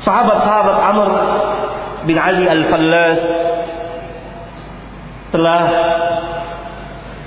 Sahabat-sahabat 0.00 0.76
Amr 0.80 1.08
bin 2.08 2.16
Ali 2.16 2.48
Al-Fallas 2.48 3.20
telah 5.30 5.62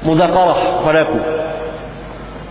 muzakarah 0.03 0.84
padaku 0.84 1.19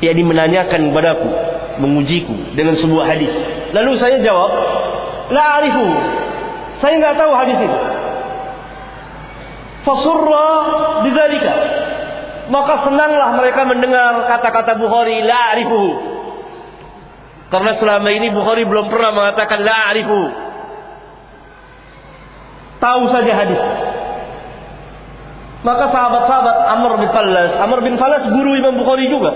yakni 0.03 0.23
menanyakan 0.27 0.91
kepadaku 0.91 1.31
mengujiku 1.79 2.55
dengan 2.59 2.75
sebuah 2.77 3.05
hadis. 3.07 3.33
Lalu 3.73 3.93
saya 3.97 4.19
jawab 4.21 4.51
la 5.33 5.63
arifu. 5.63 5.87
Saya 6.83 6.99
nggak 6.99 7.17
tahu 7.17 7.33
hadis 7.33 7.59
itu. 7.63 7.79
Fasurra 9.87 10.49
bidzalika. 11.07 11.55
Maka 12.51 12.85
senanglah 12.85 13.39
mereka 13.39 13.63
mendengar 13.65 14.29
kata-kata 14.29 14.77
Bukhari 14.77 15.23
la 15.25 15.57
arifu 15.57 15.83
karena 17.53 17.77
selama 17.77 18.09
ini 18.09 18.33
Bukhari 18.33 18.65
belum 18.65 18.89
pernah 18.89 19.13
mengatakan 19.13 19.61
la 19.61 19.93
arifu 19.93 20.23
tahu 22.81 23.03
saja 23.13 23.33
hadis 23.37 23.61
maka 25.63 25.95
sahabat-sahabat 25.95 26.57
Amr 26.75 26.91
bin 26.99 27.09
Falas, 27.15 27.55
Amr 27.55 27.87
bin 27.87 27.95
Falas 27.95 28.27
guru 28.35 28.59
Imam 28.59 28.75
Bukhari 28.83 29.07
juga. 29.07 29.31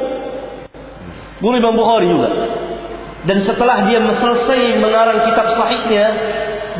Guru 1.38 1.54
Imam 1.54 1.78
Bukhari 1.78 2.10
juga. 2.10 2.30
Dan 3.26 3.42
setelah 3.46 3.86
dia 3.86 4.02
selesai 4.02 4.82
mengarang 4.82 5.22
kitab 5.22 5.54
sahihnya, 5.54 6.04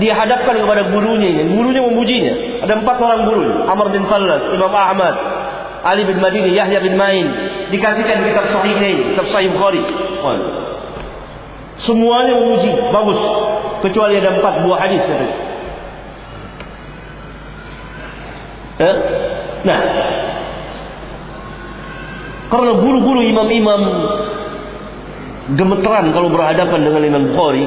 dia 0.03 0.13
hadapkan 0.19 0.59
kepada 0.59 0.91
gurunya. 0.91 1.47
Gurunya 1.47 1.83
memujinya. 1.87 2.35
Ada 2.67 2.75
empat 2.83 2.97
orang 2.99 3.21
guru. 3.31 3.47
Amr 3.71 3.87
bin 3.95 4.03
Falas, 4.11 4.51
Imam 4.51 4.75
Ahmad, 4.75 5.15
Ali 5.87 6.03
bin 6.03 6.19
Madini, 6.19 6.51
Yahya 6.51 6.83
bin 6.83 6.99
Main. 6.99 7.27
Dikasihkan 7.71 8.27
kitab 8.27 8.51
sahihnya, 8.51 9.15
kitab 9.15 9.31
sahih 9.31 9.55
Bukhari. 9.55 9.83
Semuanya 11.85 12.33
memuji, 12.33 12.73
bagus. 12.89 13.21
Kecuali 13.85 14.17
ada 14.17 14.41
empat 14.41 14.55
buah 14.65 14.79
hadis. 14.81 15.05
Eh? 18.77 18.97
Nah, 19.65 19.81
karena 22.47 22.73
guru-guru 22.79 23.21
imam-imam 23.27 23.83
gemeteran 25.57 26.11
kalau 26.15 26.29
berhadapan 26.31 26.81
dengan 26.83 27.03
Imam 27.03 27.23
Bukhari 27.33 27.67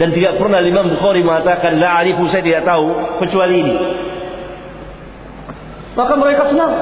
dan 0.00 0.10
tidak 0.14 0.40
pernah 0.40 0.62
Imam 0.64 0.90
Bukhari 0.96 1.20
mengatakan 1.22 1.76
la 1.78 2.02
arifu 2.02 2.26
saya 2.32 2.42
tidak 2.42 2.62
tahu 2.66 2.86
kecuali 3.22 3.54
ini. 3.60 3.74
Maka 5.92 6.14
mereka 6.16 6.48
senang 6.48 6.72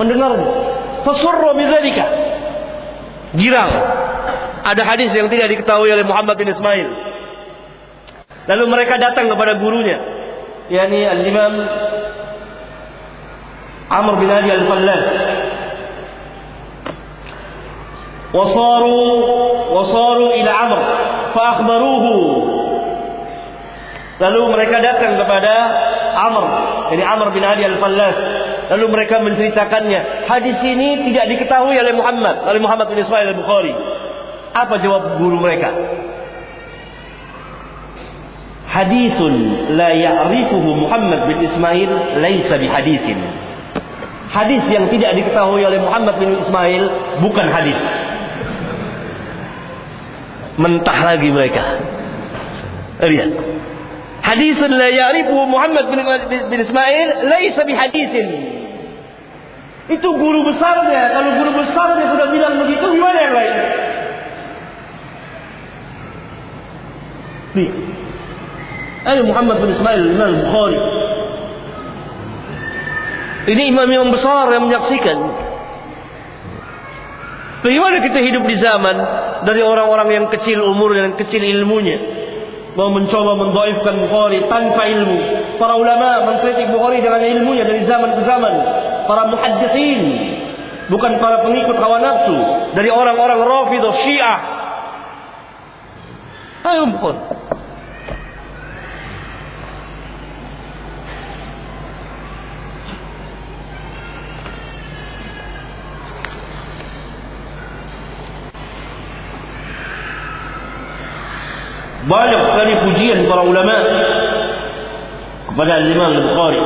mendengarnya. 0.00 0.48
Fasurra 1.04 1.52
bidzalika. 1.52 2.06
Girang. 3.36 3.72
Ada 4.65 4.83
hadis 4.85 5.09
yang 5.15 5.31
tidak 5.31 5.49
diketahui 5.55 5.89
oleh 5.89 6.05
Muhammad 6.05 6.35
bin 6.35 6.51
Ismail. 6.51 6.87
Lalu 8.49 8.63
mereka 8.65 8.97
datang 8.97 9.29
kepada 9.29 9.57
gurunya, 9.61 9.97
yakni 10.69 11.05
Al-Imam 11.05 11.53
Amr 13.89 14.13
bin 14.21 14.29
Ali 14.29 14.49
Al-Fallas 14.53 15.05
وصاروا 18.29 19.09
وصاروا 19.73 20.31
إلى 20.37 20.49
عمر 20.49 20.81
فأخبروه 21.33 22.05
lalu 24.19 24.41
mereka 24.51 24.77
datang 24.83 25.15
kepada 25.15 25.53
Amr 26.13 26.45
jadi 26.93 27.03
Amr 27.07 27.33
bin 27.33 27.41
Ali 27.41 27.65
Al-Fallas 27.65 28.17
lalu 28.69 28.85
mereka 28.91 29.17
menceritakannya 29.23 30.29
hadis 30.29 30.61
ini 30.61 31.09
tidak 31.09 31.25
diketahui 31.33 31.73
oleh 31.73 31.95
Muhammad 31.95 32.45
oleh 32.45 32.61
Muhammad 32.61 32.91
bin 32.93 33.01
Ismail 33.01 33.33
Al-Bukhari 33.33 33.73
apa 34.54 34.74
jawab 34.80 35.18
guru 35.18 35.42
mereka 35.42 35.70
hadithun 38.70 39.34
la 39.74 39.90
ya'rifuhu 39.94 40.70
Muhammad 40.78 41.30
bin 41.30 41.42
Ismail 41.42 41.90
laisa 42.22 42.58
bihadithin 42.58 43.44
hadis 44.34 44.66
yang 44.66 44.90
tidak 44.90 45.14
diketahui 45.14 45.62
oleh 45.62 45.78
Muhammad 45.78 46.18
bin 46.18 46.34
Ismail 46.34 46.82
bukan 47.22 47.46
hadis. 47.54 47.78
Mentah 50.58 50.98
lagi 51.06 51.30
mereka. 51.30 51.62
Lihat. 52.98 53.30
Hadis 54.24 54.58
la 54.58 54.88
ya'rifu 54.90 55.38
Muhammad 55.46 55.86
bin, 56.50 56.58
Ismail 56.58 57.30
laisa 57.30 57.62
bihaditsin. 57.62 58.28
Itu 59.86 60.08
guru 60.16 60.48
besarnya. 60.48 61.12
Kalau 61.12 61.30
guru 61.38 61.50
besarnya 61.60 62.04
sudah 62.10 62.26
bilang 62.32 62.54
begitu, 62.64 62.84
gimana 62.90 63.18
yang 63.20 63.34
lain? 63.36 63.54
Nih. 67.54 67.70
Ayo 69.04 69.22
Muhammad 69.28 69.62
bin 69.62 69.70
Ismail 69.74 70.00
Imam 70.10 70.32
Bukhari 70.48 70.78
ini 73.44 73.62
imam-imam 73.68 74.08
besar 74.08 74.48
yang 74.56 74.72
menyaksikan. 74.72 75.18
Bagaimana 77.60 78.00
kita 78.04 78.18
hidup 78.20 78.44
di 78.48 78.56
zaman 78.60 78.96
dari 79.44 79.60
orang-orang 79.64 80.08
yang 80.12 80.26
kecil 80.32 80.64
umur 80.64 80.96
dan 80.96 81.16
kecil 81.16 81.40
ilmunya 81.44 81.96
mau 82.76 82.92
mencoba 82.92 83.32
mendoifkan 83.40 84.04
Bukhari 84.08 84.48
tanpa 84.48 84.88
ilmu. 84.88 85.18
Para 85.60 85.76
ulama 85.76 86.32
mengkritik 86.32 86.72
Bukhari 86.72 87.04
dengan 87.04 87.20
ilmunya 87.20 87.68
dari 87.68 87.84
zaman 87.84 88.16
ke 88.16 88.22
zaman. 88.24 88.54
Para 89.04 89.28
muhaddithin 89.28 90.00
bukan 90.88 91.12
para 91.20 91.44
pengikut 91.44 91.76
hawa 91.76 92.00
nafsu 92.00 92.36
dari 92.72 92.88
orang-orang 92.88 93.44
Rafidah 93.44 93.94
Syiah. 94.08 94.38
Ayo 96.64 96.82
Bukhari. 96.96 97.33
Banyak 112.04 112.40
sekali 112.52 112.72
pujian 112.84 113.18
para 113.28 113.42
ulama 113.44 113.74
kepada 115.48 115.72
Imam 115.88 116.10
Al-Bukhari 116.12 116.62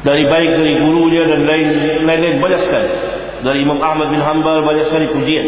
dari 0.00 0.24
baik 0.24 0.50
dari 0.56 0.72
gurunya 0.80 1.22
dan 1.28 1.40
lain 1.44 1.68
lain 2.08 2.34
banyak 2.40 2.60
sekali 2.64 2.88
dari 3.44 3.58
Imam 3.64 3.80
Ahmad 3.80 4.08
bin 4.12 4.20
Hanbal 4.20 4.64
banyak 4.64 4.86
sekali 4.88 5.06
pujian 5.12 5.46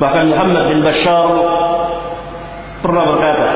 bahkan 0.00 0.32
Muhammad 0.32 0.64
bin 0.72 0.80
Bashar 0.80 1.26
pernah 2.80 3.04
berkata 3.04 3.49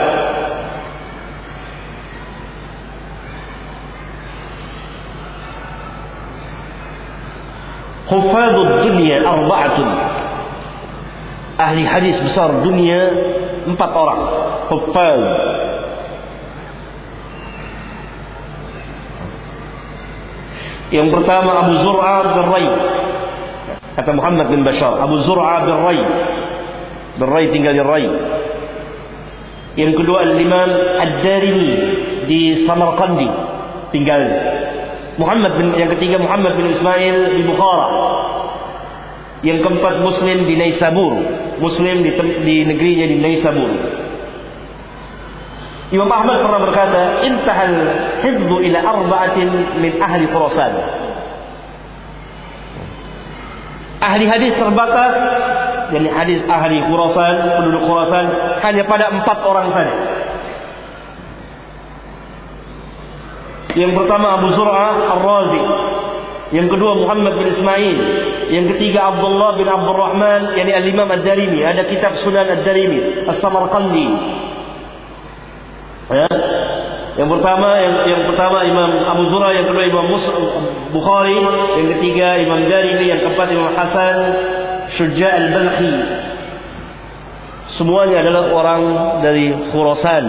Hufadud 8.04 8.84
dunia 8.84 9.24
arba'atun. 9.24 9.88
Ahli 11.54 11.82
hadis 11.86 12.20
besar 12.20 12.60
dunia 12.60 13.00
empat 13.64 13.90
orang. 13.94 14.20
Hufad. 14.68 15.20
Yang 20.92 21.08
pertama 21.10 21.64
Abu 21.64 21.74
Zur'a 21.80 22.16
bin 22.22 22.44
Ray. 22.52 22.66
Kata 23.94 24.10
Muhammad 24.14 24.46
bin 24.50 24.66
Bashar, 24.66 25.00
Abu 25.00 25.22
Zur'a 25.24 25.64
bin 25.64 25.76
Ray. 25.80 26.00
Bin 27.18 27.28
Ray 27.30 27.44
tinggal 27.50 27.72
di 27.72 27.82
Ray. 27.82 28.06
Yang 29.74 29.92
kedua 30.02 30.22
Al-Imam 30.22 30.70
Ad-Darimi 31.02 31.70
di 32.30 32.62
Samarkandi 32.62 33.26
tinggal. 33.90 34.22
Muhammad 35.14 35.52
bin 35.58 35.68
yang 35.78 35.90
ketiga 35.94 36.18
Muhammad 36.18 36.58
bin 36.58 36.74
Ismail 36.74 37.38
di 37.38 37.42
Bukhara. 37.46 37.88
Yang 39.44 39.58
keempat 39.60 40.00
Muslim 40.00 40.48
di 40.48 40.54
Naisabur. 40.56 41.14
Muslim 41.60 42.02
di, 42.02 42.10
di 42.42 42.56
negerinya 42.64 43.06
di 43.06 43.16
Naisabur. 43.20 43.70
Imam 45.92 46.10
Ahmad 46.10 46.42
pernah 46.42 46.60
berkata, 46.64 47.02
"Intahal 47.22 47.74
hifdhu 48.24 48.56
ila 48.66 48.78
arba'atin 48.82 49.48
min 49.78 49.92
ahli 50.00 50.26
Khurasan." 50.26 50.72
Ahli 54.02 54.24
hadis 54.26 54.52
terbatas 54.58 55.14
jadi 55.92 56.08
hadis 56.10 56.40
ahli 56.48 56.80
Khurasan, 56.88 57.34
penduduk 57.60 57.82
Khurasan 57.84 58.24
hanya 58.64 58.82
pada 58.88 59.12
empat 59.12 59.38
orang 59.44 59.68
saja. 59.70 59.94
Yang 63.74 63.92
pertama 63.98 64.38
Abu 64.38 64.54
Zur'ah 64.54 65.18
Ar-Razi. 65.18 65.62
Yang 66.54 66.78
kedua 66.78 66.92
Muhammad 66.94 67.42
bin 67.42 67.46
Ismail. 67.50 67.98
Yang 68.54 68.66
ketiga 68.76 69.10
Abdullah 69.10 69.58
bin 69.58 69.66
Abdul 69.66 69.98
Rahman, 69.98 70.54
yakni 70.54 70.70
Al-Imam 70.70 71.10
Ad-Darimi. 71.10 71.66
Ada 71.66 71.82
kitab 71.90 72.22
Sunan 72.22 72.46
Ad-Darimi, 72.46 73.26
As-Samarqandi. 73.26 74.08
Ya. 76.14 76.28
Yang 77.14 77.28
pertama 77.38 77.78
yang 77.78 77.94
yang 78.10 78.22
pertama 78.26 78.66
Imam 78.66 78.90
Abu 79.06 79.22
Zura, 79.30 79.54
yang 79.54 79.70
kedua 79.70 79.86
Imam 79.86 80.06
Mus 80.10 80.26
Bukhari, 80.90 81.38
yang 81.78 81.88
ketiga 81.98 82.42
Imam 82.42 82.66
Darimi, 82.66 83.06
yang 83.06 83.22
keempat 83.22 83.48
Imam 83.54 83.70
Hasan 83.74 84.16
Syuja' 84.98 85.30
al-Balkhi. 85.30 85.94
Semuanya 87.74 88.22
adalah 88.22 88.44
orang 88.54 88.82
dari 89.24 89.50
Khurasan. 89.72 90.24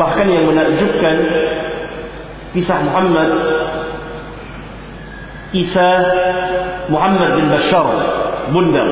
Bahkan 0.00 0.26
yang 0.32 0.48
menakjubkan 0.48 1.16
kisah 2.56 2.80
Muhammad 2.80 3.30
kisah 5.52 5.98
Muhammad 6.88 7.30
bin 7.36 7.46
Bashar 7.52 7.86
Bundar 8.50 8.88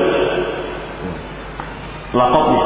lakabnya 2.13 2.65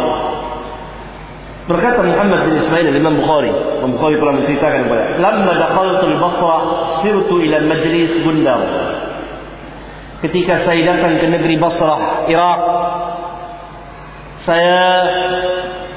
berkata 1.63 2.03
Muhammad 2.03 2.51
bin 2.51 2.53
Ismail 2.59 2.91
Imam 2.91 3.15
Bukhari. 3.23 3.51
Imam 3.79 3.95
Bukhari 3.95 4.19
telah 4.19 4.33
menceritakan 4.35 4.79
kepada 4.87 5.03
lamma 5.23 5.51
dakhaltu 5.55 6.03
al-Basra 6.11 6.57
sirtu 6.99 7.35
ila 7.39 7.57
majlis 7.63 8.11
Bundar 8.27 8.61
ketika 10.23 10.63
saya 10.67 10.81
datang 10.83 11.19
ke 11.19 11.27
negeri 11.27 11.55
Basrah 11.59 12.27
Irak 12.31 12.59
saya 14.43 14.83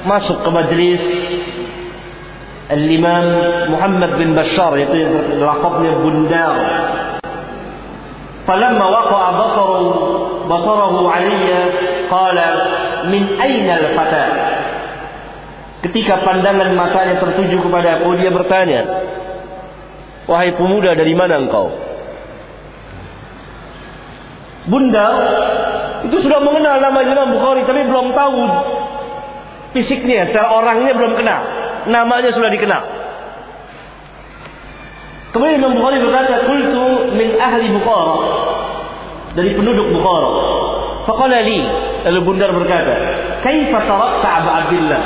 masuk 0.07 0.43
ke 0.43 0.49
majlis 0.51 1.03
Al-Imam 2.67 3.25
Muhammad 3.71 4.19
bin 4.19 4.35
Bashar 4.35 4.75
yaitu 4.75 4.99
yang 4.99 5.39
lakabnya 5.39 6.03
Bundar. 6.03 6.55
Falamma 8.43 8.85
waqa'a 8.91 9.29
basaru 9.39 9.83
basarahu 10.51 11.07
alayya 11.07 11.59
qala 12.11 12.47
min 13.07 13.39
aina 13.39 13.73
al-fata? 13.79 14.25
Ketika 15.87 16.19
pandangan 16.27 16.75
matanya 16.75 17.23
tertuju 17.23 17.55
kepada 17.63 18.03
aku 18.03 18.19
dia 18.19 18.31
bertanya, 18.35 18.81
"Wahai 20.27 20.51
pemuda 20.59 20.91
dari 20.91 21.15
mana 21.15 21.47
engkau?" 21.47 21.71
Bunda 24.67 25.07
itu 26.03 26.19
sudah 26.19 26.43
mengenal 26.43 26.83
nama 26.83 26.99
Imam 26.99 27.31
Bukhari 27.31 27.63
tapi 27.63 27.87
belum 27.87 28.11
tahu 28.11 28.39
fisiknya, 29.71 30.27
secara 30.27 30.51
orangnya 30.51 30.91
belum 30.91 31.15
kenal 31.15 31.66
namanya 31.87 32.29
sudah 32.35 32.51
dikenal. 32.51 32.83
Kemudian 35.31 35.59
Imam 35.59 35.75
Bukhari 35.75 35.99
berkata, 36.01 36.47
"Qultu 36.47 37.13
min 37.13 37.35
ahli 37.35 37.67
Bukhara." 37.75 38.17
Dari 39.35 39.53
penduduk 39.53 39.91
Bukhara. 39.93 40.29
Faqala 41.05 41.39
li, 41.45 41.61
lalu 42.09 42.19
Bundar 42.25 42.51
berkata, 42.55 42.95
"Kaifa 43.43 43.79
tarakta 43.85 44.27
Abu 44.43 44.49
Abdullah?" 44.49 45.01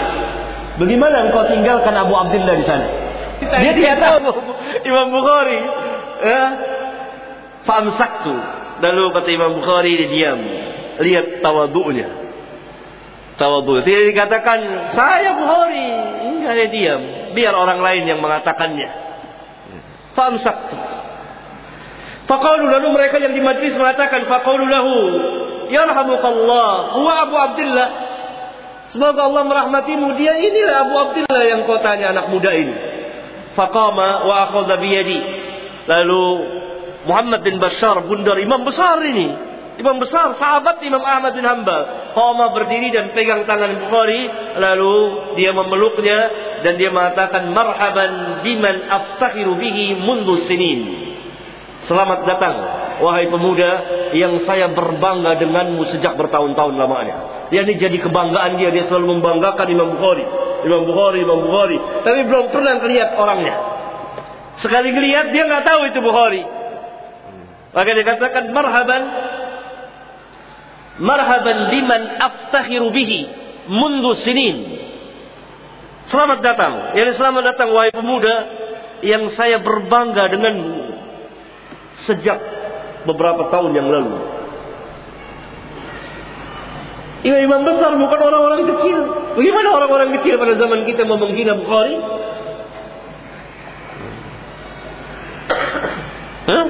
Bagaimana 0.80 1.30
engkau 1.30 1.46
tinggalkan 1.52 1.94
Abu 1.94 2.14
Abdullah 2.16 2.56
di 2.58 2.66
sana? 2.66 2.88
Dia 3.42 3.74
tidak 3.74 3.96
tahu 4.00 4.18
Imam 4.88 5.08
Bukhari. 5.10 5.60
Ya. 6.22 6.44
Famsaktu. 7.66 8.34
Lalu 8.82 9.04
kata 9.14 9.30
Imam 9.30 9.52
Bukhari 9.62 9.98
dia 9.98 10.10
diam. 10.10 10.40
Lihat 11.02 11.42
tawadu'nya. 11.42 12.21
Tawadhu. 13.42 13.82
Tidak 13.82 14.06
dikatakan 14.14 14.60
saya 14.94 15.34
Bukhari. 15.34 15.90
Enggak 16.30 16.54
dia 16.54 16.68
diam. 16.70 17.02
Biar 17.34 17.58
orang 17.58 17.82
lain 17.82 18.06
yang 18.06 18.22
mengatakannya. 18.22 18.90
Famsak. 20.14 20.58
Faqalu 22.30 22.70
lalu 22.70 22.88
mereka 22.94 23.18
yang 23.18 23.34
di 23.34 23.42
majlis 23.42 23.74
mengatakan 23.74 24.30
faqalu 24.30 24.64
lahu 24.70 24.96
yarhamukallah 25.74 26.96
huwa 26.96 27.14
Abu 27.28 27.36
Abdullah 27.36 27.90
Semoga 28.92 29.24
Allah 29.24 29.44
merahmatimu 29.48 30.20
dia 30.20 30.36
inilah 30.36 30.88
Abu 30.88 30.96
Abdullah 31.00 31.44
yang 31.48 31.64
kau 31.64 31.80
tanya 31.80 32.12
anak 32.12 32.28
muda 32.28 32.52
ini. 32.52 32.76
Faqama 33.56 34.28
wa 34.28 34.36
akhadha. 34.48 34.84
Lalu 35.88 36.24
Muhammad 37.08 37.40
bin 37.42 37.56
Bashar 37.58 38.04
bundar 38.04 38.36
imam 38.36 38.68
besar 38.68 39.00
ini 39.02 39.51
Imam 39.82 39.98
besar, 39.98 40.38
sahabat 40.38 40.78
Imam 40.86 41.02
Ahmad 41.02 41.34
bin 41.34 41.42
Hanbal. 41.42 42.14
Qama 42.14 42.54
berdiri 42.54 42.94
dan 42.94 43.18
pegang 43.18 43.50
tangan 43.50 43.82
Bukhari, 43.82 44.30
lalu 44.62 44.98
dia 45.42 45.58
memeluknya 45.58 46.20
dan 46.62 46.78
dia 46.78 46.94
mengatakan 46.94 47.50
marhaban 47.50 48.46
biman 48.46 48.86
aftakhiru 48.86 49.58
bihi 49.58 49.98
mundu 49.98 50.38
sinin. 50.46 51.10
Selamat 51.90 52.30
datang 52.30 52.56
wahai 53.02 53.26
pemuda 53.34 53.72
yang 54.14 54.46
saya 54.46 54.70
berbangga 54.70 55.42
denganmu 55.42 55.82
sejak 55.90 56.14
bertahun-tahun 56.14 56.78
lamanya. 56.78 57.50
Dia 57.50 57.66
ini 57.66 57.82
jadi 57.82 57.98
kebanggaan 57.98 58.62
dia, 58.62 58.70
dia 58.70 58.86
selalu 58.86 59.18
membanggakan 59.18 59.66
Imam 59.66 59.98
Bukhari. 59.98 60.26
Imam 60.62 60.86
Bukhari, 60.86 61.26
Imam 61.26 61.42
Bukhari. 61.42 61.82
Tapi 62.06 62.20
belum 62.30 62.54
pernah 62.54 62.78
lihat 62.86 63.18
orangnya. 63.18 63.56
Sekali 64.62 64.94
ngelihat 64.94 65.34
dia 65.34 65.44
nggak 65.50 65.66
tahu 65.66 65.82
itu 65.90 66.00
Bukhari. 66.06 66.46
Maka 67.74 67.90
dia 67.98 68.06
katakan 68.06 68.54
marhaban 68.54 69.02
marhaban 71.02 71.74
liman 71.74 72.02
aftakhiru 72.22 72.94
bihi 72.94 73.26
mundu 73.66 74.14
sinin. 74.22 74.78
Selamat 76.14 76.40
datang. 76.46 76.94
Yang 76.94 77.18
selamat 77.18 77.44
datang 77.56 77.74
wahai 77.74 77.90
pemuda 77.90 78.36
yang 79.02 79.26
saya 79.34 79.58
berbangga 79.58 80.30
dengan 80.30 80.56
sejak 82.06 82.38
beberapa 83.10 83.50
tahun 83.50 83.74
yang 83.74 83.90
lalu. 83.90 84.14
Imam-imam 87.22 87.62
besar 87.70 87.94
bukan 88.02 88.20
orang-orang 88.22 88.66
kecil. 88.66 88.98
Bagaimana 89.38 89.68
orang-orang 89.78 90.10
kecil 90.20 90.42
pada 90.42 90.58
zaman 90.58 90.90
kita 90.90 91.06
mau 91.06 91.22
menghina 91.22 91.54
Bukhari? 91.54 91.96
Hah? 96.50 96.66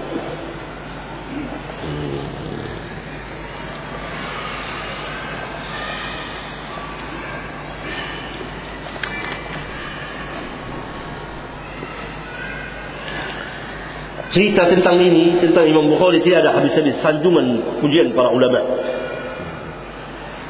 Cerita 14.32 14.64
tentang 14.72 14.98
ini 15.00 15.44
tentang 15.44 15.68
Imam 15.68 15.92
Bukhari 15.92 16.24
tidak 16.24 16.48
ada 16.48 16.52
habis-habis 16.60 16.98
sanjungan 17.04 17.80
pujian 17.84 18.16
para 18.16 18.32
ulama. 18.32 18.60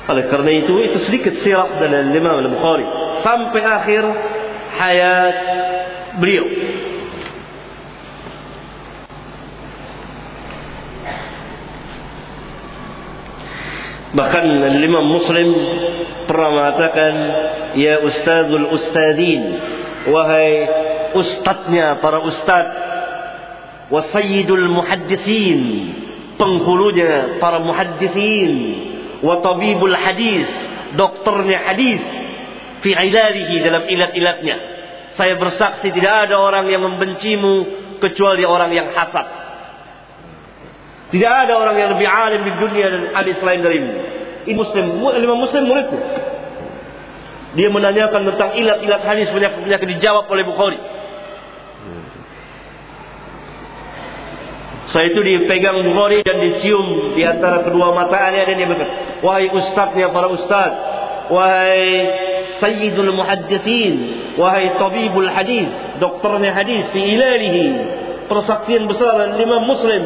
Oleh 0.10 0.26
kerana 0.30 0.52
itu 0.54 0.74
itu 0.86 0.98
sedikit 1.06 1.34
sirah 1.42 1.82
dari 1.82 2.14
Imam 2.14 2.46
Bukhari 2.54 2.86
sampai 3.26 3.62
akhir 3.66 4.04
hayat 4.78 5.36
beliau. 6.22 6.48
Bahkan 14.12 14.44
Imam 14.76 15.08
Muslim 15.08 15.50
pernah 16.28 16.50
mengatakan 16.52 17.14
ya 17.80 18.04
ustazul 18.04 18.68
ustadin 18.76 19.42
wahai 20.12 20.52
ustadznya 21.16 21.96
para 22.04 22.20
ustadz 22.20 22.91
wa 23.92 24.02
muhaddisin 24.72 25.60
penghulunya 26.40 27.38
para 27.44 27.60
muhaddisin 27.60 28.52
wa 29.20 29.44
tabibul 29.44 29.94
hadis 29.94 30.48
dokternya 30.96 31.70
hadis 31.70 32.02
fi 32.82 32.96
ilalihi 32.96 33.56
dalam 33.62 33.84
ilat-ilatnya 33.86 34.56
saya 35.20 35.36
bersaksi 35.36 35.92
tidak 35.92 36.32
ada 36.32 36.40
orang 36.40 36.72
yang 36.72 36.82
membencimu 36.82 37.68
kecuali 38.00 38.48
orang 38.48 38.72
yang 38.74 38.90
hasad 38.96 39.42
Tidak 41.12 41.28
ada 41.28 41.60
orang 41.60 41.76
yang 41.76 41.90
lebih 41.92 42.08
alim 42.08 42.48
di 42.48 42.56
dunia 42.56 42.88
dan 42.88 43.02
hadis 43.12 43.36
lain 43.44 43.60
darimu. 43.60 43.94
Ini 44.48 44.56
Muslim, 44.56 44.96
lima 44.96 45.36
Muslim. 45.36 45.64
Dia 47.52 47.68
menanyakan 47.68 48.32
tentang 48.32 48.56
ilat-ilat 48.56 49.04
hadis 49.04 49.28
banyak-banyak 49.28 50.00
dijawab 50.00 50.32
oleh 50.32 50.48
Bukhari. 50.48 50.80
Saya 54.92 55.08
itu 55.16 55.24
dipegang 55.24 55.88
Bukhari 55.88 56.20
dan 56.20 56.38
dicium 56.44 57.16
di 57.16 57.24
antara 57.24 57.64
kedua 57.64 57.96
matanya 57.96 58.44
dan 58.44 58.56
dia 58.60 58.68
berkata, 58.68 59.24
"Wahai 59.24 59.48
ustaznya 59.56 60.12
para 60.12 60.28
ustaz, 60.28 60.72
wahai 61.32 61.88
sayyidul 62.60 63.16
muhaddisin, 63.16 63.94
wahai 64.36 64.76
tabibul 64.76 65.32
hadis, 65.32 65.72
dokternya 66.04 66.52
hadis 66.52 66.92
fi 66.92 67.00
ilalihi." 67.16 67.68
Persaksian 68.28 68.88
besar 68.88 69.36
lima 69.36 69.64
muslim 69.68 70.04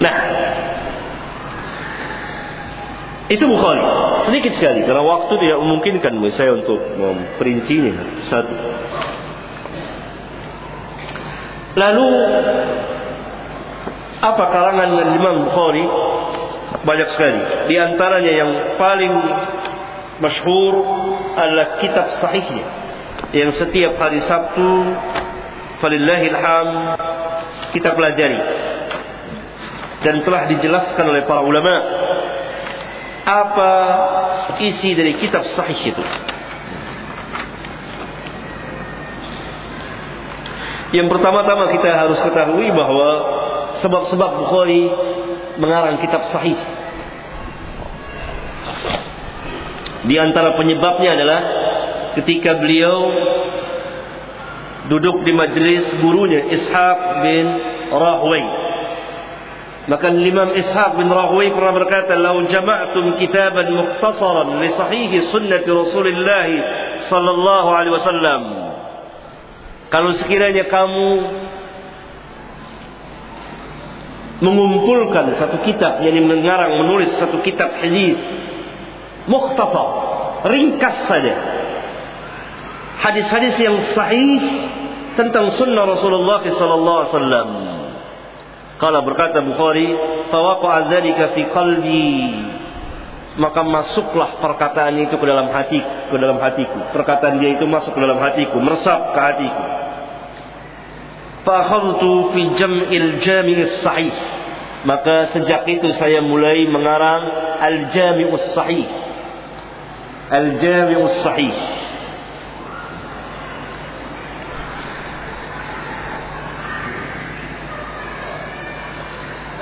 Nah, 0.00 0.16
itu 3.30 3.44
Bukhari. 3.46 3.82
Sedikit 4.26 4.58
sekali 4.58 4.82
karena 4.82 5.06
waktu 5.06 5.32
tidak 5.38 5.58
memungkinkan 5.62 6.12
saya 6.34 6.50
untuk 6.58 6.82
memperincinya 6.98 8.26
satu. 8.26 8.54
Lalu 11.78 12.06
apa 14.20 14.44
karangan 14.50 14.90
Imam 15.14 15.36
Bukhari? 15.46 15.86
Banyak 16.80 17.08
sekali. 17.14 17.40
Di 17.70 17.76
antaranya 17.78 18.32
yang 18.34 18.50
paling 18.74 19.14
masyhur 20.18 20.74
adalah 21.38 21.78
kitab 21.78 22.18
sahihnya 22.18 22.66
yang 23.30 23.54
setiap 23.54 23.94
hari 23.94 24.20
Sabtu 24.26 24.68
falillahilham 25.78 26.68
kita 27.70 27.94
pelajari 27.94 28.40
dan 30.00 30.24
telah 30.24 30.48
dijelaskan 30.48 31.04
oleh 31.06 31.22
para 31.28 31.44
ulama 31.44 31.74
apa 33.24 33.72
isi 34.60 34.96
dari 34.96 35.16
kitab 35.18 35.44
sahih 35.56 35.80
itu. 35.92 36.04
Yang 40.90 41.06
pertama-tama 41.06 41.70
kita 41.70 41.86
harus 41.86 42.18
ketahui 42.18 42.66
bahwa 42.74 43.10
sebab-sebab 43.78 44.30
Bukhari 44.42 44.90
mengarang 45.62 46.02
kitab 46.02 46.26
sahih. 46.34 46.58
Di 50.00 50.16
antara 50.18 50.58
penyebabnya 50.58 51.14
adalah 51.14 51.40
ketika 52.18 52.58
beliau 52.58 52.98
duduk 54.90 55.22
di 55.22 55.30
majelis 55.30 55.86
gurunya 56.02 56.50
Ishaq 56.50 56.98
bin 57.22 57.46
Rahway 57.94 58.59
Maka 59.90 60.06
Imam 60.06 60.54
Ishaq 60.54 61.02
bin 61.02 61.10
Rahwi 61.10 61.50
pernah 61.50 61.74
berkata, 61.74 62.14
"Lau 62.14 62.46
jama'tum 62.46 63.18
kitaban 63.18 63.74
mukhtasaran 63.74 64.62
li 64.62 64.70
sahih 64.78 65.10
sunnah 65.34 65.66
Rasulullah 65.66 66.46
sallallahu 67.10 67.68
alaihi 67.74 67.94
wasallam." 67.98 68.42
Kalau 69.90 70.14
sekiranya 70.14 70.70
kamu 70.70 71.08
mengumpulkan 74.46 75.34
satu 75.42 75.58
kitab 75.66 76.06
yang 76.06 76.22
mengarang 76.22 76.70
menulis 76.86 77.10
satu 77.18 77.42
kitab 77.42 77.74
hadis 77.82 78.14
mukhtasar, 79.26 79.88
ringkas 80.54 80.96
saja. 81.10 81.34
Hadis-hadis 83.10 83.58
yang 83.58 83.74
sahih 83.90 84.38
tentang 85.18 85.50
sunnah 85.58 85.82
Rasulullah 85.82 86.46
sallallahu 86.46 86.98
alaihi 87.02 87.10
wasallam. 87.10 87.50
Kala 88.80 89.04
berkata 89.04 89.44
Bukhari, 89.44 89.92
"Fawaqa'a 90.32 90.88
dzalika 90.88 91.36
fi 91.36 91.42
qalbi." 91.52 92.16
Maka 93.36 93.60
masuklah 93.62 94.40
perkataan 94.42 94.98
itu 95.00 95.14
ke 95.14 95.26
dalam 95.28 95.52
hati, 95.52 95.80
ke 95.80 96.16
dalam 96.18 96.40
hatiku. 96.42 96.90
Perkataan 96.96 97.38
dia 97.38 97.54
itu 97.54 97.64
masuk 97.68 97.94
ke 97.94 98.00
dalam 98.00 98.18
hatiku, 98.18 98.58
meresap 98.58 99.14
ke 99.14 99.20
hatiku. 99.20 99.64
Fa'akhadtu 101.46 102.10
fi 102.34 102.40
jam'il 102.58 103.22
jami'is 103.22 103.80
sahih. 103.80 104.12
Maka 104.80 105.36
sejak 105.36 105.68
itu 105.68 105.92
saya 106.00 106.24
mulai 106.24 106.64
mengarang 106.64 107.22
Al-Jami'us 107.60 108.56
Sahih. 108.56 108.88
Al-Jami'us 110.32 111.20
Sahih. 111.20 111.79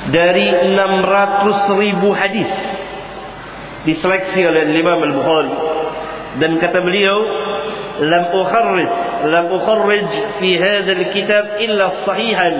Dari 0.09 0.47
600 0.73 1.81
ribu 1.81 2.09
hadis 2.17 2.51
diseleksi 3.85 4.41
oleh 4.45 4.69
Imam 4.73 5.01
Al-Bukhari. 5.01 5.55
Dan 6.39 6.61
kata 6.61 6.85
beliau 6.85 7.19
lam 7.99 8.25
ukharris 8.31 8.95
lam 9.27 9.47
ukharrij 9.51 10.11
fi 10.39 10.51
hadha 10.55 10.93
al-kitab 10.95 11.59
illa 11.59 11.87
sahihan 12.07 12.57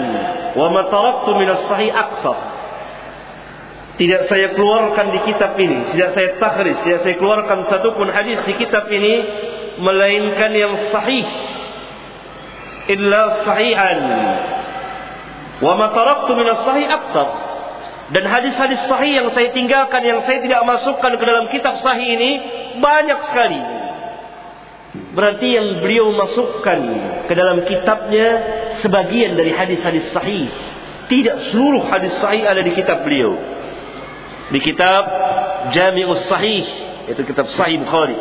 wa 0.59 0.67
ma 0.73 0.83
taraktu 0.91 1.31
min 1.37 1.49
as-sahih 1.53 1.93
akthar. 1.95 2.39
Tidak 3.99 4.31
saya 4.31 4.55
keluarkan 4.55 5.11
di 5.11 5.21
kitab 5.27 5.59
ini 5.59 5.95
tidak 5.95 6.15
saya 6.15 6.29
takhris 6.39 6.79
tidak 6.87 7.03
saya 7.07 7.15
keluarkan 7.19 7.67
satu 7.67 7.99
pun 7.99 8.07
hadis 8.11 8.39
di 8.47 8.55
kitab 8.59 8.87
ini 8.91 9.15
melainkan 9.79 10.51
yang 10.55 10.75
sahih. 10.91 11.27
Illa 12.89 13.45
sahihan 13.45 13.99
Wa 15.59 15.75
ma 15.75 15.91
taraktu 15.91 16.31
min 16.39 16.47
as-sahih 16.47 16.87
aktsar. 16.87 17.29
Dan 18.09 18.25
hadis-hadis 18.25 18.89
sahih 18.89 19.21
yang 19.21 19.29
saya 19.37 19.53
tinggalkan 19.53 20.01
yang 20.01 20.25
saya 20.25 20.41
tidak 20.41 20.65
masukkan 20.65 21.13
ke 21.21 21.25
dalam 21.29 21.45
kitab 21.53 21.85
sahih 21.85 22.17
ini 22.17 22.31
banyak 22.81 23.21
sekali. 23.29 23.61
Berarti 25.13 25.49
yang 25.53 25.85
beliau 25.85 26.17
masukkan 26.17 26.81
ke 27.29 27.35
dalam 27.37 27.69
kitabnya 27.69 28.29
sebagian 28.81 29.37
dari 29.37 29.53
hadis-hadis 29.53 30.09
sahih. 30.17 30.49
Tidak 31.09 31.53
seluruh 31.53 31.85
hadis 31.93 32.17
sahih 32.21 32.49
ada 32.49 32.65
di 32.65 32.73
kitab 32.73 33.05
beliau. 33.05 33.37
Di 34.49 34.61
kitab 34.65 35.05
Jami'us 35.77 36.25
Sahih, 36.25 36.65
itu 37.05 37.21
kitab 37.29 37.53
Sahih 37.53 37.85
Bukhari. 37.85 38.17